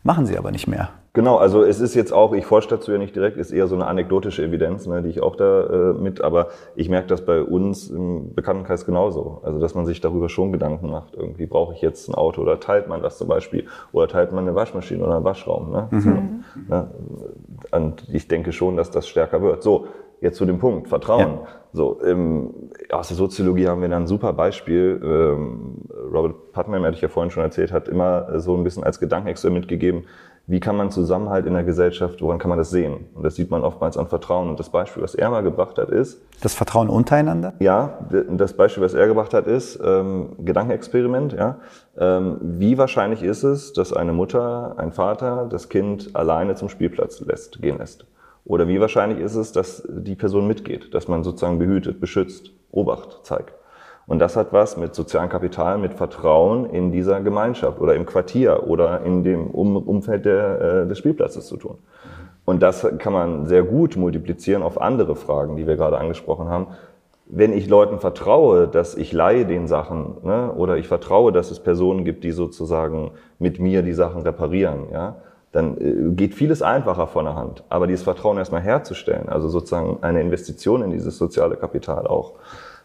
machen 0.04 0.26
sie 0.26 0.38
aber 0.38 0.52
nicht 0.52 0.68
mehr. 0.68 0.90
Genau, 1.20 1.36
also 1.36 1.64
es 1.64 1.82
ist 1.82 1.96
jetzt 1.96 2.14
auch, 2.14 2.32
ich 2.32 2.46
forsche 2.46 2.70
dazu 2.70 2.94
ja 2.94 2.98
nicht 2.98 3.14
direkt, 3.14 3.36
ist 3.36 3.52
eher 3.52 3.68
so 3.68 3.76
eine 3.76 3.88
anekdotische 3.88 4.42
Evidenz, 4.42 4.88
ne, 4.88 5.02
die 5.02 5.10
ich 5.10 5.22
auch 5.22 5.36
da 5.36 5.64
äh, 5.64 5.94
mit, 5.94 6.22
aber 6.22 6.48
ich 6.78 6.88
merke 6.88 7.08
das 7.08 7.26
bei 7.26 7.44
uns 7.44 7.90
im 7.90 8.34
Bekanntenkreis 8.34 8.86
genauso. 8.86 9.42
Also 9.44 9.60
dass 9.60 9.76
man 9.76 9.86
sich 9.86 10.00
darüber 10.00 10.30
schon 10.30 10.54
Gedanken 10.54 10.90
macht. 10.90 11.16
Irgendwie 11.16 11.46
brauche 11.46 11.74
ich 11.74 11.82
jetzt 11.82 12.08
ein 12.08 12.16
Auto 12.16 12.42
oder 12.42 12.62
teilt 12.62 12.88
man 12.88 13.02
das 13.02 13.18
zum 13.18 13.28
Beispiel 13.28 13.66
oder 13.92 14.08
teilt 14.08 14.32
man 14.32 14.48
eine 14.48 14.56
Waschmaschine 14.56 15.04
oder 15.04 15.18
einen 15.18 15.26
Waschraum. 15.26 15.72
Ne? 15.72 15.88
Mhm. 15.92 16.00
So, 16.00 16.10
ne? 16.74 16.90
Und 17.70 18.08
ich 18.14 18.30
denke 18.30 18.54
schon, 18.54 18.78
dass 18.78 18.90
das 18.90 19.06
stärker 19.06 19.42
wird. 19.42 19.62
So, 19.62 19.88
jetzt 20.22 20.38
zu 20.38 20.46
dem 20.46 20.60
Punkt, 20.60 20.88
Vertrauen. 20.88 21.20
Ja. 21.20 21.48
So, 21.74 22.02
ähm, 22.02 22.54
aus 22.92 23.10
der 23.10 23.18
Soziologie 23.18 23.68
haben 23.68 23.82
wir 23.82 23.90
dann 23.90 24.04
ein 24.04 24.08
super 24.08 24.32
Beispiel. 24.32 25.02
Ähm, 25.04 25.82
Robert 26.14 26.54
Putnam, 26.54 26.84
hatte 26.84 26.96
ich 26.96 27.02
ja 27.02 27.10
vorhin 27.10 27.30
schon 27.30 27.44
erzählt, 27.44 27.74
hat 27.74 27.90
immer 27.90 28.40
so 28.40 28.56
ein 28.56 28.64
bisschen 28.64 28.86
als 28.86 29.02
Gedankenexperiment 29.02 29.68
gegeben, 29.68 30.06
wie 30.50 30.60
kann 30.60 30.76
man 30.76 30.90
Zusammenhalt 30.90 31.46
in 31.46 31.54
der 31.54 31.64
Gesellschaft, 31.64 32.24
woran 32.24 32.40
kann 32.40 32.50
man 32.50 32.58
das 32.58 32.72
sehen? 32.72 33.06
Und 33.14 33.22
das 33.22 33.36
sieht 33.36 33.52
man 33.52 33.64
oftmals 33.64 33.98
an 33.98 34.08
Vertrauen. 34.08 34.50
Und 34.50 34.60
das 34.60 34.70
Beispiel, 34.70 35.04
was 35.04 35.14
er 35.14 35.30
mal 35.30 35.44
gebracht 35.44 35.78
hat, 35.78 35.90
ist... 35.90 36.20
Das 36.42 36.56
Vertrauen 36.56 36.90
untereinander? 36.90 37.54
Ja, 37.60 38.00
das 38.32 38.54
Beispiel, 38.54 38.82
was 38.82 38.96
er 38.96 39.06
gebracht 39.06 39.36
hat, 39.36 39.46
ist 39.46 39.80
ähm, 39.84 40.30
Gedankenexperiment. 40.40 41.34
Ja? 41.34 41.58
Ähm, 42.00 42.38
wie 42.42 42.80
wahrscheinlich 42.80 43.22
ist 43.22 43.44
es, 43.44 43.74
dass 43.74 43.94
eine 43.94 44.12
Mutter, 44.12 44.74
ein 44.78 44.92
Vater 44.92 45.48
das 45.48 45.70
Kind 45.70 46.16
alleine 46.16 46.56
zum 46.56 46.68
Spielplatz 46.68 47.20
lässt, 47.20 47.62
gehen 47.62 47.78
lässt? 47.78 48.08
Oder 48.44 48.68
wie 48.68 48.82
wahrscheinlich 48.82 49.20
ist 49.20 49.36
es, 49.36 49.52
dass 49.52 49.88
die 49.88 50.16
Person 50.16 50.48
mitgeht, 50.48 50.96
dass 50.96 51.08
man 51.08 51.24
sozusagen 51.24 51.60
behütet, 51.60 52.00
beschützt, 52.00 52.50
Obacht 52.72 53.20
zeigt? 53.22 53.54
Und 54.10 54.18
das 54.18 54.36
hat 54.36 54.52
was 54.52 54.76
mit 54.76 54.96
sozialem 54.96 55.30
Kapital, 55.30 55.78
mit 55.78 55.94
Vertrauen 55.94 56.66
in 56.66 56.92
dieser 56.92 57.22
Gemeinschaft 57.22 57.80
oder 57.80 57.94
im 57.94 58.08
Quartier 58.08 58.68
oder 58.68 59.02
in 59.04 59.24
dem 59.24 59.46
Umfeld 59.52 60.26
der, 60.26 60.62
äh, 60.62 60.88
des 60.88 60.98
Spielplatzes 60.98 61.46
zu 61.46 61.58
tun. 61.58 61.78
Und 62.44 62.64
das 62.64 62.88
kann 62.98 63.14
man 63.14 63.46
sehr 63.46 63.62
gut 63.62 63.98
multiplizieren 63.98 64.64
auf 64.64 64.82
andere 64.82 65.16
Fragen, 65.16 65.58
die 65.58 65.68
wir 65.68 65.76
gerade 65.76 66.00
angesprochen 66.00 66.50
haben. 66.50 66.68
Wenn 67.28 67.54
ich 67.54 67.70
Leuten 67.70 68.00
vertraue, 68.00 68.68
dass 68.68 68.96
ich 68.96 69.14
leihe 69.14 69.46
den 69.46 69.68
Sachen, 69.68 70.18
ne, 70.24 70.54
oder 70.54 70.78
ich 70.78 70.88
vertraue, 70.88 71.32
dass 71.32 71.52
es 71.52 71.60
Personen 71.60 72.04
gibt, 72.04 72.24
die 72.24 72.32
sozusagen 72.32 73.12
mit 73.38 73.60
mir 73.60 73.84
die 73.84 73.94
Sachen 73.94 74.24
reparieren, 74.24 74.88
ja, 74.92 75.18
dann 75.52 75.78
äh, 75.78 76.16
geht 76.16 76.34
vieles 76.34 76.64
einfacher 76.64 77.06
von 77.06 77.26
der 77.26 77.36
Hand. 77.36 77.64
Aber 77.70 77.86
dieses 77.86 78.06
Vertrauen 78.06 78.40
erstmal 78.40 78.62
herzustellen, 78.62 79.30
also 79.30 79.50
sozusagen 79.50 80.00
eine 80.02 80.20
Investition 80.20 80.82
in 80.82 80.90
dieses 80.90 81.20
soziale 81.20 81.58
Kapital 81.58 82.08
auch, 82.08 82.34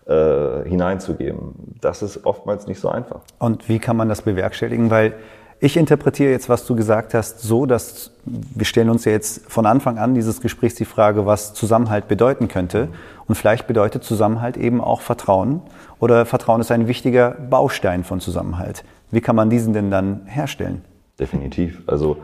äh, 0.06 0.68
hineinzugeben. 0.68 1.76
Das 1.80 2.02
ist 2.02 2.24
oftmals 2.26 2.66
nicht 2.66 2.80
so 2.80 2.88
einfach. 2.88 3.20
Und 3.38 3.68
wie 3.68 3.78
kann 3.78 3.96
man 3.96 4.08
das 4.08 4.22
bewerkstelligen? 4.22 4.90
Weil 4.90 5.14
ich 5.60 5.76
interpretiere 5.76 6.30
jetzt, 6.30 6.48
was 6.48 6.66
du 6.66 6.76
gesagt 6.76 7.14
hast, 7.14 7.40
so, 7.40 7.64
dass 7.64 8.10
wir 8.24 8.66
stellen 8.66 8.90
uns 8.90 9.04
ja 9.06 9.12
jetzt 9.12 9.50
von 9.50 9.64
Anfang 9.66 9.98
an 9.98 10.14
dieses 10.14 10.40
Gesprächs 10.40 10.74
die 10.74 10.84
Frage, 10.84 11.24
was 11.24 11.54
Zusammenhalt 11.54 12.06
bedeuten 12.08 12.48
könnte. 12.48 12.88
Und 13.26 13.36
vielleicht 13.36 13.66
bedeutet 13.66 14.04
Zusammenhalt 14.04 14.56
eben 14.56 14.82
auch 14.82 15.00
Vertrauen. 15.00 15.62
Oder 16.00 16.26
Vertrauen 16.26 16.60
ist 16.60 16.70
ein 16.70 16.86
wichtiger 16.86 17.30
Baustein 17.30 18.04
von 18.04 18.20
Zusammenhalt. 18.20 18.84
Wie 19.10 19.22
kann 19.22 19.36
man 19.36 19.48
diesen 19.48 19.72
denn 19.72 19.90
dann 19.90 20.26
herstellen? 20.26 20.84
Definitiv. 21.18 21.82
Also 21.86 22.18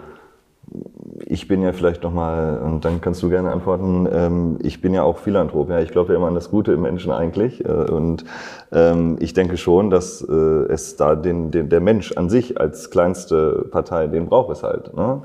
ich 1.26 1.48
bin 1.48 1.62
ja 1.62 1.72
vielleicht 1.72 2.02
nochmal, 2.02 2.58
und 2.58 2.84
dann 2.84 3.00
kannst 3.00 3.22
du 3.22 3.28
gerne 3.28 3.50
antworten, 3.52 4.08
ähm, 4.12 4.58
ich 4.62 4.80
bin 4.80 4.94
ja 4.94 5.02
auch 5.02 5.18
Philanthrop, 5.18 5.70
ja, 5.70 5.80
ich 5.80 5.90
glaube 5.90 6.12
ja 6.12 6.18
immer 6.18 6.28
an 6.28 6.34
das 6.34 6.50
Gute 6.50 6.72
im 6.72 6.82
Menschen 6.82 7.12
eigentlich 7.12 7.64
äh, 7.64 7.68
und 7.68 8.24
ähm, 8.72 9.16
ich 9.20 9.34
denke 9.34 9.56
schon, 9.56 9.90
dass 9.90 10.22
äh, 10.22 10.32
es 10.32 10.96
da 10.96 11.14
den, 11.14 11.50
den, 11.50 11.68
der 11.68 11.80
Mensch 11.80 12.12
an 12.12 12.30
sich 12.30 12.60
als 12.60 12.90
kleinste 12.90 13.66
Partei, 13.70 14.06
den 14.06 14.26
braucht 14.26 14.50
es 14.50 14.62
halt. 14.62 14.94
Ne? 14.96 15.22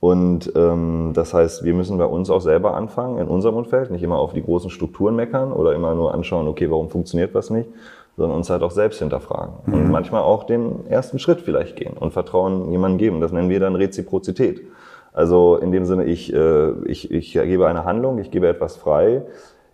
Und 0.00 0.52
ähm, 0.54 1.12
das 1.14 1.32
heißt, 1.32 1.64
wir 1.64 1.72
müssen 1.72 1.96
bei 1.96 2.04
uns 2.04 2.28
auch 2.28 2.42
selber 2.42 2.74
anfangen, 2.74 3.18
in 3.18 3.26
unserem 3.26 3.56
Umfeld, 3.56 3.90
nicht 3.90 4.02
immer 4.02 4.18
auf 4.18 4.34
die 4.34 4.42
großen 4.42 4.70
Strukturen 4.70 5.16
meckern 5.16 5.50
oder 5.50 5.74
immer 5.74 5.94
nur 5.94 6.12
anschauen, 6.12 6.46
okay, 6.46 6.70
warum 6.70 6.90
funktioniert 6.90 7.34
was 7.34 7.48
nicht, 7.48 7.70
sondern 8.16 8.36
uns 8.36 8.50
halt 8.50 8.62
auch 8.62 8.70
selbst 8.70 8.98
hinterfragen. 8.98 9.54
Mhm. 9.66 9.74
Und 9.74 9.90
manchmal 9.90 10.22
auch 10.22 10.44
den 10.44 10.86
ersten 10.88 11.18
Schritt 11.18 11.40
vielleicht 11.40 11.76
gehen 11.76 11.94
und 11.98 12.12
Vertrauen 12.12 12.70
jemandem 12.70 12.98
geben. 12.98 13.20
Das 13.20 13.32
nennen 13.32 13.48
wir 13.48 13.60
dann 13.60 13.76
Reziprozität. 13.76 14.62
Also 15.14 15.56
in 15.56 15.70
dem 15.70 15.84
Sinne, 15.86 16.04
ich, 16.04 16.34
äh, 16.34 16.72
ich, 16.84 17.10
ich 17.10 17.32
gebe 17.32 17.66
eine 17.68 17.84
Handlung, 17.84 18.18
ich 18.18 18.30
gebe 18.30 18.48
etwas 18.48 18.76
frei, 18.76 19.22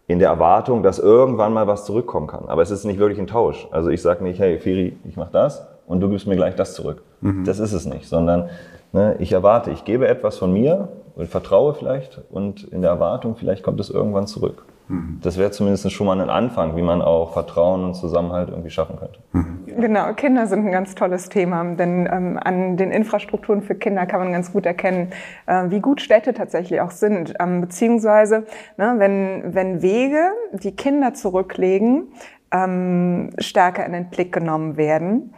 in 0.06 0.18
der 0.18 0.28
Erwartung, 0.28 0.82
dass 0.82 0.98
irgendwann 0.98 1.52
mal 1.52 1.66
was 1.66 1.84
zurückkommen 1.84 2.26
kann. 2.26 2.48
Aber 2.48 2.62
es 2.62 2.70
ist 2.70 2.84
nicht 2.84 2.98
wirklich 2.98 3.18
ein 3.18 3.26
Tausch. 3.26 3.66
Also 3.70 3.88
ich 3.90 4.02
sage 4.02 4.22
nicht, 4.22 4.38
hey 4.38 4.58
Feri, 4.58 4.98
ich 5.04 5.16
mache 5.16 5.30
das 5.32 5.66
und 5.86 6.00
du 6.00 6.10
gibst 6.10 6.26
mir 6.26 6.36
gleich 6.36 6.56
das 6.56 6.74
zurück. 6.74 7.02
Mhm. 7.20 7.44
Das 7.44 7.58
ist 7.58 7.72
es 7.72 7.86
nicht, 7.86 8.06
sondern 8.06 8.50
ne, 8.92 9.16
ich 9.18 9.32
erwarte, 9.32 9.70
ich 9.70 9.84
gebe 9.84 10.08
etwas 10.08 10.36
von 10.36 10.52
mir 10.52 10.88
und 11.16 11.28
vertraue 11.28 11.74
vielleicht 11.74 12.20
und 12.30 12.64
in 12.64 12.82
der 12.82 12.90
Erwartung, 12.90 13.36
vielleicht 13.36 13.62
kommt 13.62 13.80
es 13.80 13.88
irgendwann 13.88 14.26
zurück. 14.26 14.64
Mhm. 14.90 15.20
Das 15.22 15.38
wäre 15.38 15.50
zumindest 15.52 15.90
schon 15.92 16.06
mal 16.06 16.20
ein 16.20 16.30
Anfang, 16.30 16.76
wie 16.76 16.82
man 16.82 17.00
auch 17.00 17.32
Vertrauen 17.32 17.84
und 17.84 17.94
Zusammenhalt 17.94 18.48
irgendwie 18.48 18.70
schaffen 18.70 18.96
könnte. 18.98 19.20
Mhm. 19.32 19.60
Genau, 19.80 20.12
Kinder 20.14 20.46
sind 20.46 20.66
ein 20.66 20.72
ganz 20.72 20.94
tolles 20.94 21.28
Thema, 21.28 21.64
denn 21.74 22.08
ähm, 22.10 22.38
an 22.42 22.76
den 22.76 22.90
Infrastrukturen 22.90 23.62
für 23.62 23.76
Kinder 23.76 24.04
kann 24.06 24.20
man 24.20 24.32
ganz 24.32 24.52
gut 24.52 24.66
erkennen, 24.66 25.10
äh, 25.46 25.70
wie 25.70 25.80
gut 25.80 26.00
Städte 26.00 26.34
tatsächlich 26.34 26.80
auch 26.80 26.90
sind. 26.90 27.34
Ähm, 27.38 27.60
beziehungsweise, 27.60 28.46
ne, 28.76 28.94
wenn, 28.98 29.54
wenn 29.54 29.80
Wege, 29.80 30.32
die 30.52 30.74
Kinder 30.74 31.14
zurücklegen, 31.14 32.08
ähm, 32.52 33.30
stärker 33.38 33.86
in 33.86 33.92
den 33.92 34.10
Blick 34.10 34.32
genommen 34.32 34.76
werden, 34.76 35.34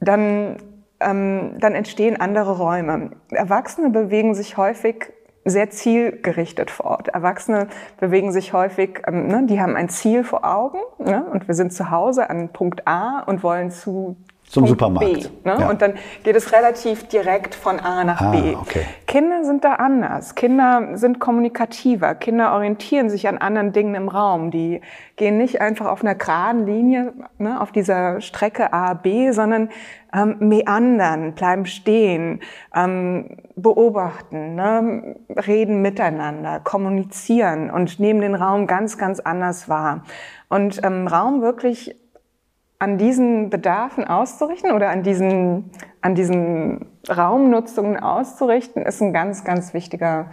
dann 0.00 0.56
ähm, 0.98 1.56
dann 1.60 1.74
entstehen 1.74 2.18
andere 2.18 2.56
Räume. 2.56 3.10
Erwachsene 3.30 3.90
bewegen 3.90 4.34
sich 4.34 4.56
häufig 4.56 5.12
sehr 5.46 5.70
zielgerichtet 5.70 6.70
vor 6.70 6.86
Ort. 6.86 7.08
Erwachsene 7.08 7.68
bewegen 7.98 8.32
sich 8.32 8.52
häufig, 8.52 9.02
ähm, 9.06 9.28
ne, 9.28 9.46
die 9.46 9.60
haben 9.60 9.76
ein 9.76 9.88
Ziel 9.88 10.24
vor 10.24 10.44
Augen 10.44 10.78
ne, 10.98 11.24
und 11.24 11.48
wir 11.48 11.54
sind 11.54 11.72
zu 11.72 11.90
Hause 11.90 12.28
an 12.28 12.50
Punkt 12.50 12.86
A 12.86 13.20
und 13.20 13.42
wollen 13.42 13.70
zu 13.70 14.16
zum 14.48 14.64
Punkt 14.64 14.80
Supermarkt. 14.80 15.12
B, 15.42 15.48
ne? 15.48 15.56
ja. 15.60 15.68
Und 15.68 15.82
dann 15.82 15.94
geht 16.22 16.36
es 16.36 16.52
relativ 16.52 17.08
direkt 17.08 17.54
von 17.54 17.80
A 17.80 18.04
nach 18.04 18.20
ah, 18.20 18.30
B. 18.30 18.54
Okay. 18.54 18.84
Kinder 19.06 19.44
sind 19.44 19.64
da 19.64 19.74
anders. 19.74 20.34
Kinder 20.34 20.96
sind 20.96 21.18
kommunikativer. 21.18 22.14
Kinder 22.14 22.52
orientieren 22.52 23.10
sich 23.10 23.28
an 23.28 23.38
anderen 23.38 23.72
Dingen 23.72 23.94
im 23.94 24.08
Raum. 24.08 24.50
Die 24.50 24.80
gehen 25.16 25.36
nicht 25.36 25.60
einfach 25.60 25.86
auf 25.86 26.02
einer 26.02 26.14
geraden 26.14 26.66
Linie 26.66 27.12
ne, 27.38 27.60
auf 27.60 27.72
dieser 27.72 28.20
Strecke 28.20 28.72
A, 28.72 28.94
B, 28.94 29.32
sondern 29.32 29.70
ähm, 30.14 30.36
meandern, 30.38 31.34
bleiben 31.34 31.66
stehen, 31.66 32.40
ähm, 32.74 33.38
beobachten, 33.56 34.54
ne, 34.54 35.16
reden 35.28 35.82
miteinander, 35.82 36.60
kommunizieren 36.60 37.70
und 37.70 37.98
nehmen 37.98 38.20
den 38.20 38.34
Raum 38.34 38.66
ganz, 38.66 38.96
ganz 38.96 39.20
anders 39.20 39.68
wahr. 39.68 40.04
Und 40.48 40.80
ähm, 40.84 41.08
Raum 41.08 41.42
wirklich 41.42 41.96
an 42.78 42.98
diesen 42.98 43.50
Bedarfen 43.50 44.04
auszurichten 44.04 44.72
oder 44.72 44.90
an 44.90 45.02
diesen, 45.02 45.70
an 46.02 46.14
diesen 46.14 46.86
Raumnutzungen 47.08 47.98
auszurichten, 47.98 48.82
ist 48.82 49.00
ein 49.00 49.12
ganz, 49.12 49.44
ganz 49.44 49.72
wichtiger, 49.72 50.26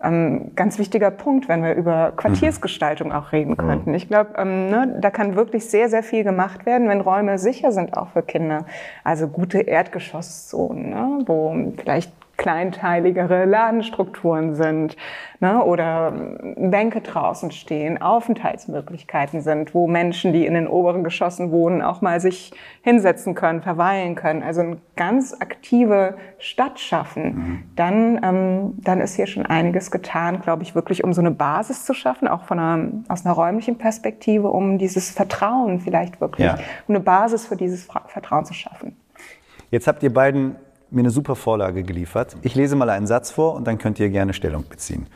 ähm, 0.00 0.52
ganz 0.54 0.78
wichtiger 0.78 1.10
Punkt, 1.10 1.48
wenn 1.48 1.62
wir 1.64 1.74
über 1.74 2.12
Quartiersgestaltung 2.14 3.12
auch 3.12 3.32
reden 3.32 3.52
mhm. 3.52 3.56
könnten. 3.56 3.94
Ich 3.94 4.08
glaube, 4.08 4.30
ähm, 4.36 4.70
ne, 4.70 4.98
da 5.00 5.10
kann 5.10 5.34
wirklich 5.34 5.68
sehr, 5.68 5.88
sehr 5.88 6.04
viel 6.04 6.22
gemacht 6.22 6.66
werden, 6.66 6.88
wenn 6.88 7.00
Räume 7.00 7.38
sicher 7.38 7.72
sind, 7.72 7.96
auch 7.96 8.10
für 8.10 8.22
Kinder. 8.22 8.66
Also 9.02 9.26
gute 9.26 9.60
Erdgeschosszonen, 9.60 10.90
ne, 10.90 11.18
wo 11.26 11.72
vielleicht 11.78 12.12
kleinteiligere 12.38 13.44
Ladenstrukturen 13.44 14.54
sind 14.54 14.96
ne, 15.40 15.62
oder 15.62 16.12
Bänke 16.56 17.00
draußen 17.00 17.50
stehen, 17.50 18.00
Aufenthaltsmöglichkeiten 18.00 19.42
sind, 19.42 19.74
wo 19.74 19.88
Menschen, 19.88 20.32
die 20.32 20.46
in 20.46 20.54
den 20.54 20.68
oberen 20.68 21.04
Geschossen 21.04 21.50
wohnen, 21.50 21.82
auch 21.82 22.00
mal 22.00 22.20
sich 22.20 22.52
hinsetzen 22.82 23.34
können, 23.34 23.60
verweilen 23.60 24.14
können. 24.14 24.42
Also 24.42 24.60
eine 24.62 24.78
ganz 24.96 25.34
aktive 25.38 26.16
Stadt 26.38 26.78
schaffen. 26.78 27.24
Mhm. 27.24 27.62
Dann, 27.76 28.20
ähm, 28.22 28.74
dann 28.78 29.00
ist 29.00 29.16
hier 29.16 29.26
schon 29.26 29.44
einiges 29.44 29.90
getan, 29.90 30.40
glaube 30.40 30.62
ich, 30.62 30.76
wirklich, 30.76 31.02
um 31.02 31.12
so 31.12 31.20
eine 31.20 31.32
Basis 31.32 31.84
zu 31.84 31.92
schaffen, 31.92 32.28
auch 32.28 32.44
von 32.44 32.58
einer, 32.58 32.88
aus 33.08 33.26
einer 33.26 33.34
räumlichen 33.34 33.78
Perspektive, 33.78 34.48
um 34.48 34.78
dieses 34.78 35.10
Vertrauen 35.10 35.80
vielleicht 35.80 36.20
wirklich, 36.20 36.46
ja. 36.46 36.54
um 36.86 36.94
eine 36.94 37.00
Basis 37.00 37.46
für 37.46 37.56
dieses 37.56 37.88
Vertrauen 38.06 38.44
zu 38.44 38.54
schaffen. 38.54 38.96
Jetzt 39.70 39.86
habt 39.86 40.02
ihr 40.02 40.14
beiden 40.14 40.56
mir 40.90 41.00
eine 41.00 41.10
super 41.10 41.36
Vorlage 41.36 41.82
geliefert. 41.82 42.36
Ich 42.42 42.54
lese 42.54 42.76
mal 42.76 42.90
einen 42.90 43.06
Satz 43.06 43.30
vor 43.30 43.54
und 43.54 43.66
dann 43.66 43.78
könnt 43.78 43.98
ihr 44.00 44.08
gerne 44.08 44.32
Stellung 44.32 44.64
beziehen. 44.68 45.06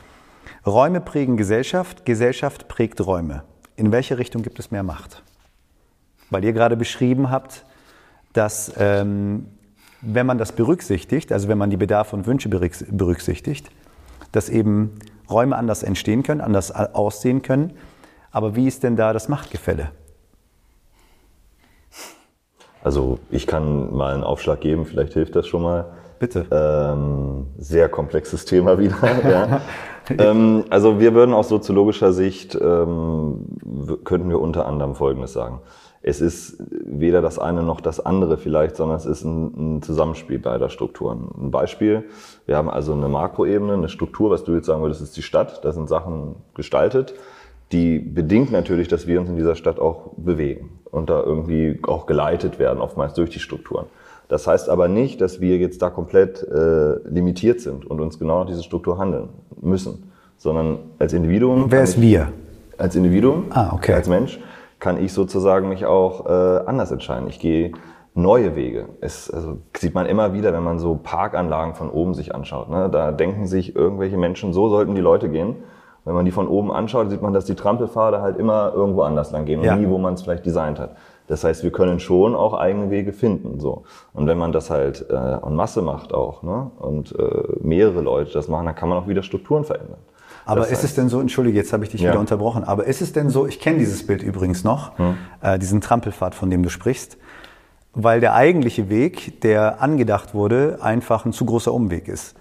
Räume 0.65 1.01
prägen 1.01 1.37
Gesellschaft, 1.37 2.05
Gesellschaft 2.05 2.67
prägt 2.67 3.05
Räume. 3.05 3.43
In 3.75 3.91
welche 3.91 4.17
Richtung 4.17 4.43
gibt 4.43 4.59
es 4.59 4.71
mehr 4.71 4.83
Macht? 4.83 5.23
weil 6.33 6.43
ihr 6.43 6.51
gerade 6.51 6.75
beschrieben 6.75 7.29
habt, 7.29 7.63
dass 8.33 8.73
ähm, 8.77 9.45
wenn 10.01 10.25
man 10.25 10.37
das 10.37 10.51
berücksichtigt, 10.51 11.31
also 11.31 11.47
wenn 11.47 11.57
man 11.57 11.69
die 11.69 11.77
Bedarfe 11.77 12.15
und 12.15 12.25
Wünsche 12.27 12.49
berücksichtigt, 12.49 13.69
dass 14.33 14.49
eben 14.49 14.97
Räume 15.29 15.55
anders 15.55 15.83
entstehen 15.83 16.23
können, 16.23 16.41
anders 16.41 16.71
aussehen 16.71 17.41
können. 17.41 17.73
Aber 18.31 18.55
wie 18.55 18.67
ist 18.67 18.83
denn 18.83 18.97
da 18.97 19.13
das 19.13 19.29
Machtgefälle? 19.29 19.91
Also 22.83 23.19
ich 23.29 23.47
kann 23.47 23.95
mal 23.95 24.13
einen 24.13 24.23
Aufschlag 24.23 24.61
geben, 24.61 24.85
vielleicht 24.85 25.13
hilft 25.13 25.35
das 25.35 25.47
schon 25.47 25.63
mal. 25.63 25.85
Bitte. 26.19 26.45
Ähm, 26.51 27.47
sehr 27.57 27.89
komplexes 27.89 28.45
Thema 28.45 28.77
wieder. 28.79 28.97
ja. 29.29 29.61
ähm, 30.17 30.65
also 30.69 30.99
wir 30.99 31.13
würden 31.13 31.33
aus 31.33 31.49
soziologischer 31.49 32.13
Sicht, 32.13 32.55
ähm, 32.55 33.45
könnten 34.03 34.29
wir 34.29 34.39
unter 34.39 34.65
anderem 34.65 34.95
Folgendes 34.95 35.33
sagen 35.33 35.61
es 36.05 36.19
ist 36.19 36.57
weder 36.69 37.21
das 37.21 37.39
eine 37.39 37.63
noch 37.63 37.79
das 37.79 38.05
andere 38.05 38.37
vielleicht, 38.37 38.75
sondern 38.75 38.97
es 38.97 39.05
ist 39.05 39.23
ein, 39.23 39.77
ein 39.77 39.81
Zusammenspiel 39.81 40.37
beider 40.37 40.69
Strukturen. 40.69 41.29
Ein 41.37 41.49
Beispiel, 41.49 42.03
wir 42.45 42.57
haben 42.57 42.69
also 42.69 42.91
eine 42.91 43.07
Makroebene, 43.07 43.73
eine 43.73 43.87
Struktur, 43.87 44.29
was 44.29 44.43
du 44.43 44.53
jetzt 44.53 44.65
sagen 44.65 44.81
würdest, 44.81 45.01
ist 45.01 45.15
die 45.15 45.21
Stadt, 45.21 45.63
da 45.63 45.71
sind 45.71 45.87
Sachen 45.87 46.35
gestaltet, 46.55 47.13
die 47.73 47.99
bedingt 47.99 48.51
natürlich, 48.51 48.87
dass 48.87 49.07
wir 49.07 49.19
uns 49.19 49.29
in 49.29 49.35
dieser 49.35 49.55
Stadt 49.55 49.79
auch 49.79 50.11
bewegen 50.15 50.79
und 50.91 51.09
da 51.09 51.21
irgendwie 51.21 51.79
auch 51.83 52.05
geleitet 52.05 52.59
werden, 52.59 52.79
oftmals 52.79 53.13
durch 53.15 53.31
die 53.31 53.39
Strukturen. 53.39 53.87
Das 54.29 54.47
heißt 54.47 54.69
aber 54.69 54.87
nicht, 54.87 55.19
dass 55.19 55.41
wir 55.41 55.57
jetzt 55.57 55.81
da 55.81 55.89
komplett 55.89 56.43
äh, 56.43 56.97
limitiert 57.09 57.59
sind 57.61 57.85
und 57.85 57.99
uns 57.99 58.19
genau 58.19 58.39
nach 58.39 58.47
dieser 58.47 58.63
Struktur 58.63 58.97
handeln 58.97 59.29
müssen, 59.61 60.11
sondern 60.37 60.77
als 60.99 61.13
Individuum. 61.13 61.65
Wer 61.69 61.83
ist 61.83 61.99
wir? 61.99 62.31
Als 62.77 62.95
Individuum, 62.95 63.45
ah, 63.49 63.71
okay. 63.73 63.93
als 63.93 64.07
Mensch 64.07 64.39
kann 64.79 65.03
ich 65.03 65.13
sozusagen 65.13 65.69
mich 65.69 65.85
auch 65.85 66.25
äh, 66.25 66.65
anders 66.65 66.91
entscheiden. 66.91 67.27
Ich 67.27 67.39
gehe 67.39 67.71
neue 68.15 68.55
Wege. 68.55 68.89
Es 69.01 69.29
also, 69.29 69.59
sieht 69.77 69.93
man 69.93 70.05
immer 70.05 70.33
wieder, 70.33 70.53
wenn 70.53 70.63
man 70.63 70.79
so 70.79 70.99
Parkanlagen 71.01 71.75
von 71.75 71.89
oben 71.89 72.13
sich 72.13 72.35
anschaut. 72.35 72.69
Ne? 72.69 72.89
Da 72.91 73.11
denken 73.11 73.47
sich 73.47 73.75
irgendwelche 73.75 74.17
Menschen, 74.17 74.53
so 74.53 74.69
sollten 74.69 74.95
die 74.95 75.01
Leute 75.01 75.29
gehen. 75.29 75.55
Wenn 76.05 76.13
man 76.13 76.25
die 76.25 76.31
von 76.31 76.47
oben 76.47 76.71
anschaut, 76.71 77.09
sieht 77.09 77.21
man, 77.21 77.33
dass 77.33 77.45
die 77.45 77.55
Trampelpfade 77.55 78.21
halt 78.21 78.37
immer 78.37 78.73
irgendwo 78.73 79.03
anders 79.03 79.31
lang 79.31 79.45
gehen 79.45 79.59
und 79.59 79.65
ja. 79.65 79.75
nie, 79.75 79.87
wo 79.87 79.97
man 79.97 80.15
es 80.15 80.21
vielleicht 80.21 80.45
designt 80.45 80.79
hat. 80.79 80.95
Das 81.27 81.43
heißt, 81.43 81.63
wir 81.63 81.71
können 81.71 81.99
schon 82.01 82.35
auch 82.35 82.53
eigene 82.53 82.89
Wege 82.89 83.13
finden. 83.13 83.59
So. 83.59 83.83
Und 84.13 84.27
wenn 84.27 84.37
man 84.37 84.51
das 84.51 84.69
halt 84.69 85.09
äh, 85.09 85.13
en 85.13 85.55
Masse 85.55 85.81
macht 85.81 86.13
auch 86.13 86.43
ne? 86.43 86.71
und 86.79 87.17
äh, 87.17 87.23
mehrere 87.61 88.01
Leute 88.01 88.33
das 88.33 88.49
machen, 88.49 88.65
dann 88.65 88.75
kann 88.75 88.89
man 88.89 88.97
auch 88.97 89.07
wieder 89.07 89.23
Strukturen 89.23 89.63
verändern. 89.63 89.99
Aber 90.45 90.61
das 90.61 90.71
ist 90.71 90.83
es 90.83 90.95
denn 90.95 91.07
so, 91.07 91.21
entschuldige, 91.21 91.57
jetzt 91.57 91.71
habe 91.71 91.85
ich 91.85 91.91
dich 91.91 92.01
ja. 92.01 92.11
wieder 92.11 92.19
unterbrochen, 92.19 92.65
aber 92.65 92.83
ist 92.83 93.01
es 93.01 93.13
denn 93.13 93.29
so, 93.29 93.47
ich 93.47 93.61
kenne 93.61 93.79
dieses 93.79 94.05
Bild 94.05 94.21
übrigens 94.23 94.65
noch, 94.65 94.97
hm. 94.97 95.15
äh, 95.41 95.57
diesen 95.57 95.79
Trampelpfad, 95.79 96.35
von 96.35 96.49
dem 96.49 96.63
du 96.63 96.69
sprichst, 96.69 97.17
weil 97.93 98.19
der 98.19 98.33
eigentliche 98.33 98.89
Weg, 98.89 99.39
der 99.41 99.81
angedacht 99.81 100.33
wurde, 100.33 100.79
einfach 100.81 101.25
ein 101.25 101.31
zu 101.31 101.45
großer 101.45 101.73
Umweg 101.73 102.09
ist. 102.09 102.35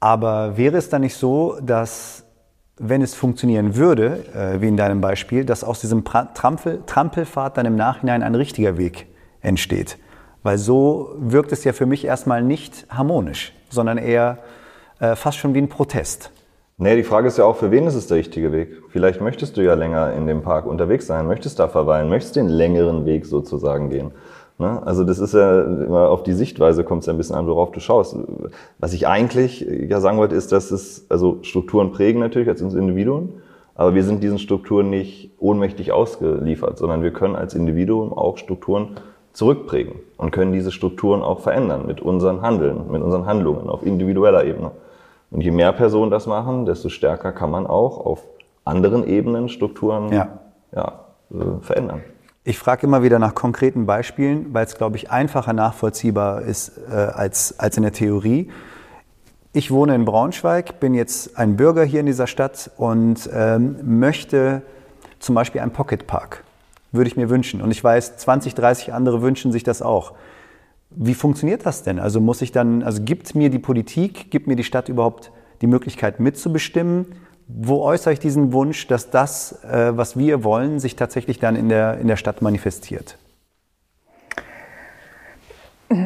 Aber 0.00 0.56
wäre 0.56 0.76
es 0.76 0.88
dann 0.88 1.02
nicht 1.02 1.16
so, 1.16 1.58
dass 1.60 2.24
wenn 2.78 3.02
es 3.02 3.14
funktionieren 3.14 3.76
würde, 3.76 4.24
äh, 4.34 4.60
wie 4.60 4.68
in 4.68 4.76
deinem 4.76 5.00
Beispiel, 5.00 5.44
dass 5.44 5.64
aus 5.64 5.80
diesem 5.80 6.04
Trampel, 6.04 6.82
Trampelpfad 6.86 7.56
dann 7.56 7.66
im 7.66 7.76
Nachhinein 7.76 8.22
ein 8.22 8.34
richtiger 8.34 8.78
Weg 8.78 9.06
entsteht? 9.40 9.98
Weil 10.42 10.58
so 10.58 11.14
wirkt 11.18 11.52
es 11.52 11.64
ja 11.64 11.72
für 11.72 11.86
mich 11.86 12.04
erstmal 12.04 12.42
nicht 12.42 12.86
harmonisch, 12.88 13.52
sondern 13.70 13.98
eher 13.98 14.38
äh, 15.00 15.16
fast 15.16 15.38
schon 15.38 15.54
wie 15.54 15.58
ein 15.58 15.68
Protest. 15.68 16.30
Nee, 16.80 16.94
die 16.94 17.02
Frage 17.02 17.26
ist 17.26 17.38
ja 17.38 17.44
auch, 17.44 17.56
für 17.56 17.72
wen 17.72 17.88
ist 17.88 17.96
es 17.96 18.06
der 18.06 18.18
richtige 18.18 18.52
Weg? 18.52 18.68
Vielleicht 18.90 19.20
möchtest 19.20 19.56
du 19.56 19.64
ja 19.64 19.74
länger 19.74 20.12
in 20.12 20.28
dem 20.28 20.42
Park 20.42 20.64
unterwegs 20.64 21.08
sein, 21.08 21.26
möchtest 21.26 21.58
da 21.58 21.66
verweilen, 21.66 22.08
möchtest 22.08 22.36
den 22.36 22.48
längeren 22.48 23.04
Weg 23.04 23.26
sozusagen 23.26 23.90
gehen. 23.90 24.12
Ne? 24.58 24.82
Also 24.84 25.04
das 25.04 25.18
ist 25.18 25.34
ja 25.34 25.62
immer 25.62 26.10
auf 26.10 26.24
die 26.24 26.32
Sichtweise 26.32 26.84
kommt 26.84 27.02
es 27.02 27.06
ja 27.06 27.14
ein 27.14 27.16
bisschen 27.16 27.36
an, 27.36 27.46
worauf 27.46 27.70
du 27.70 27.80
schaust. 27.80 28.16
Was 28.78 28.92
ich 28.92 29.06
eigentlich 29.06 29.60
ja 29.60 30.00
sagen 30.00 30.18
wollte, 30.18 30.34
ist, 30.34 30.52
dass 30.52 30.70
es, 30.70 31.06
also 31.08 31.38
Strukturen 31.42 31.92
prägen 31.92 32.20
natürlich 32.20 32.48
als 32.48 32.60
Individuen, 32.60 33.34
aber 33.76 33.94
wir 33.94 34.02
sind 34.02 34.22
diesen 34.22 34.38
Strukturen 34.38 34.90
nicht 34.90 35.30
ohnmächtig 35.38 35.92
ausgeliefert, 35.92 36.78
sondern 36.78 37.02
wir 37.02 37.12
können 37.12 37.36
als 37.36 37.54
Individuum 37.54 38.12
auch 38.12 38.36
Strukturen 38.36 38.96
zurückprägen 39.32 39.94
und 40.16 40.32
können 40.32 40.52
diese 40.52 40.72
Strukturen 40.72 41.22
auch 41.22 41.38
verändern 41.38 41.86
mit 41.86 42.00
unseren 42.00 42.42
Handeln, 42.42 42.90
mit 42.90 43.02
unseren 43.02 43.26
Handlungen 43.26 43.68
auf 43.68 43.86
individueller 43.86 44.44
Ebene. 44.44 44.72
Und 45.30 45.42
je 45.42 45.52
mehr 45.52 45.72
Personen 45.72 46.10
das 46.10 46.26
machen, 46.26 46.66
desto 46.66 46.88
stärker 46.88 47.30
kann 47.30 47.52
man 47.52 47.66
auch 47.68 48.04
auf 48.04 48.26
anderen 48.64 49.06
Ebenen 49.06 49.48
Strukturen 49.48 50.12
ja. 50.12 50.40
Ja, 50.74 51.04
äh, 51.30 51.60
verändern. 51.60 52.02
Ich 52.48 52.58
frage 52.58 52.86
immer 52.86 53.02
wieder 53.02 53.18
nach 53.18 53.34
konkreten 53.34 53.84
Beispielen, 53.84 54.54
weil 54.54 54.64
es, 54.64 54.78
glaube 54.78 54.96
ich, 54.96 55.10
einfacher 55.10 55.52
nachvollziehbar 55.52 56.40
ist 56.40 56.80
äh, 56.90 56.94
als, 56.94 57.58
als 57.58 57.76
in 57.76 57.82
der 57.82 57.92
Theorie. 57.92 58.48
Ich 59.52 59.70
wohne 59.70 59.94
in 59.94 60.06
Braunschweig, 60.06 60.80
bin 60.80 60.94
jetzt 60.94 61.36
ein 61.36 61.58
Bürger 61.58 61.84
hier 61.84 62.00
in 62.00 62.06
dieser 62.06 62.26
Stadt 62.26 62.70
und 62.78 63.28
ähm, 63.34 63.76
möchte 63.82 64.62
zum 65.18 65.34
Beispiel 65.34 65.60
einen 65.60 65.74
Pocketpark. 65.74 66.42
Würde 66.90 67.10
ich 67.10 67.18
mir 67.18 67.28
wünschen. 67.28 67.60
Und 67.60 67.70
ich 67.70 67.84
weiß, 67.84 68.16
20, 68.16 68.54
30 68.54 68.94
andere 68.94 69.20
wünschen 69.20 69.52
sich 69.52 69.62
das 69.62 69.82
auch. 69.82 70.14
Wie 70.88 71.12
funktioniert 71.12 71.66
das 71.66 71.82
denn? 71.82 71.98
Also 71.98 72.18
muss 72.18 72.40
ich 72.40 72.50
dann, 72.50 72.82
also 72.82 73.02
gibt 73.02 73.34
mir 73.34 73.50
die 73.50 73.58
Politik, 73.58 74.30
gibt 74.30 74.46
mir 74.46 74.56
die 74.56 74.64
Stadt 74.64 74.88
überhaupt 74.88 75.32
die 75.60 75.66
Möglichkeit 75.66 76.18
mitzubestimmen? 76.18 77.08
Wo 77.48 77.80
äußere 77.82 78.12
ich 78.12 78.20
diesen 78.20 78.52
Wunsch, 78.52 78.86
dass 78.88 79.10
das, 79.10 79.64
äh, 79.64 79.96
was 79.96 80.18
wir 80.18 80.44
wollen, 80.44 80.80
sich 80.80 80.96
tatsächlich 80.96 81.38
dann 81.38 81.56
in 81.56 81.70
der, 81.70 81.98
in 81.98 82.06
der 82.06 82.16
Stadt 82.16 82.42
manifestiert? 82.42 83.16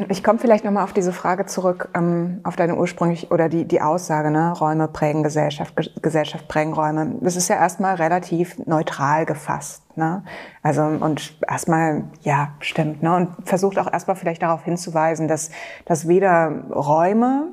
Ich 0.08 0.22
komme 0.22 0.38
vielleicht 0.38 0.64
nochmal 0.64 0.84
auf 0.84 0.92
diese 0.92 1.12
Frage 1.12 1.44
zurück, 1.46 1.88
ähm, 1.94 2.40
auf 2.44 2.54
deine 2.54 2.76
ursprünglich 2.76 3.32
oder 3.32 3.48
die, 3.48 3.64
die 3.64 3.80
Aussage, 3.80 4.30
ne? 4.30 4.52
Räume 4.52 4.86
prägen 4.86 5.24
Gesellschaft, 5.24 5.74
Gesellschaft 6.00 6.46
prägen 6.46 6.72
Räume. 6.72 7.16
Das 7.20 7.34
ist 7.34 7.48
ja 7.48 7.56
erstmal 7.56 7.96
relativ 7.96 8.64
neutral 8.64 9.26
gefasst. 9.26 9.82
Ne? 9.96 10.22
Also 10.62 10.82
und 10.82 11.34
erstmal, 11.48 12.04
ja, 12.20 12.50
stimmt. 12.60 13.02
Ne? 13.02 13.16
Und 13.16 13.48
versucht 13.48 13.76
auch 13.80 13.92
erstmal 13.92 14.14
vielleicht 14.14 14.42
darauf 14.42 14.62
hinzuweisen, 14.62 15.26
dass, 15.26 15.50
dass 15.84 16.06
weder 16.06 16.62
Räume 16.70 17.48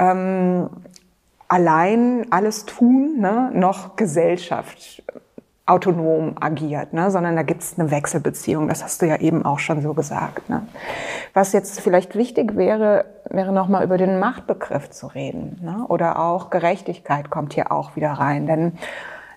ähm, 0.00 0.70
allein 1.50 2.26
alles 2.30 2.64
tun, 2.64 3.18
ne? 3.18 3.50
noch 3.52 3.96
Gesellschaft 3.96 5.02
autonom 5.66 6.36
agiert, 6.40 6.92
ne? 6.92 7.10
sondern 7.10 7.36
da 7.36 7.42
gibt 7.42 7.62
es 7.62 7.78
eine 7.78 7.90
Wechselbeziehung. 7.90 8.68
Das 8.68 8.82
hast 8.82 9.02
du 9.02 9.06
ja 9.06 9.16
eben 9.16 9.44
auch 9.44 9.58
schon 9.58 9.82
so 9.82 9.92
gesagt. 9.92 10.48
Ne? 10.48 10.66
Was 11.34 11.52
jetzt 11.52 11.80
vielleicht 11.80 12.14
wichtig 12.14 12.56
wäre, 12.56 13.04
wäre 13.28 13.52
nochmal 13.52 13.84
über 13.84 13.98
den 13.98 14.18
Machtbegriff 14.18 14.90
zu 14.90 15.08
reden. 15.08 15.58
Ne? 15.62 15.84
Oder 15.88 16.20
auch 16.20 16.50
Gerechtigkeit 16.50 17.30
kommt 17.30 17.52
hier 17.52 17.72
auch 17.72 17.96
wieder 17.96 18.12
rein. 18.12 18.46
Denn 18.46 18.72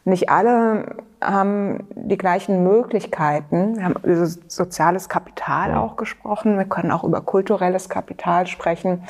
nicht 0.05 0.30
alle 0.30 0.97
haben 1.24 1.88
die 1.95 2.18
gleichen 2.18 2.64
Möglichkeiten. 2.64 3.78
Wir 3.78 3.86
haben 3.86 3.95
über 4.03 4.26
soziales 4.26 5.09
Kapital 5.09 5.76
auch 5.76 5.95
gesprochen. 5.95 6.57
Wir 6.57 6.66
können 6.66 6.91
auch 6.91 7.03
über 7.03 7.22
kulturelles 7.22 7.89
Kapital 7.89 8.45
sprechen. 8.47 9.03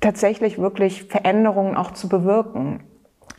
Tatsächlich 0.00 0.58
wirklich 0.58 1.04
Veränderungen 1.04 1.76
auch 1.76 1.92
zu 1.92 2.08
bewirken. 2.08 2.82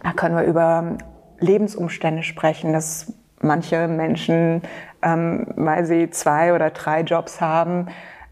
Da 0.04 0.14
können 0.14 0.36
wir 0.36 0.44
über 0.44 0.98
Lebensumstände 1.40 2.24
sprechen, 2.24 2.74
dass 2.74 3.14
manche 3.42 3.88
Menschen, 3.88 4.62
ähm, 5.02 5.48
weil 5.56 5.86
sie 5.86 6.10
zwei 6.10 6.54
oder 6.54 6.70
drei 6.70 7.02
Jobs 7.02 7.42
haben, 7.42 7.88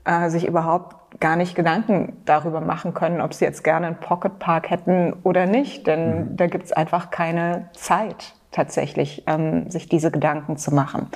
äh, 0.06 0.30
sich 0.30 0.48
überhaupt 0.48 1.20
gar 1.20 1.36
nicht 1.36 1.56
Gedanken 1.56 2.18
darüber 2.26 2.62
machen 2.62 2.94
können, 2.94 3.20
ob 3.20 3.34
sie 3.34 3.46
jetzt 3.46 3.64
gerne 3.64 3.88
einen 3.88 4.00
Pocket 4.00 4.38
Park 4.40 4.70
hätten 4.70 5.14
oder 5.24 5.46
nicht. 5.46 5.88
Denn 5.88 6.32
mhm. 6.32 6.38
da 6.38 6.48
gibt 6.48 6.66
es 6.66 6.72
einfach 6.72 7.10
keine 7.10 7.70
Zeit 7.74 8.36
tatsächlich, 8.52 9.24
ähm, 9.28 9.70
sich 9.70 9.90
diese 9.90 10.12
Gedanken 10.12 10.58
zu 10.58 10.74
machen. 10.74 11.08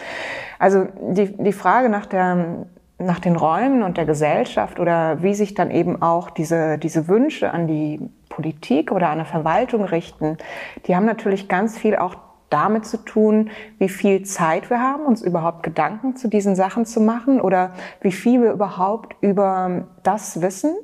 Also 0.60 0.88
die, 1.12 1.36
die 1.38 1.54
Frage 1.54 1.90
nach, 1.90 2.06
der, 2.06 2.66
nach 3.00 3.20
den 3.20 3.36
Räumen 3.36 3.84
und 3.84 3.98
der 3.98 4.06
Gesellschaft 4.06 4.80
oder 4.80 5.22
wie 5.24 5.34
sich 5.34 5.54
dann 5.54 5.72
eben 5.72 6.02
auch 6.02 6.30
diese, 6.30 6.78
diese 6.78 7.08
Wünsche 7.08 7.52
an 7.52 7.68
die 7.68 8.00
Politik 8.30 8.92
oder 8.92 9.08
an 9.08 9.20
eine 9.20 9.26
Verwaltung 9.26 9.84
richten, 9.84 10.38
die 10.86 10.96
haben 10.96 11.06
natürlich 11.06 11.48
ganz 11.48 11.78
viel 11.78 11.96
auch 11.96 12.16
damit 12.50 12.86
zu 12.86 12.98
tun, 12.98 13.50
wie 13.80 13.90
viel 13.90 14.24
Zeit 14.24 14.70
wir 14.70 14.80
haben, 14.80 15.06
uns 15.06 15.24
überhaupt 15.24 15.64
Gedanken 15.64 16.16
zu 16.16 16.28
diesen 16.28 16.56
Sachen 16.56 16.86
zu 16.86 17.02
machen 17.02 17.42
oder 17.42 17.72
wie 18.02 18.12
viel 18.12 18.44
wir 18.44 18.52
überhaupt 18.52 19.16
über 19.22 19.88
das 20.04 20.42
wissen, 20.42 20.76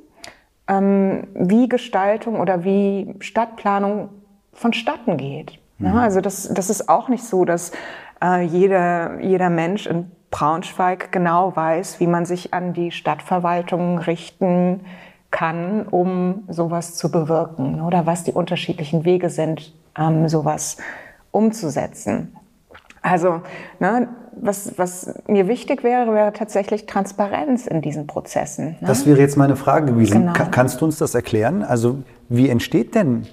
ähm, 0.66 1.28
wie 1.34 1.68
Gestaltung 1.68 2.40
oder 2.40 2.64
wie 2.64 3.14
Stadtplanung 3.20 4.08
vonstatten 4.52 5.16
geht. 5.16 5.58
Mhm. 5.78 5.96
also 5.96 6.20
das, 6.20 6.52
das 6.52 6.70
ist 6.70 6.88
auch 6.88 7.08
nicht 7.08 7.24
so, 7.24 7.44
dass 7.44 7.72
äh, 8.22 8.42
jeder, 8.42 9.20
jeder 9.20 9.48
Mensch 9.48 9.86
in 9.86 10.10
Braunschweig 10.30 11.10
genau 11.12 11.54
weiß, 11.56 12.00
wie 12.00 12.06
man 12.06 12.24
sich 12.24 12.54
an 12.54 12.72
die 12.72 12.90
Stadtverwaltung 12.92 13.98
richten 13.98 14.80
kann, 15.30 15.86
um 15.88 16.44
sowas 16.48 16.94
zu 16.96 17.10
bewirken 17.10 17.80
oder 17.80 18.06
was 18.06 18.24
die 18.24 18.32
unterschiedlichen 18.32 19.04
Wege 19.04 19.30
sind, 19.30 19.72
ähm, 19.98 20.28
sowas 20.28 20.76
umzusetzen. 21.30 22.34
Also, 23.02 23.40
ne, 23.78 24.08
was, 24.32 24.76
was 24.78 25.14
mir 25.26 25.48
wichtig 25.48 25.82
wäre, 25.82 26.12
wäre 26.12 26.32
tatsächlich 26.32 26.86
Transparenz 26.86 27.66
in 27.66 27.80
diesen 27.80 28.06
Prozessen. 28.06 28.76
Ne? 28.80 28.86
Das 28.86 29.06
wäre 29.06 29.18
jetzt 29.18 29.36
meine 29.36 29.56
Frage 29.56 29.86
gewesen. 29.92 30.20
Genau. 30.20 30.32
Ka- 30.34 30.46
Kannst 30.50 30.80
du 30.80 30.84
uns 30.84 30.98
das 30.98 31.14
erklären? 31.14 31.62
Also, 31.62 31.98
wie 32.28 32.48
entsteht 32.48 32.94
denn 32.94 33.26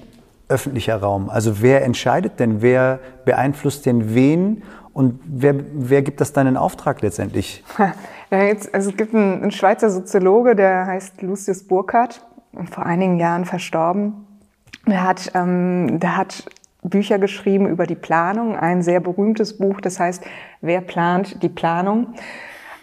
öffentlicher 0.48 0.98
Raum? 0.98 1.30
Also, 1.30 1.62
wer 1.62 1.84
entscheidet 1.84 2.40
denn? 2.40 2.62
Wer 2.62 3.00
beeinflusst 3.26 3.86
denn 3.86 4.14
wen? 4.16 4.64
Und 4.98 5.20
wer, 5.26 5.54
wer 5.74 6.02
gibt 6.02 6.22
das 6.22 6.34
dann 6.34 6.48
in 6.48 6.58
Auftrag 6.58 7.04
letztendlich? 7.04 7.64
Ja, 8.30 8.44
jetzt, 8.44 8.74
also 8.76 8.90
es 8.90 8.98
gibt 8.98 9.16
einen, 9.16 9.42
einen 9.42 9.52
Schweizer 9.52 9.90
Soziologe, 9.90 10.54
der 10.54 10.86
heißt 10.86 11.22
Lucius 11.22 11.66
Burkhardt, 11.66 12.28
vor 12.70 12.86
einigen 12.86 13.20
Jahren 13.20 13.46
verstorben. 13.46 14.28
Der 14.86 15.02
hat, 15.08 15.32
ähm, 15.34 16.02
der 16.02 16.18
hat 16.18 16.44
Bücher 16.84 17.20
geschrieben 17.20 17.70
über 17.70 17.86
die 17.86 17.96
Planung, 17.96 18.58
ein 18.58 18.82
sehr 18.82 19.00
berühmtes 19.00 19.58
Buch, 19.58 19.80
das 19.80 20.02
heißt, 20.02 20.26
wer 20.60 20.82
plant 20.82 21.42
die 21.42 21.48
Planung? 21.48 22.16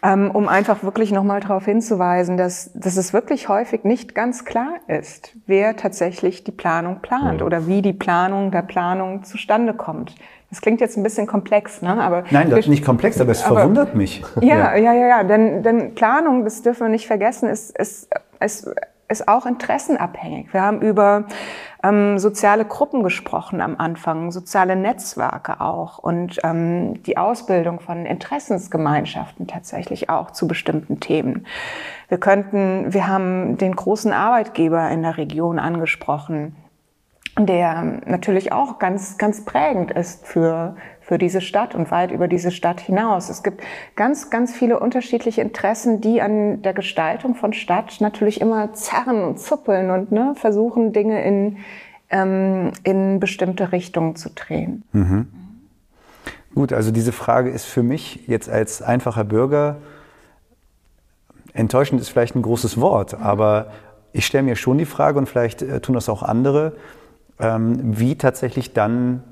Ähm, 0.03 0.31
um 0.31 0.49
einfach 0.49 0.83
wirklich 0.83 1.13
nochmal 1.13 1.41
darauf 1.41 1.67
hinzuweisen, 1.67 2.39
dass, 2.39 2.73
dass 2.73 2.97
es 2.97 3.13
wirklich 3.13 3.51
häufig 3.51 3.85
nicht 3.85 4.15
ganz 4.15 4.47
klar 4.47 4.77
ist, 4.87 5.37
wer 5.47 5.77
tatsächlich 5.77 6.43
die 6.43 6.53
Planung 6.53 7.01
plant 7.03 7.43
oder 7.43 7.67
wie 7.67 7.83
die 7.83 7.93
Planung 7.93 8.51
der 8.51 8.63
Planung 8.63 9.25
zustande 9.25 9.75
kommt. 9.75 10.15
Das 10.55 10.61
klingt 10.61 10.81
jetzt 10.81 10.97
ein 10.97 11.03
bisschen 11.03 11.27
komplex, 11.27 11.83
ne? 11.83 12.01
aber 12.01 12.23
Nein, 12.31 12.49
das 12.49 12.61
ist 12.61 12.69
nicht 12.69 12.85
komplex, 12.85 13.21
aber 13.21 13.33
es 13.33 13.45
aber- 13.45 13.57
verwundert 13.57 13.97
mich. 13.97 14.23
ja, 14.41 14.77
ja, 14.77 14.93
ja, 14.93 15.07
ja. 15.09 15.25
Denn, 15.25 15.65
denn 15.65 15.97
Planung, 15.97 16.45
das 16.45 16.63
dürfen 16.63 16.83
wir 16.83 16.89
nicht 16.91 17.09
vergessen, 17.09 17.49
ist, 17.49 17.77
ist, 17.77 18.09
ist, 18.39 18.71
ist 19.09 19.27
auch 19.27 19.47
interessenabhängig. 19.47 20.53
Wir 20.55 20.63
haben 20.63 20.81
über 20.81 21.25
ähm, 21.83 22.21
soziale 22.21 22.65
Gruppen 22.67 23.03
gesprochen 23.03 23.61
am 23.61 23.75
Anfang, 23.79 24.31
soziale 24.31 24.77
Netzwerke 24.77 25.61
auch 25.61 25.99
und 25.99 26.39
ähm, 26.45 27.03
die 27.03 27.17
Ausbildung 27.17 27.81
von 27.81 28.07
Interessensgemeinschaften 28.07 29.49
tatsächlich 29.49 30.09
auch 30.09 30.31
zu 30.31 30.47
bestimmten 30.47 31.01
Themen. 31.01 31.47
Wir 32.09 32.19
könnten, 32.19 32.95
wir 32.95 33.09
haben 33.09 33.59
den 33.59 33.75
großen 33.75 34.13
Arbeitgeber 34.13 34.89
in 34.91 35.03
der 35.03 35.17
Region 35.17 35.59
angesprochen 35.59 36.55
der 37.39 38.01
natürlich 38.07 38.53
auch 38.53 38.79
ganz, 38.79 39.19
ganz 39.19 39.45
prägend 39.45 39.91
ist 39.91 40.27
für, 40.27 40.77
für 41.01 41.19
diese 41.19 41.41
Stadt 41.41 41.75
und 41.75 41.91
weit 41.91 42.13
über 42.13 42.29
diese 42.29 42.51
Stadt 42.51 42.81
hinaus. 42.81 43.29
Es 43.29 43.43
gibt 43.43 43.63
ganz, 43.97 44.31
ganz 44.31 44.55
viele 44.55 44.79
unterschiedliche 44.79 45.41
Interessen, 45.41 46.01
die 46.01 46.23
an 46.23 46.63
der 46.63 46.75
Gestaltung 46.75 47.35
von 47.35 47.53
Stadt 47.53 48.01
natürlich 48.01 48.41
immer 48.41 48.73
zerren 48.73 49.25
und 49.25 49.41
zuppeln 49.41 49.91
und 49.91 50.13
ne, 50.13 50.35
versuchen, 50.37 50.93
Dinge 50.93 51.25
in, 51.25 51.57
ähm, 52.11 52.71
in 52.85 53.19
bestimmte 53.19 53.73
Richtungen 53.73 54.15
zu 54.15 54.31
drehen. 54.31 54.85
Gut, 56.55 56.73
also 56.73 56.93
diese 56.93 57.13
Frage 57.13 57.51
ist 57.51 57.65
für 57.65 57.83
mich 57.83 58.29
jetzt 58.29 58.49
als 58.49 58.81
einfacher 58.81 59.25
Bürger, 59.25 59.79
enttäuschend 61.53 62.01
ist 62.01 62.11
vielleicht 62.11 62.37
ein 62.37 62.43
großes 62.43 62.81
Wort, 62.81 63.15
aber 63.15 63.73
ich 64.13 64.25
stelle 64.25 64.45
mir 64.45 64.55
schon 64.55 64.79
die 64.79 64.85
Frage, 64.85 65.19
und 65.19 65.29
vielleicht 65.29 65.63
äh, 65.63 65.81
tun 65.81 65.97
das 65.97 66.09
auch 66.09 66.23
andere, 66.23 66.75
wie 67.39 68.17
tatsächlich 68.17 68.73
dann 68.75 69.25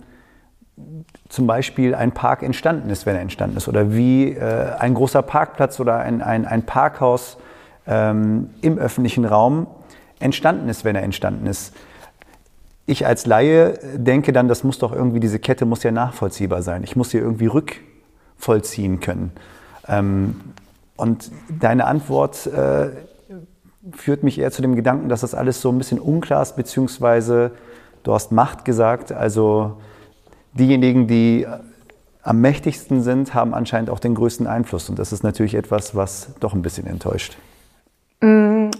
zum 1.29 1.47
Beispiel 1.47 1.95
ein 1.95 2.13
Park 2.13 2.43
entstanden 2.43 2.91
ist, 2.91 3.07
wenn 3.07 3.15
er 3.15 3.23
entstanden 3.23 3.57
ist, 3.57 3.69
oder 3.69 3.93
wie 3.93 4.33
äh, 4.33 4.73
ein 4.79 4.95
großer 4.95 5.23
Parkplatz 5.23 5.81
oder 5.81 5.99
ein, 5.99 6.23
ein, 6.23 6.47
ein 6.47 6.65
Parkhaus 6.65 7.39
ähm, 7.87 8.51
im 8.61 8.79
öffentlichen 8.79 9.25
Raum 9.25 9.67
entstanden 10.21 10.69
ist, 10.69 10.85
wenn 10.85 10.97
er 10.97 11.03
entstanden 11.03 11.47
ist. 11.47 11.75
Ich 12.87 13.07
als 13.07 13.27
Laie 13.27 13.79
denke 13.97 14.33
dann, 14.33 14.49
das 14.49 14.65
muss 14.65 14.79
doch 14.79 14.93
irgendwie, 14.93 15.21
diese 15.21 15.39
Kette 15.39 15.67
muss 15.67 15.83
ja 15.83 15.91
nachvollziehbar 15.91 16.63
sein. 16.63 16.83
Ich 16.85 16.97
muss 16.97 17.11
sie 17.11 17.19
irgendwie 17.19 17.47
rückvollziehen 17.47 19.01
können. 19.01 19.33
Ähm, 19.89 20.41
und 20.97 21.31
deine 21.49 21.87
Antwort 21.87 22.47
äh, 22.47 22.91
führt 23.93 24.23
mich 24.23 24.39
eher 24.39 24.51
zu 24.51 24.63
dem 24.63 24.77
Gedanken, 24.77 25.09
dass 25.09 25.23
das 25.23 25.35
alles 25.35 25.61
so 25.61 25.71
ein 25.71 25.79
bisschen 25.79 25.99
unklar 25.99 26.43
ist, 26.43 26.57
beziehungsweise 26.57 27.53
du 28.03 28.13
hast 28.13 28.33
Macht 28.33 28.65
gesagt, 28.65 29.13
also 29.13 29.79
diejenigen, 30.53 31.07
die 31.07 31.47
am 32.23 32.41
mächtigsten 32.41 33.03
sind, 33.03 33.35
haben 33.35 33.53
anscheinend 33.55 33.91
auch 33.91 33.99
den 33.99 34.15
größten 34.15 34.47
Einfluss. 34.47 34.89
Und 34.89 34.99
das 34.99 35.13
ist 35.13 35.25
natürlich 35.25 35.55
etwas, 35.55 35.97
was 35.97 36.35
doch 36.41 36.55
ein 36.55 36.63
bisschen 36.63 36.87
enttäuscht. 36.87 37.37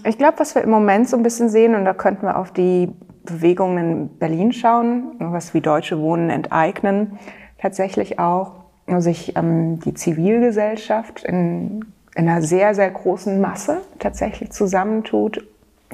Ich 0.05 0.17
glaube, 0.17 0.39
was 0.39 0.55
wir 0.55 0.61
im 0.61 0.69
Moment 0.69 1.09
so 1.09 1.17
ein 1.17 1.23
bisschen 1.23 1.49
sehen, 1.49 1.75
und 1.75 1.83
da 1.83 1.93
könnten 1.93 2.25
wir 2.25 2.37
auf 2.37 2.51
die 2.51 2.89
Bewegungen 3.25 3.77
in 3.77 4.17
Berlin 4.17 4.53
schauen, 4.53 5.15
was 5.19 5.53
wie 5.53 5.61
Deutsche 5.61 5.99
Wohnen 5.99 6.29
enteignen, 6.29 7.19
tatsächlich 7.57 8.19
auch 8.19 8.63
sich 8.99 9.35
ähm, 9.35 9.79
die 9.79 9.93
Zivilgesellschaft 9.93 11.23
in, 11.23 11.85
in 12.15 12.29
einer 12.29 12.41
sehr, 12.41 12.75
sehr 12.75 12.91
großen 12.91 13.39
Masse 13.39 13.81
tatsächlich 13.99 14.51
zusammentut, 14.51 15.45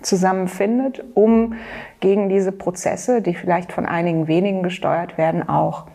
zusammenfindet, 0.01 1.03
um 1.13 1.55
gegen 1.99 2.29
diese 2.29 2.51
Prozesse, 2.51 3.21
die 3.21 3.33
vielleicht 3.33 3.71
von 3.71 3.85
einigen 3.85 4.27
wenigen 4.27 4.63
gesteuert 4.63 5.17
werden, 5.17 5.47
auch 5.47 5.85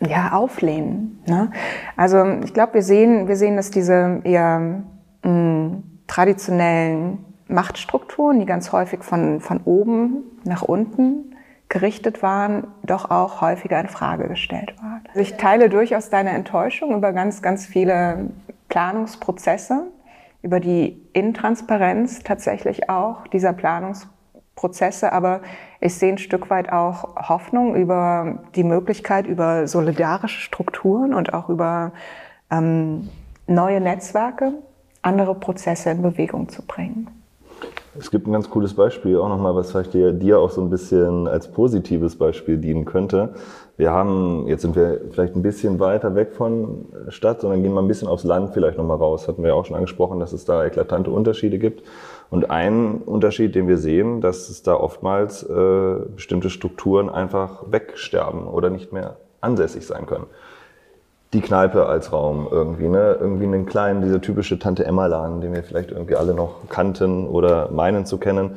ja, 0.00 0.32
auflehnen. 0.32 1.22
Ne? 1.26 1.50
Also 1.96 2.24
ich 2.44 2.52
glaube, 2.52 2.74
wir 2.74 2.82
sehen, 2.82 3.28
wir 3.28 3.36
sehen, 3.36 3.56
dass 3.56 3.70
diese 3.70 4.20
eher 4.24 4.82
mh, 5.22 5.78
traditionellen 6.06 7.18
Machtstrukturen, 7.48 8.40
die 8.40 8.46
ganz 8.46 8.72
häufig 8.72 9.02
von, 9.02 9.40
von 9.40 9.60
oben 9.64 10.24
nach 10.44 10.62
unten 10.62 11.34
gerichtet 11.68 12.22
waren, 12.22 12.66
doch 12.82 13.10
auch 13.10 13.40
häufiger 13.40 13.80
in 13.80 13.88
Frage 13.88 14.28
gestellt 14.28 14.74
waren. 14.80 15.02
Also 15.08 15.20
ich 15.20 15.36
teile 15.36 15.68
durchaus 15.68 16.10
deine 16.10 16.30
Enttäuschung 16.30 16.94
über 16.94 17.12
ganz, 17.12 17.42
ganz 17.42 17.66
viele 17.66 18.30
Planungsprozesse, 18.68 19.86
über 20.44 20.60
die 20.60 21.00
Intransparenz 21.14 22.22
tatsächlich 22.22 22.90
auch 22.90 23.26
dieser 23.28 23.54
Planungsprozesse, 23.54 25.10
aber 25.10 25.40
ich 25.80 25.94
sehe 25.94 26.12
ein 26.12 26.18
Stück 26.18 26.50
weit 26.50 26.70
auch 26.70 27.16
Hoffnung 27.28 27.74
über 27.74 28.42
die 28.54 28.62
Möglichkeit, 28.62 29.26
über 29.26 29.66
solidarische 29.66 30.42
Strukturen 30.42 31.14
und 31.14 31.32
auch 31.32 31.48
über 31.48 31.92
ähm, 32.50 33.08
neue 33.46 33.80
Netzwerke 33.80 34.52
andere 35.00 35.34
Prozesse 35.34 35.90
in 35.90 36.02
Bewegung 36.02 36.50
zu 36.50 36.62
bringen. 36.62 37.08
Es 37.98 38.10
gibt 38.10 38.26
ein 38.26 38.32
ganz 38.32 38.50
cooles 38.50 38.74
Beispiel, 38.74 39.16
auch 39.18 39.28
nochmal, 39.28 39.54
was 39.54 39.70
vielleicht 39.70 39.94
dir, 39.94 40.12
dir 40.12 40.40
auch 40.40 40.50
so 40.50 40.60
ein 40.60 40.68
bisschen 40.68 41.26
als 41.26 41.50
positives 41.50 42.16
Beispiel 42.16 42.58
dienen 42.58 42.84
könnte. 42.84 43.34
Wir 43.76 43.90
haben, 43.90 44.46
jetzt 44.46 44.62
sind 44.62 44.76
wir 44.76 45.00
vielleicht 45.10 45.34
ein 45.34 45.42
bisschen 45.42 45.80
weiter 45.80 46.14
weg 46.14 46.32
von 46.32 46.86
Stadt, 47.08 47.40
sondern 47.40 47.62
gehen 47.62 47.72
mal 47.72 47.82
ein 47.82 47.88
bisschen 47.88 48.06
aufs 48.06 48.22
Land 48.22 48.54
vielleicht 48.54 48.78
nochmal 48.78 48.98
raus. 48.98 49.26
Hatten 49.26 49.42
wir 49.42 49.48
ja 49.48 49.54
auch 49.54 49.64
schon 49.64 49.74
angesprochen, 49.74 50.20
dass 50.20 50.32
es 50.32 50.44
da 50.44 50.64
eklatante 50.64 51.10
Unterschiede 51.10 51.58
gibt. 51.58 51.82
Und 52.30 52.50
ein 52.50 52.98
Unterschied, 53.04 53.54
den 53.54 53.66
wir 53.66 53.78
sehen, 53.78 54.20
dass 54.20 54.48
es 54.48 54.62
da 54.62 54.74
oftmals 54.74 55.42
äh, 55.42 55.96
bestimmte 56.14 56.50
Strukturen 56.50 57.10
einfach 57.10 57.64
wegsterben 57.70 58.46
oder 58.46 58.70
nicht 58.70 58.92
mehr 58.92 59.16
ansässig 59.40 59.86
sein 59.86 60.06
können 60.06 60.26
die 61.34 61.40
Kneipe 61.40 61.86
als 61.86 62.12
Raum 62.12 62.46
irgendwie, 62.50 62.88
ne? 62.88 63.18
Irgendwie 63.20 63.44
einen 63.44 63.66
kleinen, 63.66 64.02
dieser 64.02 64.20
typische 64.20 64.58
Tante-Emma-Laden, 64.58 65.40
den 65.40 65.52
wir 65.52 65.64
vielleicht 65.64 65.90
irgendwie 65.90 66.14
alle 66.14 66.32
noch 66.32 66.68
kannten 66.68 67.26
oder 67.26 67.70
meinen 67.72 68.06
zu 68.06 68.18
kennen. 68.18 68.52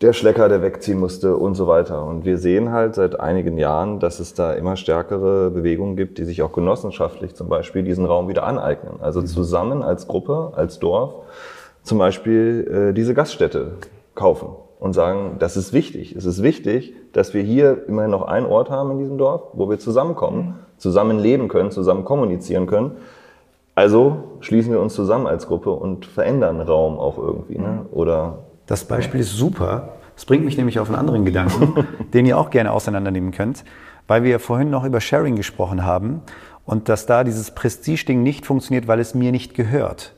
Der 0.00 0.12
Schlecker, 0.12 0.48
der 0.48 0.62
wegziehen 0.62 1.00
musste 1.00 1.36
und 1.36 1.56
so 1.56 1.66
weiter. 1.66 2.04
Und 2.04 2.24
wir 2.24 2.38
sehen 2.38 2.70
halt 2.70 2.94
seit 2.94 3.18
einigen 3.18 3.58
Jahren, 3.58 3.98
dass 3.98 4.20
es 4.20 4.32
da 4.32 4.52
immer 4.52 4.76
stärkere 4.76 5.50
Bewegungen 5.50 5.96
gibt, 5.96 6.18
die 6.18 6.24
sich 6.24 6.42
auch 6.42 6.52
genossenschaftlich 6.52 7.34
zum 7.34 7.48
Beispiel 7.48 7.82
diesen 7.82 8.04
Raum 8.04 8.28
wieder 8.28 8.44
aneignen. 8.44 9.00
Also 9.00 9.22
zusammen 9.22 9.82
als 9.82 10.06
Gruppe, 10.06 10.52
als 10.54 10.78
Dorf 10.78 11.14
zum 11.82 11.98
Beispiel 11.98 12.90
äh, 12.90 12.94
diese 12.94 13.12
Gaststätte 13.12 13.72
kaufen 14.14 14.50
und 14.78 14.92
sagen, 14.92 15.36
das 15.40 15.56
ist 15.56 15.72
wichtig. 15.72 16.14
Es 16.14 16.26
ist 16.26 16.44
wichtig, 16.44 16.92
dass 17.12 17.34
wir 17.34 17.42
hier 17.42 17.88
immerhin 17.88 18.12
noch 18.12 18.22
einen 18.22 18.46
Ort 18.46 18.70
haben 18.70 18.92
in 18.92 18.98
diesem 18.98 19.18
Dorf, 19.18 19.42
wo 19.52 19.68
wir 19.68 19.80
zusammenkommen, 19.80 20.60
zusammen 20.76 21.18
leben 21.18 21.48
können, 21.48 21.72
zusammen 21.72 22.04
kommunizieren 22.04 22.66
können. 22.66 22.92
Also 23.74 24.16
schließen 24.40 24.72
wir 24.72 24.80
uns 24.80 24.94
zusammen 24.94 25.26
als 25.26 25.48
Gruppe 25.48 25.70
und 25.70 26.06
verändern 26.06 26.60
Raum 26.60 26.98
auch 26.98 27.18
irgendwie. 27.18 27.58
Ne? 27.58 27.86
Oder 27.90 28.38
Das 28.68 28.84
Beispiel 28.84 29.20
ist 29.20 29.32
super. 29.32 29.94
Das 30.14 30.26
bringt 30.26 30.44
mich 30.44 30.56
nämlich 30.56 30.78
auf 30.78 30.88
einen 30.88 30.98
anderen 30.98 31.24
Gedanken, 31.24 31.86
den 32.12 32.26
ihr 32.26 32.38
auch 32.38 32.50
gerne 32.50 32.70
auseinandernehmen 32.70 33.32
könnt, 33.32 33.64
weil 34.06 34.22
wir 34.22 34.38
vorhin 34.38 34.70
noch 34.70 34.84
über 34.84 35.00
Sharing 35.00 35.36
gesprochen 35.36 35.84
haben 35.84 36.22
und 36.66 36.88
dass 36.90 37.06
da 37.06 37.24
dieses 37.24 37.50
Prestige-Ding 37.52 38.22
nicht 38.22 38.44
funktioniert, 38.44 38.86
weil 38.86 39.00
es 39.00 39.14
mir 39.14 39.32
nicht 39.32 39.54
gehört. 39.54 40.14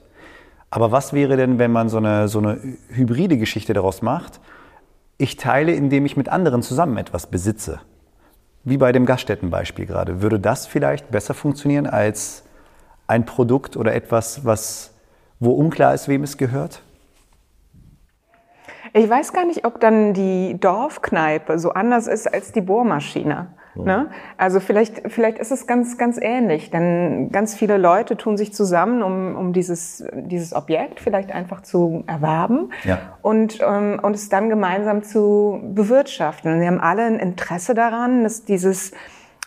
Aber 0.69 0.91
was 0.91 1.13
wäre 1.13 1.37
denn, 1.37 1.61
wenn 1.61 1.71
man 1.71 1.89
so 1.89 1.99
eine, 1.99 2.27
so 2.27 2.41
eine 2.41 2.59
hybride 2.89 3.39
Geschichte 3.39 3.73
daraus 3.73 4.03
macht? 4.03 4.41
Ich 5.17 5.37
teile, 5.37 5.73
indem 5.73 6.05
ich 6.05 6.17
mit 6.17 6.29
anderen 6.29 6.63
zusammen 6.63 6.97
etwas 6.97 7.29
besitze. 7.29 7.81
Wie 8.65 8.79
bei 8.79 8.91
dem 8.91 9.07
Gaststättenbeispiel 9.07 9.87
gerade. 9.87 10.23
Würde 10.23 10.41
das 10.41 10.67
vielleicht 10.67 11.11
besser 11.13 11.35
funktionieren 11.35 11.87
als 11.87 12.43
ein 13.07 13.27
Produkt 13.27 13.77
oder 13.77 13.95
etwas, 13.95 14.45
was, 14.45 14.93
wo 15.39 15.53
unklar 15.53 15.95
ist, 15.95 16.09
wem 16.09 16.25
es 16.25 16.37
gehört? 16.37 16.83
Ich 18.93 19.09
weiß 19.09 19.32
gar 19.32 19.45
nicht, 19.45 19.64
ob 19.64 19.80
dann 19.80 20.14
die 20.14 20.59
Dorfkneipe 20.59 21.59
so 21.59 21.70
anders 21.70 22.07
ist 22.07 22.32
als 22.32 22.53
die 22.53 22.61
Bohrmaschine. 22.61 23.49
Ne? 23.76 24.11
Also 24.36 24.61
vielleicht, 24.61 25.11
vielleicht 25.11 25.38
ist 25.38 25.53
es 25.53 25.66
ganz, 25.66 25.97
ganz 25.97 26.18
ähnlich, 26.20 26.70
denn 26.70 27.30
ganz 27.30 27.55
viele 27.55 27.78
Leute 27.78 28.16
tun 28.16 28.36
sich 28.36 28.53
zusammen, 28.53 29.03
um, 29.03 29.36
um 29.36 29.53
dieses, 29.53 30.05
dieses 30.12 30.53
Objekt 30.55 31.01
vielleicht 31.01 31.32
einfach 31.32 31.62
zu 31.62 32.05
erwerben 32.07 32.70
Ja. 32.84 32.99
und, 33.22 33.61
ähm, 33.62 34.01
und 34.03 34.16
es 34.16 34.28
dann 34.28 34.49
gemeinsam 34.49 35.03
zu 35.03 35.61
bewirtschaften. 35.62 36.53
Und 36.53 36.61
sie 36.61 36.66
haben 36.66 36.80
alle 36.80 37.05
ein 37.05 37.18
Interesse 37.18 37.74
daran, 37.74 38.24
dass 38.24 38.45
dieses, 38.45 38.93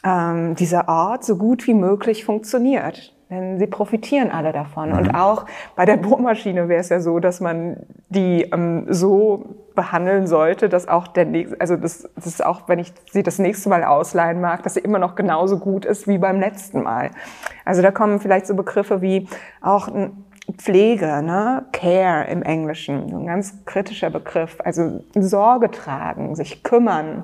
ähm, 0.05 0.55
dieser 0.55 0.87
Ort 0.87 1.25
so 1.25 1.37
gut 1.37 1.67
wie 1.67 1.73
möglich 1.73 2.25
funktioniert. 2.25 3.12
Denn 3.34 3.59
sie 3.59 3.67
profitieren 3.67 4.29
alle 4.31 4.51
davon. 4.51 4.93
Und 4.93 5.15
auch 5.15 5.45
bei 5.75 5.86
der 5.86 5.97
Bohrmaschine 5.97 6.69
wäre 6.69 6.81
es 6.81 6.89
ja 6.89 6.99
so, 6.99 7.19
dass 7.19 7.41
man 7.41 7.77
die 8.09 8.43
ähm, 8.43 8.86
so 8.89 9.45
behandeln 9.73 10.27
sollte, 10.27 10.69
dass 10.69 10.88
auch 10.88 11.07
der 11.07 11.25
nächste, 11.25 11.59
also 11.59 11.75
das, 11.75 12.07
das 12.15 12.27
ist 12.27 12.45
auch, 12.45 12.67
wenn 12.67 12.77
ich 12.77 12.93
sie 13.11 13.23
das 13.23 13.39
nächste 13.39 13.69
Mal 13.69 13.84
ausleihen 13.84 14.39
mag, 14.39 14.61
dass 14.61 14.75
sie 14.75 14.81
immer 14.81 14.99
noch 14.99 15.15
genauso 15.15 15.57
gut 15.57 15.84
ist 15.84 16.07
wie 16.07 16.19
beim 16.19 16.39
letzten 16.39 16.84
Mal. 16.84 17.09
Also 17.65 17.81
da 17.81 17.89
kommen 17.89 18.19
vielleicht 18.19 18.45
so 18.45 18.55
Begriffe 18.55 19.01
wie 19.01 19.27
auch 19.61 19.88
ein 19.88 20.25
Pflege, 20.57 21.23
ne? 21.23 21.65
Care 21.71 22.25
im 22.25 22.43
Englischen, 22.43 23.09
so 23.09 23.17
ein 23.17 23.25
ganz 23.25 23.65
kritischer 23.65 24.09
Begriff. 24.09 24.57
Also 24.63 25.03
Sorge 25.15 25.71
tragen, 25.71 26.36
sich 26.36 26.63
kümmern, 26.63 27.23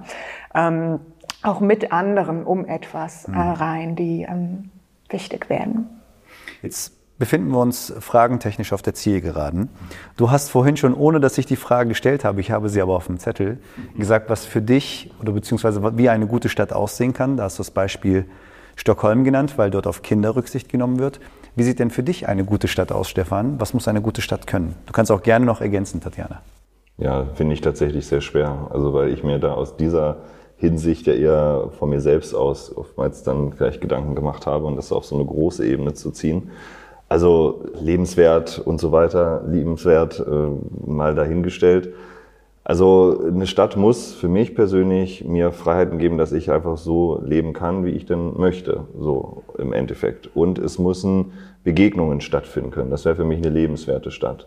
ähm, 0.56 1.02
auch 1.44 1.60
mit 1.60 1.92
anderen 1.92 2.46
um 2.46 2.66
etwas 2.66 3.26
äh, 3.26 3.32
rein, 3.38 3.96
die 3.96 4.24
ähm, 4.24 4.72
wichtig 5.10 5.50
werden. 5.50 5.99
Jetzt 6.62 6.94
befinden 7.18 7.52
wir 7.52 7.60
uns 7.60 7.94
fragentechnisch 8.00 8.74
auf 8.74 8.82
der 8.82 8.94
Zielgeraden. 8.94 9.70
Du 10.18 10.32
hast 10.32 10.50
vorhin 10.50 10.78
schon, 10.78 10.94
ohne 10.94 11.20
dass 11.20 11.38
ich 11.38 11.46
die 11.46 11.58
Frage 11.58 11.90
gestellt 11.90 12.24
habe, 12.24 12.40
ich 12.40 12.52
habe 12.52 12.70
sie 12.70 12.82
aber 12.82 12.96
auf 12.96 13.08
dem 13.08 13.20
Zettel, 13.20 13.60
gesagt, 13.98 14.30
was 14.30 14.46
für 14.46 14.62
dich 14.62 15.12
oder 15.22 15.34
beziehungsweise 15.34 15.98
wie 15.98 16.10
eine 16.10 16.28
gute 16.28 16.50
Stadt 16.50 16.72
aussehen 16.74 17.14
kann. 17.14 17.38
Da 17.38 17.44
hast 17.44 17.60
du 17.60 17.62
das 17.62 17.72
Beispiel 17.72 18.26
Stockholm 18.76 19.26
genannt, 19.26 19.58
weil 19.58 19.70
dort 19.70 19.86
auf 19.86 20.02
Kinder 20.02 20.36
Rücksicht 20.36 20.70
genommen 20.70 21.00
wird. 21.00 21.20
Wie 21.56 21.64
sieht 21.64 21.80
denn 21.80 21.90
für 21.90 22.04
dich 22.04 22.30
eine 22.30 22.46
gute 22.46 22.70
Stadt 22.70 22.94
aus, 22.94 23.10
Stefan? 23.10 23.60
Was 23.60 23.74
muss 23.74 23.90
eine 23.90 24.02
gute 24.02 24.22
Stadt 24.22 24.48
können? 24.48 24.76
Du 24.86 24.94
kannst 24.94 25.12
auch 25.12 25.22
gerne 25.22 25.46
noch 25.46 25.60
ergänzen, 25.60 26.00
Tatjana. 26.00 26.42
Ja, 26.98 27.26
finde 27.34 27.54
ich 27.54 27.62
tatsächlich 27.62 28.08
sehr 28.08 28.22
schwer. 28.22 28.70
Also 28.72 28.94
weil 28.94 29.10
ich 29.10 29.24
mir 29.24 29.40
da 29.40 29.54
aus 29.54 29.76
dieser 29.76 30.18
Hinsicht 30.60 31.08
ja 31.08 31.14
eher 31.14 31.70
von 31.80 31.90
mir 31.90 32.02
selbst 32.02 32.36
aus 32.36 32.76
oftmals 32.76 33.24
dann 33.24 33.52
gleich 33.52 33.80
Gedanken 33.80 34.14
gemacht 34.14 34.46
habe 34.46 34.66
und 34.66 34.76
das 34.76 34.92
auf 34.92 35.06
so 35.06 35.16
eine 35.16 35.26
große 35.26 35.66
Ebene 35.66 35.94
zu 35.94 36.12
ziehen. 36.12 36.52
Also 37.08 37.64
lebenswert 37.82 38.60
und 38.60 38.80
so 38.80 38.92
weiter, 38.92 39.42
liebenswert 39.48 40.20
äh, 40.20 40.50
mal 40.86 41.16
dahingestellt. 41.16 41.94
Also 42.66 43.24
eine 43.26 43.48
Stadt 43.48 43.78
muss 43.78 44.14
für 44.14 44.28
mich 44.28 44.54
persönlich 44.54 45.26
mir 45.26 45.52
Freiheiten 45.52 45.98
geben, 45.98 46.20
dass 46.20 46.34
ich 46.34 46.52
einfach 46.52 46.78
so 46.78 47.20
leben 47.26 47.54
kann, 47.54 47.84
wie 47.84 47.92
ich 47.92 48.06
denn 48.06 48.38
möchte, 48.38 48.82
so 49.00 49.44
im 49.58 49.74
Endeffekt. 49.74 50.30
Und 50.36 50.60
es 50.60 50.78
müssen 50.78 51.32
Begegnungen 51.64 52.22
stattfinden 52.22 52.70
können. 52.70 52.92
Das 52.92 53.06
wäre 53.06 53.16
für 53.16 53.24
mich 53.24 53.40
eine 53.40 53.50
lebenswerte 53.50 54.12
Stadt. 54.12 54.46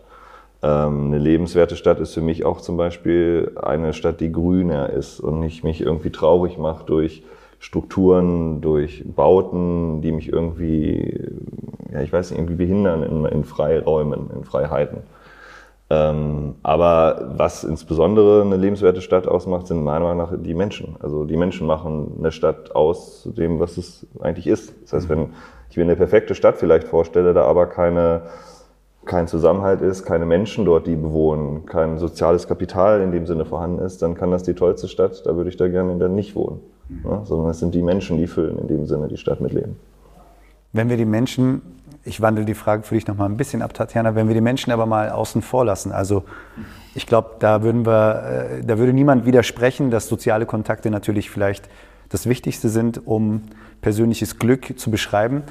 Ähm, 0.63 1.07
eine 1.07 1.17
lebenswerte 1.17 1.75
Stadt 1.75 1.99
ist 1.99 2.13
für 2.13 2.21
mich 2.21 2.45
auch 2.45 2.61
zum 2.61 2.77
Beispiel 2.77 3.51
eine 3.61 3.93
Stadt, 3.93 4.21
die 4.21 4.31
grüner 4.31 4.89
ist 4.89 5.19
und 5.19 5.41
nicht 5.41 5.63
mich 5.63 5.81
irgendwie 5.81 6.11
traurig 6.11 6.57
macht 6.57 6.89
durch 6.89 7.23
Strukturen, 7.59 8.61
durch 8.61 9.03
Bauten, 9.05 10.01
die 10.01 10.11
mich 10.11 10.31
irgendwie, 10.31 11.29
ja, 11.91 12.01
ich 12.01 12.11
weiß 12.11 12.31
nicht, 12.31 12.39
irgendwie 12.39 12.55
behindern 12.55 13.03
in, 13.03 13.25
in 13.25 13.43
Freiräumen, 13.43 14.29
in 14.33 14.43
Freiheiten. 14.45 15.03
Ähm, 15.89 16.55
aber 16.63 17.33
was 17.35 17.63
insbesondere 17.63 18.41
eine 18.41 18.55
lebenswerte 18.55 19.01
Stadt 19.01 19.27
ausmacht, 19.27 19.67
sind 19.67 19.83
meiner 19.83 20.05
Meinung 20.05 20.17
nach 20.17 20.33
die 20.35 20.53
Menschen. 20.53 20.95
Also 21.01 21.25
die 21.25 21.37
Menschen 21.37 21.67
machen 21.67 22.15
eine 22.19 22.31
Stadt 22.31 22.73
aus 22.75 23.21
zu 23.23 23.31
dem, 23.31 23.59
was 23.59 23.77
es 23.77 24.07
eigentlich 24.21 24.47
ist. 24.47 24.73
Das 24.83 24.93
heißt, 24.93 25.09
wenn 25.09 25.33
ich 25.69 25.77
mir 25.77 25.83
eine 25.83 25.95
perfekte 25.95 26.35
Stadt 26.35 26.57
vielleicht 26.57 26.87
vorstelle, 26.87 27.33
da 27.33 27.43
aber 27.43 27.67
keine, 27.67 28.23
kein 29.05 29.27
Zusammenhalt 29.27 29.81
ist, 29.81 30.05
keine 30.05 30.25
Menschen 30.25 30.65
dort, 30.65 30.87
die 30.87 30.95
bewohnen, 30.95 31.65
kein 31.65 31.97
soziales 31.97 32.47
Kapital 32.47 33.01
in 33.01 33.11
dem 33.11 33.25
Sinne 33.27 33.45
vorhanden 33.45 33.79
ist, 33.79 34.01
dann 34.01 34.15
kann 34.15 34.31
das 34.31 34.43
die 34.43 34.53
tollste 34.53 34.87
Stadt, 34.87 35.23
da 35.25 35.35
würde 35.35 35.49
ich 35.49 35.57
da 35.57 35.67
gerne 35.67 35.97
dann 35.97 36.15
nicht 36.15 36.35
wohnen. 36.35 36.59
Ja, 37.03 37.23
sondern 37.25 37.49
es 37.51 37.59
sind 37.59 37.73
die 37.73 37.81
Menschen, 37.81 38.17
die 38.17 38.27
füllen 38.27 38.57
in 38.59 38.67
dem 38.67 38.85
Sinne 38.85 39.07
die 39.07 39.17
Stadt 39.17 39.41
mit 39.41 39.53
Leben. 39.53 39.77
Wenn 40.73 40.89
wir 40.89 40.97
die 40.97 41.05
Menschen, 41.05 41.61
ich 42.03 42.21
wandle 42.21 42.45
die 42.45 42.53
Frage 42.53 42.83
für 42.83 42.95
dich 42.95 43.07
noch 43.07 43.15
mal 43.15 43.25
ein 43.25 43.37
bisschen 43.37 43.61
ab, 43.61 43.73
Tatjana, 43.73 44.15
wenn 44.15 44.27
wir 44.27 44.35
die 44.35 44.41
Menschen 44.41 44.71
aber 44.71 44.85
mal 44.85 45.09
außen 45.09 45.41
vor 45.41 45.65
lassen, 45.65 45.91
also 45.91 46.23
ich 46.95 47.07
glaube, 47.07 47.31
da 47.39 47.63
würden 47.63 47.85
wir, 47.85 48.59
äh, 48.59 48.63
da 48.63 48.77
würde 48.77 48.93
niemand 48.93 49.25
widersprechen, 49.25 49.91
dass 49.91 50.07
soziale 50.07 50.45
Kontakte 50.45 50.91
natürlich 50.91 51.29
vielleicht 51.29 51.69
das 52.09 52.27
Wichtigste 52.27 52.69
sind, 52.69 53.07
um 53.07 53.43
persönliches 53.81 54.37
Glück 54.37 54.77
zu 54.77 54.91
beschreiben. 54.91 55.43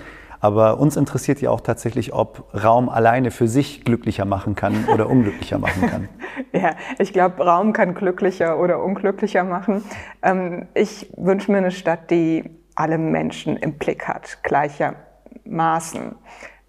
Aber 0.43 0.81
uns 0.81 0.97
interessiert 0.97 1.41
ja 1.41 1.51
auch 1.51 1.61
tatsächlich, 1.61 2.13
ob 2.13 2.53
Raum 2.53 2.89
alleine 2.89 3.31
für 3.31 3.47
sich 3.47 3.85
glücklicher 3.85 4.25
machen 4.25 4.57
kann 4.57 4.87
oder 4.93 5.09
unglücklicher 5.09 5.59
machen 5.59 5.89
kann. 5.89 6.09
Ja, 6.55 6.77
ich 6.99 7.13
glaube, 7.13 7.45
Raum 7.45 7.73
kann 7.73 7.95
glücklicher 7.95 8.59
oder 8.59 8.83
unglücklicher 8.83 9.45
machen. 9.45 9.85
Ähm, 10.23 10.67
ich 10.75 11.11
wünsche 11.17 11.51
mir 11.51 11.59
eine 11.59 11.71
Stadt, 11.71 12.11
die 12.11 12.45
alle 12.75 12.99
Menschen 12.99 13.57
im 13.57 13.75
Blick 13.75 14.09
hat, 14.09 14.39
gleichermaßen. 14.43 16.15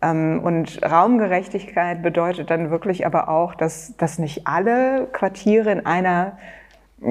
Ähm, 0.02 0.42
und 0.44 0.84
Raumgerechtigkeit 0.84 2.04
bedeutet 2.04 2.50
dann 2.50 2.72
wirklich 2.72 3.06
aber 3.06 3.30
auch, 3.30 3.56
dass, 3.56 3.96
dass 3.98 4.20
nicht 4.20 4.48
alle 4.48 5.08
Quartiere 5.12 5.72
in 5.72 5.86
einer 5.86 6.38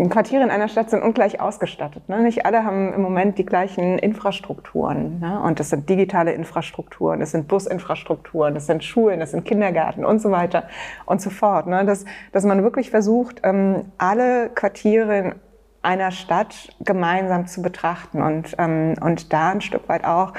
Quartiere 0.09 0.43
in 0.43 0.51
einer 0.51 0.69
Stadt 0.69 0.91
sind 0.91 1.03
ungleich 1.03 1.41
ausgestattet. 1.41 2.09
Ne? 2.09 2.23
Nicht 2.23 2.47
alle 2.47 2.65
haben 2.65 2.95
im 2.95 3.03
Moment 3.03 3.39
die 3.39 3.45
gleichen 3.45 3.99
Infrastrukturen. 3.99 5.21
Ne? 5.21 5.41
Und 5.43 5.61
das 5.61 5.71
sind 5.71 5.89
digitale 5.89 6.33
Infrastrukturen, 6.33 7.21
das 7.21 7.33
sind 7.33 7.47
Businfrastrukturen, 7.47 8.55
das 8.55 8.67
sind 8.67 8.83
Schulen, 8.85 9.21
das 9.21 9.33
sind 9.33 9.45
Kindergärten 9.45 10.05
und 10.05 10.21
so 10.21 10.31
weiter 10.31 10.65
und 11.05 11.21
so 11.21 11.31
fort. 11.31 11.67
Ne? 11.67 11.85
Dass, 11.85 12.05
dass 12.33 12.45
man 12.45 12.63
wirklich 12.63 12.91
versucht, 12.91 13.41
ähm, 13.45 13.93
alle 13.99 14.49
Quartiere 14.49 15.19
in 15.19 15.35
einer 15.83 16.11
Stadt 16.11 16.69
gemeinsam 16.81 17.47
zu 17.47 17.61
betrachten 17.61 18.23
und, 18.23 18.55
ähm, 18.59 18.95
und 19.01 19.33
da 19.33 19.51
ein 19.51 19.61
Stück 19.61 19.89
weit 19.89 20.05
auch 20.05 20.33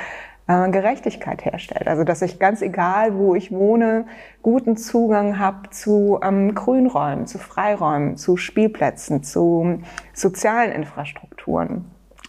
äh, 0.48 0.70
Gerechtigkeit 0.70 1.46
herstellt. 1.46 1.88
Also 1.88 2.04
dass 2.04 2.22
ich 2.22 2.40
ganz 2.40 2.62
egal, 2.62 3.16
wo 3.16 3.36
ich 3.36 3.52
wohne, 3.52 4.06
guten 4.42 4.78
Zugang 4.78 5.40
habe 5.40 5.70
zu 5.70 6.20
ähm, 6.22 6.54
Grünräumen, 6.54 7.28
zu 7.28 7.38
Freiräumen, 7.38 8.18
zu 8.18 8.38
Spielplätzen, 8.38 9.24
zu 9.24 9.80
sozialen 10.14 10.72
Infrastrukturen. 10.72 11.86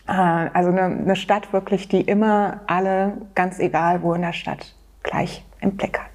Äh, 0.07 0.13
also 0.13 0.71
eine, 0.71 0.83
eine 0.83 1.17
Stadt 1.17 1.53
wirklich, 1.53 1.89
die 1.89 2.03
immer 2.03 2.61
alle, 2.67 3.15
ganz 3.35 3.59
egal 3.59 4.03
wo 4.03 4.15
in 4.15 4.23
der 4.23 4.33
Stadt, 4.33 4.75
gleich 5.03 5.45
im 5.61 5.77
Blick 5.77 5.99
hat. 5.99 6.15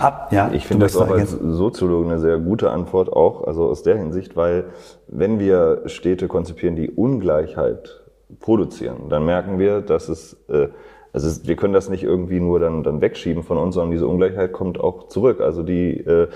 Ab, 0.00 0.28
ja, 0.32 0.50
Ich 0.52 0.66
finde 0.66 0.86
das 0.86 0.96
auch 0.96 1.02
als 1.02 1.10
ergänzen. 1.10 1.52
Soziologe 1.54 2.08
eine 2.08 2.18
sehr 2.18 2.38
gute 2.38 2.70
Antwort, 2.70 3.12
auch 3.12 3.46
also 3.46 3.68
aus 3.68 3.82
der 3.82 3.96
Hinsicht, 3.96 4.36
weil 4.36 4.66
wenn 5.08 5.38
wir 5.38 5.82
Städte 5.86 6.28
konzipieren, 6.28 6.76
die 6.76 6.90
Ungleichheit 6.90 8.00
produzieren, 8.40 9.08
dann 9.08 9.24
merken 9.24 9.58
wir, 9.58 9.80
dass 9.80 10.08
es, 10.08 10.36
äh, 10.48 10.68
also 11.12 11.26
es, 11.26 11.46
wir 11.46 11.56
können 11.56 11.72
das 11.72 11.88
nicht 11.88 12.04
irgendwie 12.04 12.40
nur 12.40 12.60
dann, 12.60 12.82
dann 12.82 13.00
wegschieben 13.00 13.42
von 13.42 13.56
uns, 13.56 13.74
sondern 13.74 13.90
diese 13.90 14.06
Ungleichheit 14.06 14.52
kommt 14.52 14.78
auch 14.78 15.08
zurück. 15.08 15.40
Also 15.40 15.62
die 15.62 15.98
äh, 15.98 16.28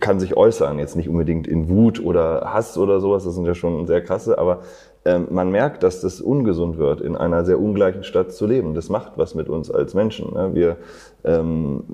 kann 0.00 0.20
sich 0.20 0.36
äußern, 0.36 0.78
jetzt 0.78 0.96
nicht 0.96 1.08
unbedingt 1.08 1.46
in 1.46 1.68
Wut 1.68 2.02
oder 2.02 2.52
Hass 2.52 2.76
oder 2.76 3.00
sowas, 3.00 3.24
das 3.24 3.34
sind 3.34 3.46
ja 3.46 3.54
schon 3.54 3.86
sehr 3.86 4.02
krasse, 4.02 4.38
aber 4.38 4.60
ähm, 5.06 5.28
man 5.30 5.52
merkt, 5.52 5.84
dass 5.84 6.00
das 6.00 6.20
ungesund 6.20 6.78
wird, 6.78 7.00
in 7.00 7.16
einer 7.16 7.44
sehr 7.44 7.60
ungleichen 7.60 8.02
Stadt 8.02 8.32
zu 8.32 8.44
leben. 8.44 8.74
Das 8.74 8.88
macht 8.88 9.12
was 9.16 9.36
mit 9.36 9.48
uns 9.48 9.70
als 9.70 9.94
Menschen. 9.94 10.34
Ne? 10.34 10.50
Wir, 10.52 10.76
ähm, 11.24 11.84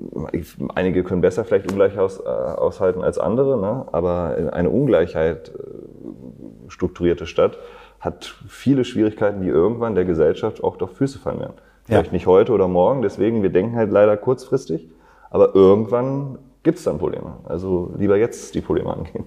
einige 0.73 1.03
können 1.03 1.21
besser 1.21 1.43
vielleicht 1.45 1.71
ungleich 1.71 1.99
aus, 1.99 2.19
äh, 2.19 2.23
aushalten 2.23 3.03
als 3.03 3.19
andere, 3.19 3.59
ne? 3.61 3.85
aber 3.91 4.49
eine 4.51 4.71
Ungleichheit 4.71 5.49
äh, 5.49 6.69
strukturierte 6.69 7.27
Stadt 7.27 7.59
hat 8.03 8.35
viele 8.47 8.83
Schwierigkeiten, 8.83 9.41
die 9.41 9.47
irgendwann 9.47 9.95
der 9.95 10.03
Gesellschaft 10.03 10.63
auch 10.63 10.79
auf 10.81 10.97
Füße 10.97 11.19
fallen 11.19 11.39
werden. 11.39 11.53
Ja. 11.87 11.97
Vielleicht 11.97 12.11
nicht 12.11 12.27
heute 12.27 12.51
oder 12.51 12.67
morgen, 12.67 13.01
deswegen, 13.01 13.43
wir 13.43 13.49
denken 13.49 13.75
halt 13.77 13.91
leider 13.91 14.17
kurzfristig, 14.17 14.89
aber 15.29 15.55
irgendwann 15.55 16.37
gibt 16.63 16.79
es 16.79 16.83
dann 16.83 16.97
Probleme. 16.97 17.37
Also 17.45 17.93
lieber 17.97 18.17
jetzt 18.17 18.55
die 18.55 18.61
Probleme 18.61 18.91
angehen. 18.93 19.25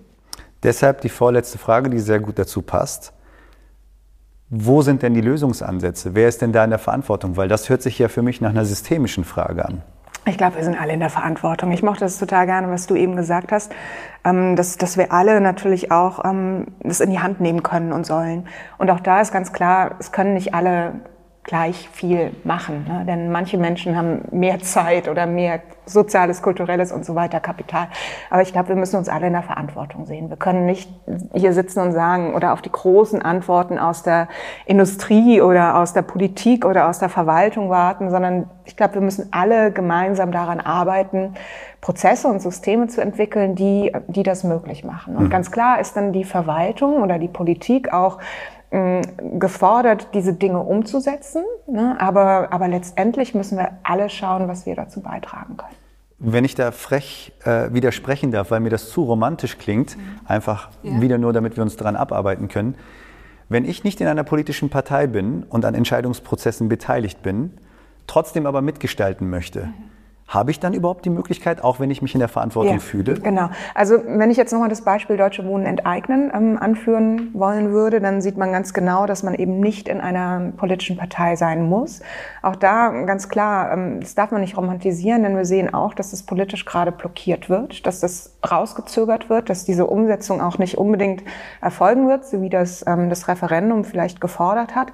Deshalb 0.62 1.00
die 1.00 1.08
vorletzte 1.08 1.58
Frage, 1.58 1.88
die 1.88 1.98
sehr 1.98 2.20
gut 2.20 2.38
dazu 2.38 2.60
passt. 2.60 3.12
Wo 4.48 4.82
sind 4.82 5.02
denn 5.02 5.14
die 5.14 5.20
Lösungsansätze? 5.20 6.14
Wer 6.14 6.28
ist 6.28 6.40
denn 6.42 6.52
da 6.52 6.62
in 6.64 6.70
der 6.70 6.78
Verantwortung? 6.78 7.36
Weil 7.36 7.48
das 7.48 7.68
hört 7.68 7.82
sich 7.82 7.98
ja 7.98 8.08
für 8.08 8.22
mich 8.22 8.40
nach 8.40 8.50
einer 8.50 8.64
systemischen 8.64 9.24
Frage 9.24 9.64
an. 9.64 9.82
Ich 10.28 10.38
glaube, 10.38 10.56
wir 10.56 10.64
sind 10.64 10.80
alle 10.80 10.92
in 10.92 10.98
der 10.98 11.08
Verantwortung. 11.08 11.70
Ich 11.70 11.84
mochte 11.84 12.00
das 12.00 12.18
total 12.18 12.46
gerne, 12.46 12.68
was 12.68 12.88
du 12.88 12.96
eben 12.96 13.14
gesagt 13.14 13.52
hast, 13.52 13.72
ähm, 14.24 14.56
dass, 14.56 14.76
dass 14.76 14.96
wir 14.96 15.12
alle 15.12 15.40
natürlich 15.40 15.92
auch 15.92 16.24
ähm, 16.24 16.66
das 16.80 17.00
in 17.00 17.10
die 17.10 17.20
Hand 17.20 17.40
nehmen 17.40 17.62
können 17.62 17.92
und 17.92 18.04
sollen. 18.06 18.48
Und 18.76 18.90
auch 18.90 18.98
da 18.98 19.20
ist 19.20 19.32
ganz 19.32 19.52
klar, 19.52 19.94
es 20.00 20.10
können 20.10 20.34
nicht 20.34 20.52
alle 20.52 20.94
gleich 21.46 21.88
viel 21.92 22.32
machen. 22.42 22.84
Ne? 22.88 23.04
Denn 23.06 23.30
manche 23.30 23.56
Menschen 23.56 23.96
haben 23.96 24.22
mehr 24.32 24.58
Zeit 24.58 25.08
oder 25.08 25.26
mehr 25.26 25.60
soziales, 25.86 26.42
kulturelles 26.42 26.90
und 26.90 27.04
so 27.04 27.14
weiter 27.14 27.38
Kapital. 27.38 27.86
Aber 28.30 28.42
ich 28.42 28.52
glaube, 28.52 28.70
wir 28.70 28.76
müssen 28.76 28.96
uns 28.96 29.08
alle 29.08 29.28
in 29.28 29.32
der 29.32 29.44
Verantwortung 29.44 30.06
sehen. 30.06 30.28
Wir 30.28 30.36
können 30.36 30.66
nicht 30.66 30.90
hier 31.32 31.52
sitzen 31.52 31.78
und 31.78 31.92
sagen 31.92 32.34
oder 32.34 32.52
auf 32.52 32.62
die 32.62 32.72
großen 32.72 33.22
Antworten 33.22 33.78
aus 33.78 34.02
der 34.02 34.26
Industrie 34.66 35.40
oder 35.40 35.78
aus 35.78 35.92
der 35.92 36.02
Politik 36.02 36.64
oder 36.64 36.88
aus 36.88 36.98
der 36.98 37.08
Verwaltung 37.08 37.70
warten, 37.70 38.10
sondern 38.10 38.50
ich 38.64 38.76
glaube, 38.76 38.94
wir 38.94 39.00
müssen 39.00 39.28
alle 39.30 39.70
gemeinsam 39.70 40.32
daran 40.32 40.58
arbeiten, 40.58 41.34
Prozesse 41.80 42.26
und 42.26 42.42
Systeme 42.42 42.88
zu 42.88 43.00
entwickeln, 43.00 43.54
die, 43.54 43.92
die 44.08 44.24
das 44.24 44.42
möglich 44.42 44.82
machen. 44.82 45.14
Und 45.14 45.26
mhm. 45.26 45.30
ganz 45.30 45.52
klar 45.52 45.78
ist 45.78 45.96
dann 45.96 46.12
die 46.12 46.24
Verwaltung 46.24 47.00
oder 47.02 47.20
die 47.20 47.28
Politik 47.28 47.92
auch 47.92 48.18
gefordert, 49.38 50.08
diese 50.14 50.32
Dinge 50.32 50.60
umzusetzen. 50.60 51.44
Ne? 51.66 51.96
Aber, 52.00 52.52
aber 52.52 52.68
letztendlich 52.68 53.34
müssen 53.34 53.58
wir 53.58 53.78
alle 53.82 54.08
schauen, 54.10 54.48
was 54.48 54.66
wir 54.66 54.74
dazu 54.74 55.00
beitragen 55.00 55.56
können. 55.56 55.74
Wenn 56.18 56.44
ich 56.44 56.54
da 56.54 56.72
frech 56.72 57.32
äh, 57.44 57.72
widersprechen 57.72 58.30
darf, 58.30 58.50
weil 58.50 58.60
mir 58.60 58.70
das 58.70 58.90
zu 58.90 59.04
romantisch 59.04 59.58
klingt, 59.58 59.96
mhm. 59.96 60.20
einfach 60.26 60.70
ja. 60.82 61.00
wieder 61.00 61.18
nur, 61.18 61.32
damit 61.32 61.56
wir 61.56 61.62
uns 61.62 61.76
daran 61.76 61.94
abarbeiten 61.94 62.48
können. 62.48 62.74
Wenn 63.48 63.64
ich 63.64 63.84
nicht 63.84 64.00
in 64.00 64.06
einer 64.06 64.24
politischen 64.24 64.70
Partei 64.70 65.06
bin 65.06 65.44
und 65.44 65.64
an 65.64 65.74
Entscheidungsprozessen 65.74 66.68
beteiligt 66.68 67.22
bin, 67.22 67.52
trotzdem 68.06 68.46
aber 68.46 68.62
mitgestalten 68.62 69.30
möchte, 69.30 69.66
mhm 69.66 69.95
habe 70.28 70.50
ich 70.50 70.58
dann 70.58 70.74
überhaupt 70.74 71.04
die 71.04 71.10
Möglichkeit, 71.10 71.62
auch 71.62 71.78
wenn 71.78 71.90
ich 71.90 72.02
mich 72.02 72.14
in 72.14 72.18
der 72.18 72.28
Verantwortung 72.28 72.74
ja, 72.74 72.80
fühle? 72.80 73.14
Genau. 73.14 73.50
Also 73.74 73.98
wenn 74.06 74.30
ich 74.30 74.36
jetzt 74.36 74.52
nochmal 74.52 74.68
das 74.68 74.82
Beispiel 74.82 75.16
Deutsche 75.16 75.46
Wohnen 75.46 75.66
enteignen 75.66 76.32
ähm, 76.34 76.58
anführen 76.60 77.30
wollen 77.32 77.70
würde, 77.72 78.00
dann 78.00 78.20
sieht 78.20 78.36
man 78.36 78.50
ganz 78.50 78.74
genau, 78.74 79.06
dass 79.06 79.22
man 79.22 79.34
eben 79.34 79.60
nicht 79.60 79.88
in 79.88 80.00
einer 80.00 80.52
politischen 80.56 80.96
Partei 80.96 81.36
sein 81.36 81.68
muss. 81.68 82.00
Auch 82.42 82.56
da 82.56 82.90
ganz 83.04 83.28
klar, 83.28 83.72
ähm, 83.72 84.00
das 84.00 84.14
darf 84.14 84.32
man 84.32 84.40
nicht 84.40 84.56
romantisieren, 84.56 85.22
denn 85.22 85.36
wir 85.36 85.44
sehen 85.44 85.72
auch, 85.72 85.94
dass 85.94 86.10
das 86.10 86.24
politisch 86.24 86.64
gerade 86.64 86.90
blockiert 86.90 87.48
wird, 87.48 87.86
dass 87.86 88.00
das 88.00 88.36
rausgezögert 88.50 89.30
wird, 89.30 89.48
dass 89.48 89.64
diese 89.64 89.86
Umsetzung 89.86 90.40
auch 90.40 90.58
nicht 90.58 90.76
unbedingt 90.76 91.22
erfolgen 91.60 92.08
wird, 92.08 92.24
so 92.24 92.42
wie 92.42 92.50
das 92.50 92.84
ähm, 92.86 93.10
das 93.10 93.28
Referendum 93.28 93.84
vielleicht 93.84 94.20
gefordert 94.20 94.74
hat. 94.74 94.88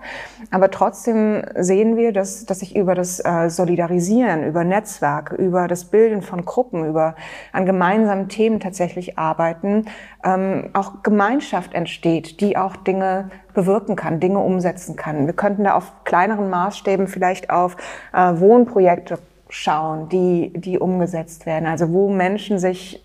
Aber 0.50 0.70
trotzdem 0.70 1.42
sehen 1.56 1.96
wir, 1.96 2.12
dass, 2.12 2.44
dass 2.44 2.60
sich 2.60 2.76
über 2.76 2.94
das 2.94 3.20
äh, 3.24 3.48
Solidarisieren, 3.48 4.44
über 4.44 4.64
Netzwerk, 4.64 5.21
Netzwerk, 5.22 5.32
über 5.38 5.68
das 5.68 5.84
Bilden 5.84 6.22
von 6.22 6.44
Gruppen, 6.44 6.86
über 6.86 7.14
an 7.52 7.66
gemeinsamen 7.66 8.28
Themen 8.28 8.60
tatsächlich 8.60 9.18
arbeiten, 9.18 9.86
ähm, 10.24 10.70
auch 10.72 11.02
Gemeinschaft 11.02 11.74
entsteht, 11.74 12.40
die 12.40 12.56
auch 12.56 12.76
Dinge 12.76 13.30
bewirken 13.54 13.96
kann, 13.96 14.20
Dinge 14.20 14.38
umsetzen 14.38 14.96
kann. 14.96 15.26
Wir 15.26 15.34
könnten 15.34 15.64
da 15.64 15.74
auf 15.74 15.92
kleineren 16.04 16.50
Maßstäben 16.50 17.06
vielleicht 17.06 17.50
auf 17.50 17.76
äh, 18.12 18.32
Wohnprojekte 18.38 19.18
schauen, 19.48 20.08
die, 20.08 20.52
die 20.54 20.78
umgesetzt 20.78 21.46
werden. 21.46 21.66
Also 21.66 21.92
wo 21.92 22.10
Menschen 22.10 22.58
sich 22.58 23.04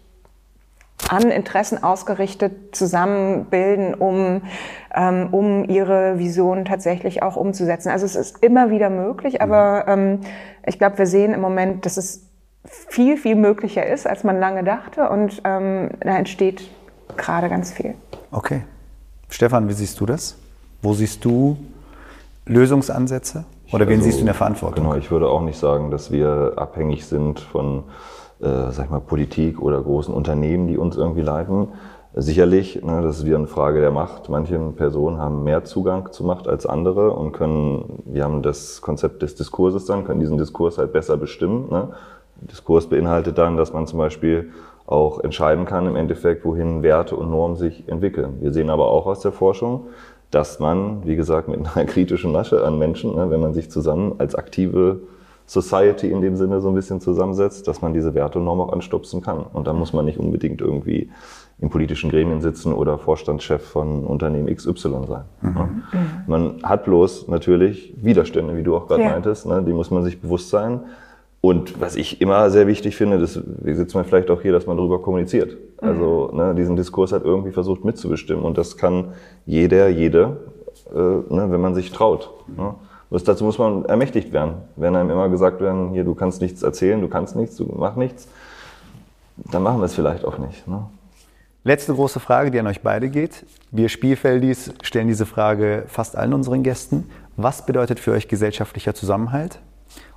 an 1.09 1.31
Interessen 1.31 1.83
ausgerichtet 1.83 2.75
zusammenbilden, 2.75 3.93
um, 3.93 4.41
ähm, 4.93 5.29
um 5.31 5.69
ihre 5.69 6.19
Visionen 6.19 6.65
tatsächlich 6.65 7.23
auch 7.23 7.35
umzusetzen. 7.35 7.89
Also 7.89 8.05
es 8.05 8.15
ist 8.15 8.43
immer 8.43 8.69
wieder 8.69 8.89
möglich, 8.89 9.41
aber 9.41 9.85
ähm, 9.87 10.21
ich 10.65 10.77
glaube, 10.79 10.97
wir 10.97 11.05
sehen 11.05 11.33
im 11.33 11.41
Moment, 11.41 11.85
dass 11.85 11.97
es 11.97 12.27
viel, 12.89 13.17
viel 13.17 13.35
möglicher 13.35 13.85
ist, 13.85 14.05
als 14.05 14.23
man 14.23 14.39
lange 14.39 14.63
dachte 14.63 15.09
und 15.09 15.41
ähm, 15.45 15.91
da 16.01 16.17
entsteht 16.17 16.69
gerade 17.15 17.47
ganz 17.47 17.71
viel. 17.71 17.95
Okay. 18.31 18.63
Stefan, 19.29 19.69
wie 19.69 19.73
siehst 19.73 19.99
du 19.99 20.05
das? 20.05 20.37
Wo 20.81 20.93
siehst 20.93 21.23
du 21.23 21.57
Lösungsansätze? 22.45 23.45
Oder 23.71 23.87
wen 23.87 23.95
also, 23.95 24.05
siehst 24.05 24.17
du 24.17 24.21
in 24.21 24.25
der 24.27 24.35
Verantwortung? 24.35 24.85
Genau, 24.85 24.95
ich 24.95 25.11
würde 25.11 25.27
auch 25.27 25.41
nicht 25.41 25.59
sagen, 25.59 25.91
dass 25.91 26.11
wir 26.11 26.53
abhängig 26.55 27.05
sind 27.05 27.39
von 27.39 27.83
äh, 28.41 28.71
sag 28.71 28.85
ich 28.85 28.91
mal, 28.91 28.99
Politik 28.99 29.61
oder 29.61 29.81
großen 29.81 30.13
Unternehmen, 30.13 30.67
die 30.67 30.77
uns 30.77 30.95
irgendwie 30.95 31.21
leiten. 31.21 31.69
Sicherlich, 32.13 32.83
ne, 32.83 33.01
das 33.01 33.19
ist 33.19 33.25
wieder 33.25 33.37
eine 33.37 33.47
Frage 33.47 33.79
der 33.79 33.91
Macht. 33.91 34.29
Manche 34.29 34.57
Personen 34.75 35.19
haben 35.19 35.43
mehr 35.43 35.65
Zugang 35.65 36.11
zu 36.11 36.23
Macht 36.23 36.47
als 36.47 36.65
andere 36.65 37.11
und 37.11 37.31
können, 37.31 38.01
wir 38.05 38.23
haben 38.23 38.41
das 38.41 38.81
Konzept 38.81 39.21
des 39.21 39.35
Diskurses 39.35 39.85
dann, 39.85 40.03
können 40.03 40.19
diesen 40.19 40.37
Diskurs 40.37 40.77
halt 40.77 40.93
besser 40.93 41.17
bestimmen. 41.17 41.67
Ne? 41.69 41.89
Diskurs 42.41 42.87
beinhaltet 42.87 43.37
dann, 43.37 43.57
dass 43.57 43.73
man 43.73 43.87
zum 43.87 43.99
Beispiel 43.99 44.51
auch 44.87 45.19
entscheiden 45.19 45.65
kann 45.65 45.85
im 45.85 45.95
Endeffekt, 45.95 46.45
wohin 46.45 46.81
Werte 46.81 47.15
und 47.15 47.29
Normen 47.29 47.55
sich 47.55 47.87
entwickeln. 47.87 48.37
Wir 48.39 48.53
sehen 48.53 48.69
aber 48.69 48.87
auch 48.87 49.05
aus 49.05 49.19
der 49.19 49.31
Forschung, 49.31 49.87
dass 50.31 50.59
man, 50.59 51.05
wie 51.05 51.15
gesagt, 51.15 51.47
mit 51.47 51.59
einer 51.59 51.85
kritischen 51.85 52.31
Masche 52.31 52.63
an 52.63 52.79
Menschen, 52.79 53.15
ne, 53.15 53.29
wenn 53.29 53.41
man 53.41 53.53
sich 53.53 53.69
zusammen 53.69 54.15
als 54.17 54.33
aktive 54.33 55.01
Society 55.47 56.11
in 56.11 56.21
dem 56.21 56.35
Sinne 56.35 56.59
so 56.59 56.67
ein 56.67 56.75
bisschen 56.75 56.99
zusammensetzt, 56.99 57.67
dass 57.67 57.81
man 57.81 57.93
diese 57.93 58.13
Werte 58.13 58.37
und 58.37 58.45
Normen 58.45 58.67
auch 58.67 58.73
anstupsen 58.73 59.21
kann. 59.21 59.39
Und 59.39 59.65
dann 59.65 59.79
muss 59.79 59.93
man 59.93 60.05
nicht 60.05 60.19
unbedingt 60.19 60.59
irgendwie 60.59 61.09
in 61.59 61.69
politischen 61.69 62.11
Gremien 62.11 62.41
sitzen 62.41 62.73
oder 62.73 62.97
Vorstandschef 62.97 63.63
von 63.63 64.03
Unternehmen 64.03 64.53
XY 64.53 64.73
sein. 65.07 65.23
Mhm. 65.41 65.55
Ja. 65.55 65.69
Man 66.27 66.63
hat 66.63 66.83
bloß 66.83 67.29
natürlich 67.29 67.93
Widerstände, 67.95 68.57
wie 68.57 68.63
du 68.63 68.75
auch 68.75 68.87
gerade 68.87 69.03
ja. 69.03 69.09
meintest, 69.09 69.47
ne? 69.47 69.63
die 69.65 69.73
muss 69.73 69.89
man 69.89 70.03
sich 70.03 70.21
bewusst 70.21 70.49
sein. 70.49 70.81
Und 71.39 71.79
was 71.79 71.95
ich 71.95 72.19
immer 72.19 72.49
sehr 72.49 72.67
wichtig 72.67 72.97
finde, 72.97 73.17
das 73.17 73.39
sitzt 73.63 73.95
man 73.95 74.03
vielleicht 74.03 74.29
auch 74.29 74.41
hier, 74.41 74.51
dass 74.51 74.67
man 74.67 74.75
darüber 74.75 75.01
kommuniziert. 75.01 75.55
Mhm. 75.81 75.87
Also 75.87 76.29
ne, 76.33 76.53
diesen 76.55 76.75
Diskurs 76.75 77.13
hat 77.13 77.23
irgendwie 77.23 77.51
versucht 77.51 77.85
mitzubestimmen. 77.85 78.43
Und 78.43 78.57
das 78.57 78.75
kann 78.75 79.13
jeder, 79.45 79.87
jede, 79.87 80.37
äh, 80.93 80.97
ne, 80.97 81.47
wenn 81.49 81.61
man 81.61 81.73
sich 81.73 81.91
traut. 81.93 82.31
Ne? 82.55 82.75
Bloß 83.09 83.23
dazu 83.23 83.43
muss 83.45 83.57
man 83.57 83.85
ermächtigt 83.85 84.33
werden. 84.33 84.55
Wenn 84.75 84.95
einem 84.95 85.09
immer 85.09 85.29
gesagt 85.29 85.61
werden, 85.61 85.91
hier, 85.91 86.03
du 86.03 86.13
kannst 86.13 86.41
nichts 86.41 86.61
erzählen, 86.61 86.99
du 86.99 87.07
kannst 87.07 87.35
nichts, 87.35 87.55
du 87.55 87.73
mach 87.77 87.95
nichts, 87.95 88.27
dann 89.37 89.63
machen 89.63 89.79
wir 89.79 89.85
es 89.85 89.95
vielleicht 89.95 90.25
auch 90.25 90.37
nicht. 90.37 90.67
Ne? 90.67 90.85
Letzte 91.63 91.93
große 91.93 92.19
Frage, 92.19 92.51
die 92.51 92.59
an 92.59 92.67
euch 92.67 92.81
beide 92.81 93.09
geht. 93.09 93.45
Wir 93.71 93.89
Spielfeldis 93.89 94.73
stellen 94.81 95.07
diese 95.07 95.25
Frage 95.25 95.83
fast 95.87 96.15
allen 96.15 96.33
unseren 96.33 96.63
Gästen. 96.63 97.09
Was 97.35 97.65
bedeutet 97.65 97.99
für 97.99 98.11
euch 98.11 98.27
gesellschaftlicher 98.27 98.93
Zusammenhalt 98.93 99.59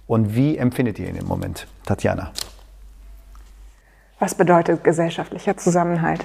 und 0.07 0.35
wie 0.35 0.57
empfindet 0.57 0.99
ihr 0.99 1.09
ihn 1.09 1.17
im 1.17 1.27
Moment? 1.27 1.67
Tatjana. 1.87 2.33
Was 4.19 4.35
bedeutet 4.35 4.85
gesellschaftlicher 4.85 5.57
Zusammenhalt? 5.57 6.25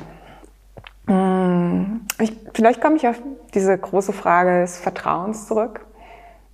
Hm, 1.07 2.01
ich, 2.19 2.33
vielleicht 2.53 2.81
komme 2.81 2.97
ich 2.97 3.07
auf 3.07 3.15
diese 3.53 3.77
große 3.77 4.13
Frage 4.13 4.61
des 4.61 4.77
Vertrauens 4.77 5.47
zurück. 5.47 5.85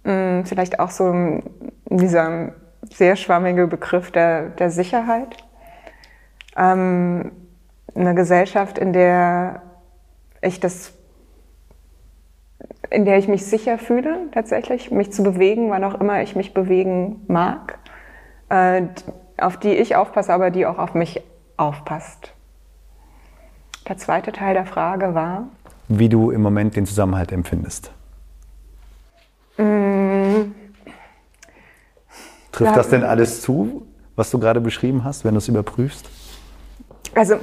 Mm, 0.03 0.43
vielleicht 0.43 0.79
auch 0.79 0.89
so 0.89 1.41
dieser 1.85 2.53
sehr 2.89 3.15
schwammige 3.15 3.67
Begriff 3.67 4.11
der, 4.11 4.49
der 4.49 4.69
Sicherheit. 4.69 5.37
Ähm, 6.57 7.31
eine 7.95 8.15
Gesellschaft, 8.15 8.77
in 8.77 8.93
der 8.93 9.61
ich 10.41 10.59
das, 10.59 10.93
in 12.89 13.05
der 13.05 13.17
ich 13.17 13.27
mich 13.27 13.45
sicher 13.45 13.77
fühle, 13.77 14.29
tatsächlich, 14.31 14.91
mich 14.91 15.11
zu 15.11 15.23
bewegen, 15.23 15.69
wann 15.69 15.83
auch 15.83 15.99
immer 15.99 16.21
ich 16.21 16.35
mich 16.35 16.53
bewegen 16.53 17.23
mag, 17.27 17.79
äh, 18.49 18.83
auf 19.37 19.57
die 19.57 19.73
ich 19.73 19.95
aufpasse, 19.95 20.33
aber 20.33 20.49
die 20.51 20.65
auch 20.65 20.77
auf 20.77 20.93
mich 20.93 21.21
aufpasst. 21.57 22.33
Der 23.87 23.97
zweite 23.97 24.31
Teil 24.31 24.53
der 24.53 24.65
Frage 24.65 25.13
war, 25.13 25.47
wie 25.87 26.09
du 26.09 26.31
im 26.31 26.41
Moment 26.41 26.75
den 26.75 26.85
Zusammenhalt 26.85 27.31
empfindest. 27.31 27.91
Mm. 29.57 30.53
Trifft 32.51 32.75
das 32.75 32.89
denn 32.89 33.03
alles 33.03 33.41
zu, 33.41 33.87
was 34.15 34.29
du 34.29 34.39
gerade 34.39 34.61
beschrieben 34.61 35.03
hast, 35.03 35.23
wenn 35.23 35.33
du 35.33 35.37
es 35.39 35.47
überprüfst? 35.47 36.09
Also 37.13 37.35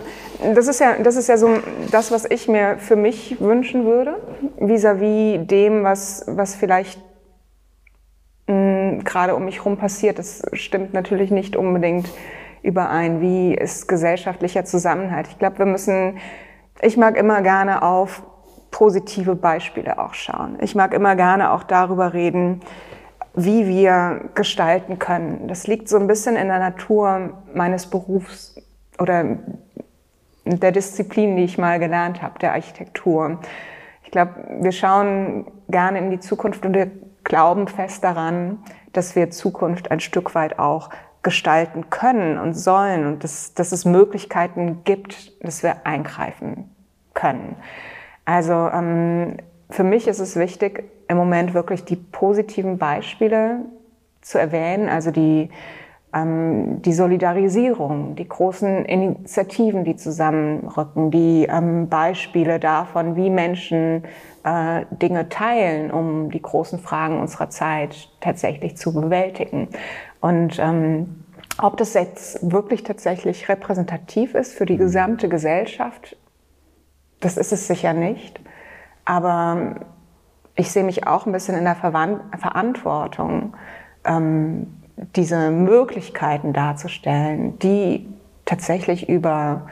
das 0.55 0.67
ist 0.67 0.81
ja, 0.81 0.95
das 1.03 1.17
ist 1.17 1.29
ja 1.29 1.37
so 1.37 1.51
das, 1.91 2.11
was 2.11 2.25
ich 2.31 2.49
mir 2.49 2.79
für 2.79 2.97
mich 2.97 3.41
wünschen 3.41 3.85
würde, 3.85 4.17
vis-à-vis 4.59 5.39
-vis 5.41 5.47
dem, 5.47 5.85
was, 5.85 6.25
was 6.27 6.55
vielleicht 6.55 7.01
mh, 8.47 8.55
mm, 8.55 9.05
gerade 9.05 9.35
um 9.35 9.45
mich 9.45 9.59
herum 9.59 9.77
passiert. 9.77 10.19
Das 10.19 10.43
stimmt 10.53 10.95
natürlich 10.95 11.31
nicht 11.31 11.57
unbedingt 11.57 12.09
überein. 12.63 13.21
Wie 13.21 13.55
ist 13.55 13.89
gesellschaftlicher 13.89 14.65
Zusammenhalt? 14.65 15.29
Ich 15.29 15.39
glaube, 15.39 15.59
wir 15.59 15.67
müssen, 15.67 16.19
ich 16.81 16.97
mag 16.97 17.17
immer 17.17 17.43
gerne 17.43 17.83
auf 17.83 18.23
positive 18.71 19.35
Beispiele 19.35 19.99
auch 19.99 20.15
schauen. 20.15 20.59
Ich 20.61 20.75
mag 20.75 20.95
immer 20.95 21.17
gerne 21.17 21.53
auch 21.53 21.63
darüber 21.63 22.13
reden, 22.13 22.61
wie 23.35 23.67
wir 23.67 24.31
gestalten 24.35 24.99
können. 24.99 25.49
Das 25.49 25.67
liegt 25.67 25.89
so 25.89 25.97
ein 25.97 26.07
bisschen 26.07 26.37
in 26.37 26.49
der 26.49 26.59
Natur 26.59 27.35
meines 27.55 27.87
Berufs 27.87 28.57
oder 28.99 29.39
der 30.45 30.73
Disziplin, 30.73 31.37
die 31.37 31.45
ich 31.45 31.59
mal 31.59 31.79
gelernt 31.79 32.23
habe, 32.23 32.39
der 32.39 32.53
Architektur. 32.53 33.39
Ich 34.03 34.11
glaube, 34.11 34.33
wir 34.61 34.73
schauen 34.73 35.47
gerne 35.69 35.99
in 35.99 36.11
die 36.11 36.21
Zukunft 36.21 36.65
und 36.65 36.75
wir 36.75 36.91
glauben 37.25 37.69
fest 37.69 38.03
daran, 38.03 38.59
dass 38.93 39.15
wir 39.15 39.31
Zukunft 39.31 39.91
ein 39.91 40.01
Stück 40.01 40.35
weit 40.35 40.59
auch 40.59 40.91
gestalten 41.23 41.91
können 41.91 42.39
und 42.39 42.55
sollen 42.55 43.07
und 43.07 43.25
dass, 43.25 43.53
dass 43.55 43.73
es 43.73 43.85
Möglichkeiten 43.85 44.83
gibt, 44.85 45.45
dass 45.45 45.63
wir 45.63 45.87
eingreifen 45.87 46.75
können. 47.13 47.57
Also 48.29 48.53
ähm, 48.53 49.39
für 49.71 49.85
mich 49.85 50.07
ist 50.07 50.19
es 50.19 50.37
wichtig, 50.37 50.85
im 51.09 51.17
Moment 51.17 51.55
wirklich 51.55 51.87
die 51.87 51.97
positiven 51.97 52.77
Beispiele 52.77 53.61
zu 54.21 54.39
erwähnen, 54.39 54.91
also 54.91 55.11
die, 55.11 55.49
ähm, 56.13 56.83
die 56.83 56.93
Solidarisierung, 56.93 58.17
die 58.17 58.29
großen 58.29 58.85
Initiativen, 58.85 59.85
die 59.85 59.97
zusammenrücken, 59.97 61.11
die 61.11 61.47
ähm, 61.51 61.89
Beispiele 61.89 62.59
davon, 62.61 63.17
wie 63.17 63.31
Menschen 63.31 64.05
äh, 64.45 64.85
Dinge 64.91 65.31
teilen, 65.31 65.91
um 65.91 66.31
die 66.31 66.43
großen 66.43 66.81
Fragen 66.81 67.19
unserer 67.23 67.49
Zeit 67.49 68.11
tatsächlich 68.21 68.77
zu 68.77 68.93
bewältigen. 68.93 69.69
Und 70.21 70.59
ähm, 70.59 71.25
ob 71.63 71.79
das 71.79 71.95
jetzt 71.95 72.53
wirklich 72.53 72.83
tatsächlich 72.83 73.49
repräsentativ 73.49 74.35
ist 74.35 74.53
für 74.53 74.67
die 74.67 74.77
gesamte 74.77 75.31
Gesellschaft, 75.31 76.19
das 77.21 77.37
ist 77.37 77.53
es 77.53 77.67
sicher 77.67 77.93
nicht. 77.93 78.41
Aber 79.05 79.77
ich 80.55 80.71
sehe 80.71 80.85
mich 80.85 81.07
auch 81.07 81.27
ein 81.27 81.33
bisschen 81.33 81.57
in 81.57 81.65
der 81.65 81.77
Verwand 81.77 82.21
Verantwortung, 82.39 83.57
ähm, 84.05 84.67
diese 85.15 85.51
Möglichkeiten 85.51 86.53
darzustellen, 86.53 87.59
die 87.61 88.09
tatsächlich 88.45 89.09
über 89.09 89.69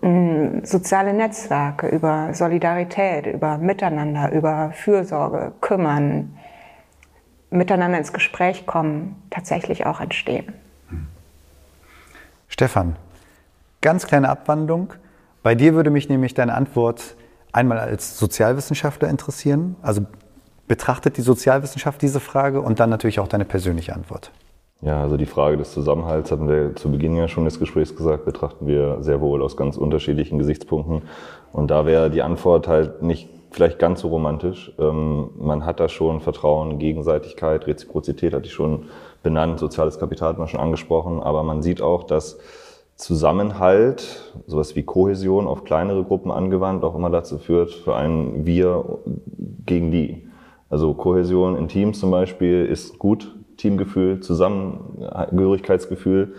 mm, 0.00 0.64
soziale 0.64 1.12
Netzwerke, 1.12 1.88
über 1.88 2.32
Solidarität, 2.32 3.26
über 3.26 3.58
Miteinander, 3.58 4.32
über 4.32 4.72
Fürsorge, 4.72 5.52
Kümmern, 5.60 6.36
miteinander 7.50 7.98
ins 7.98 8.12
Gespräch 8.12 8.66
kommen, 8.66 9.22
tatsächlich 9.30 9.86
auch 9.86 10.00
entstehen. 10.00 10.52
Stefan, 12.48 12.96
ganz 13.80 14.06
kleine 14.06 14.28
Abwandlung. 14.28 14.94
Bei 15.44 15.54
dir 15.54 15.74
würde 15.74 15.90
mich 15.90 16.08
nämlich 16.08 16.32
deine 16.32 16.54
Antwort 16.54 17.16
einmal 17.52 17.78
als 17.78 18.18
Sozialwissenschaftler 18.18 19.10
interessieren. 19.10 19.76
Also 19.82 20.00
betrachtet 20.66 21.18
die 21.18 21.20
Sozialwissenschaft 21.20 22.00
diese 22.00 22.18
Frage 22.18 22.62
und 22.62 22.80
dann 22.80 22.88
natürlich 22.88 23.20
auch 23.20 23.28
deine 23.28 23.44
persönliche 23.44 23.94
Antwort. 23.94 24.32
Ja, 24.80 25.02
also 25.02 25.18
die 25.18 25.26
Frage 25.26 25.58
des 25.58 25.72
Zusammenhalts 25.72 26.32
hatten 26.32 26.48
wir 26.48 26.74
zu 26.76 26.90
Beginn 26.90 27.14
ja 27.14 27.28
schon 27.28 27.44
des 27.44 27.58
Gesprächs 27.58 27.94
gesagt, 27.94 28.24
betrachten 28.24 28.66
wir 28.66 29.02
sehr 29.02 29.20
wohl 29.20 29.42
aus 29.42 29.54
ganz 29.58 29.76
unterschiedlichen 29.76 30.38
Gesichtspunkten. 30.38 31.02
Und 31.52 31.70
da 31.70 31.84
wäre 31.84 32.08
die 32.08 32.22
Antwort 32.22 32.66
halt 32.66 33.02
nicht 33.02 33.28
vielleicht 33.50 33.78
ganz 33.78 34.00
so 34.00 34.08
romantisch. 34.08 34.72
Ähm, 34.78 35.28
man 35.36 35.66
hat 35.66 35.78
da 35.78 35.90
schon 35.90 36.22
Vertrauen, 36.22 36.78
Gegenseitigkeit, 36.78 37.66
Reziprozität 37.66 38.32
hatte 38.32 38.46
ich 38.46 38.54
schon 38.54 38.86
benannt, 39.22 39.58
soziales 39.58 39.98
Kapital 39.98 40.30
hat 40.30 40.38
man 40.38 40.48
schon 40.48 40.60
angesprochen, 40.60 41.22
aber 41.22 41.42
man 41.42 41.62
sieht 41.62 41.82
auch, 41.82 42.04
dass 42.04 42.38
Zusammenhalt, 42.96 44.32
sowas 44.46 44.76
wie 44.76 44.84
Kohäsion 44.84 45.48
auf 45.48 45.64
kleinere 45.64 46.04
Gruppen 46.04 46.30
angewandt, 46.30 46.84
auch 46.84 46.94
immer 46.94 47.10
dazu 47.10 47.38
führt, 47.38 47.72
für 47.72 47.96
ein 47.96 48.46
Wir 48.46 48.84
gegen 49.66 49.90
die. 49.90 50.28
Also 50.70 50.94
Kohäsion 50.94 51.56
in 51.56 51.68
Teams 51.68 52.00
zum 52.00 52.10
Beispiel 52.10 52.64
ist 52.66 52.98
gut, 52.98 53.34
Teamgefühl, 53.56 54.18
Zusammengehörigkeitsgefühl, 54.20 56.34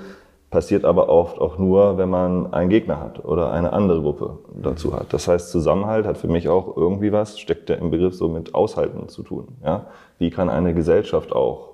passiert 0.50 0.86
aber 0.86 1.10
oft 1.10 1.42
auch 1.42 1.58
nur, 1.58 1.98
wenn 1.98 2.10
man 2.10 2.54
einen 2.54 2.70
Gegner 2.70 3.02
hat 3.02 3.26
oder 3.26 3.52
eine 3.52 3.74
andere 3.74 4.02
Gruppe 4.02 4.38
dazu 4.54 4.94
hat. 4.94 5.12
Das 5.12 5.28
heißt, 5.28 5.52
Zusammenhalt 5.52 6.06
hat 6.06 6.18
für 6.18 6.30
mich 6.30 6.48
auch 6.48 6.78
irgendwie 6.78 7.12
was, 7.12 7.38
steckt 7.40 7.70
ja 7.70 7.76
im 7.76 7.92
Begriff 7.92 8.16
so 8.16 8.30
mit 8.30 8.56
Aushalten 8.56 9.10
zu 9.10 9.24
tun. 9.24 9.50
Ja? 9.64 9.88
Wie 10.18 10.30
kann 10.30 10.50
eine 10.50 10.74
Gesellschaft 10.74 11.34
auch 11.34 11.72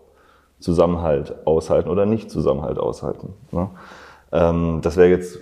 Zusammenhalt 0.60 1.46
aushalten 1.46 1.90
oder 1.90 2.08
nicht 2.08 2.32
Zusammenhalt 2.32 2.80
aushalten? 2.80 3.36
Ne? 3.52 3.70
Ähm, 4.32 4.80
das 4.82 4.98
wäre 4.98 5.10
jetzt 5.10 5.40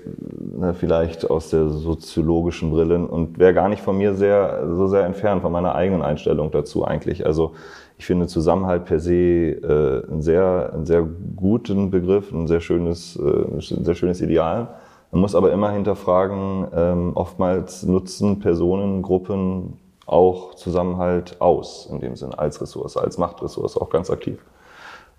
ne, 0.58 0.74
vielleicht 0.74 1.30
aus 1.30 1.50
der 1.50 1.70
soziologischen 1.70 2.72
Brille 2.72 2.98
und 3.00 3.38
wäre 3.38 3.54
gar 3.54 3.70
nicht 3.70 3.82
von 3.82 3.98
mir 3.98 4.16
sehr, 4.16 4.68
so 4.74 4.88
sehr 4.88 5.06
entfernt 5.06 5.42
von 5.42 5.52
meiner 5.52 5.76
eigenen 5.76 6.02
Einstellung 6.02 6.52
dazu 6.52 6.86
eigentlich. 6.86 7.26
Also 7.26 7.54
ich 7.98 8.06
finde 8.06 8.28
Zusammenhalt 8.28 8.86
per 8.86 9.00
se 9.00 9.14
äh, 9.14 10.10
einen, 10.10 10.22
sehr, 10.22 10.72
einen 10.74 10.86
sehr 10.86 11.06
guten 11.36 11.92
Begriff, 11.92 12.32
ein 12.32 12.48
sehr 12.48 12.62
schönes, 12.62 13.16
äh, 13.18 13.22
ein 13.22 13.84
sehr 13.84 13.96
schönes 13.96 14.22
Ideal. 14.22 14.70
Man 15.12 15.22
muss 15.22 15.36
aber 15.36 15.52
immer 15.52 15.72
hinterfragen, 15.72 16.68
ähm, 16.74 17.12
oftmals 17.16 17.84
nutzen 17.84 18.40
Personen, 18.40 19.02
Gruppen 19.02 19.74
auch 20.06 20.56
Zusammenhalt 20.56 21.40
aus, 21.40 21.88
in 21.92 22.00
dem 22.00 22.16
Sinne, 22.16 22.38
als 22.40 22.62
Ressource, 22.62 22.98
als 22.98 23.18
Machtressource, 23.18 23.78
auch 23.78 23.90
ganz 23.90 24.10
aktiv. 24.10 24.40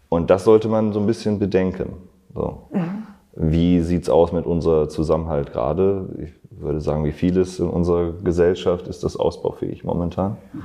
Und 0.09 0.31
das 0.31 0.45
sollte 0.45 0.69
man 0.69 0.93
so 0.93 1.01
ein 1.01 1.07
bisschen 1.07 1.39
bedenken. 1.39 1.93
So. 2.35 2.63
Mhm. 2.73 3.07
Wie 3.35 3.81
sieht's 3.81 4.11
aus 4.11 4.33
mit 4.33 4.47
unserer 4.47 4.89
Zusammenhalt 4.89 5.53
gerade? 5.53 6.09
Ich 6.23 6.33
würde 6.51 6.81
sagen, 6.81 7.05
wie 7.05 7.13
vieles 7.13 7.59
in 7.59 7.69
unserer 7.69 8.13
Gesellschaft 8.25 8.89
ist 8.89 9.05
das 9.05 9.17
ausbaufähig 9.17 9.85
momentan. 9.85 10.37
Mhm. 10.53 10.61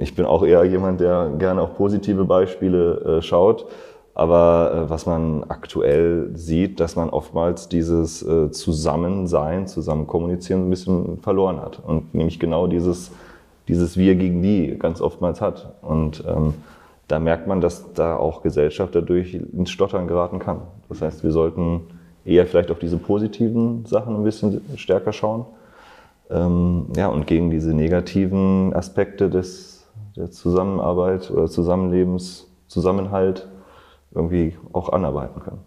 Ich 0.00 0.14
bin 0.14 0.26
auch 0.26 0.44
eher 0.44 0.62
jemand, 0.64 1.00
der 1.00 1.30
gerne 1.38 1.62
auf 1.62 1.76
positive 1.76 2.24
Beispiele 2.24 3.18
äh, 3.18 3.22
schaut. 3.22 3.66
Aber 4.14 4.72
äh, 4.74 4.90
was 4.90 5.06
man 5.06 5.44
aktuell 5.48 6.30
sieht, 6.34 6.80
dass 6.80 6.96
man 6.96 7.08
oftmals 7.08 7.68
dieses 7.68 8.20
äh, 8.22 8.50
Zusammensein, 8.50 9.68
zusammen 9.68 10.08
kommunizieren 10.08 10.66
ein 10.66 10.70
bisschen 10.70 11.18
verloren 11.18 11.60
hat. 11.60 11.80
Und 11.84 12.14
nämlich 12.14 12.40
genau 12.40 12.66
dieses, 12.66 13.12
dieses 13.68 13.96
Wir 13.96 14.16
gegen 14.16 14.42
die 14.42 14.76
ganz 14.76 15.00
oftmals 15.00 15.40
hat. 15.40 15.74
Und 15.82 16.24
ähm, 16.26 16.54
da 17.06 17.20
merkt 17.20 17.46
man, 17.46 17.60
dass 17.60 17.92
da 17.92 18.16
auch 18.16 18.42
Gesellschaft 18.42 18.94
dadurch 18.94 19.34
ins 19.34 19.70
Stottern 19.70 20.08
geraten 20.08 20.40
kann. 20.40 20.62
Das 20.88 21.02
heißt, 21.02 21.22
wir 21.22 21.32
sollten 21.32 21.82
eher 22.24 22.46
vielleicht 22.46 22.70
auf 22.70 22.78
diese 22.78 22.98
positiven 22.98 23.86
Sachen 23.86 24.16
ein 24.16 24.24
bisschen 24.24 24.60
stärker 24.76 25.12
schauen 25.12 25.46
ähm, 26.30 26.86
ja, 26.96 27.08
und 27.08 27.26
gegen 27.26 27.50
diese 27.50 27.74
negativen 27.74 28.74
Aspekte 28.74 29.30
des, 29.30 29.86
der 30.16 30.30
Zusammenarbeit 30.30 31.30
oder 31.30 31.46
Zusammenlebens, 31.48 32.46
Zusammenhalt 32.66 33.48
irgendwie 34.14 34.56
auch 34.72 34.90
anarbeiten 34.92 35.40
können. 35.42 35.60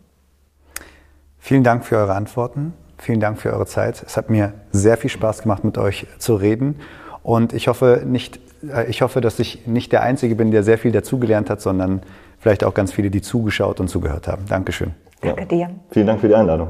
Vielen 1.40 1.64
Dank 1.64 1.86
für 1.86 1.98
eure 1.98 2.14
Antworten. 2.14 2.74
Vielen 2.98 3.20
Dank 3.20 3.40
für 3.40 3.52
eure 3.52 3.66
Zeit. 3.66 4.04
Es 4.06 4.16
hat 4.16 4.30
mir 4.30 4.54
sehr 4.72 4.98
viel 4.98 5.10
Spaß 5.10 5.42
gemacht, 5.42 5.64
mit 5.64 5.80
euch 5.80 6.06
zu 6.20 6.36
reden. 6.36 6.76
Und 7.24 7.54
ich 7.54 7.68
hoffe, 7.68 8.04
nicht, 8.06 8.40
äh, 8.68 8.88
ich 8.90 9.02
hoffe, 9.02 9.22
dass 9.22 9.40
ich 9.40 9.66
nicht 9.66 9.92
der 9.92 10.04
Einzige 10.04 10.36
bin, 10.36 10.52
der 10.52 10.62
sehr 10.62 10.78
viel 10.78 10.92
dazugelernt 10.92 11.50
hat, 11.50 11.62
sondern 11.62 12.02
vielleicht 12.38 12.64
auch 12.64 12.76
ganz 12.76 12.92
viele, 12.92 13.10
die 13.10 13.22
zugeschaut 13.22 13.80
und 13.80 13.88
zugehört 13.88 14.28
haben. 14.28 14.46
Dankeschön. 14.48 14.94
Danke 15.22 15.46
dir. 15.46 15.70
Vielen 15.92 16.08
Dank 16.08 16.20
für 16.20 16.28
die 16.28 16.36
Einladung. 16.36 16.70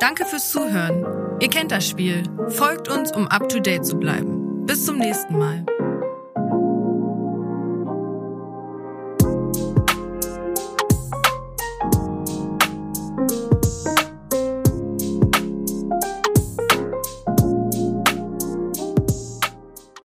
Danke 0.00 0.24
fürs 0.24 0.50
Zuhören. 0.50 1.04
Ihr 1.40 1.48
kennt 1.48 1.72
das 1.72 1.86
Spiel. 1.86 2.22
Folgt 2.48 2.90
uns, 2.90 3.12
um 3.12 3.26
up-to-date 3.26 3.84
zu 3.84 3.96
bleiben. 3.96 4.64
Bis 4.64 4.86
zum 4.86 4.98
nächsten 4.98 5.36
Mal. 5.38 5.64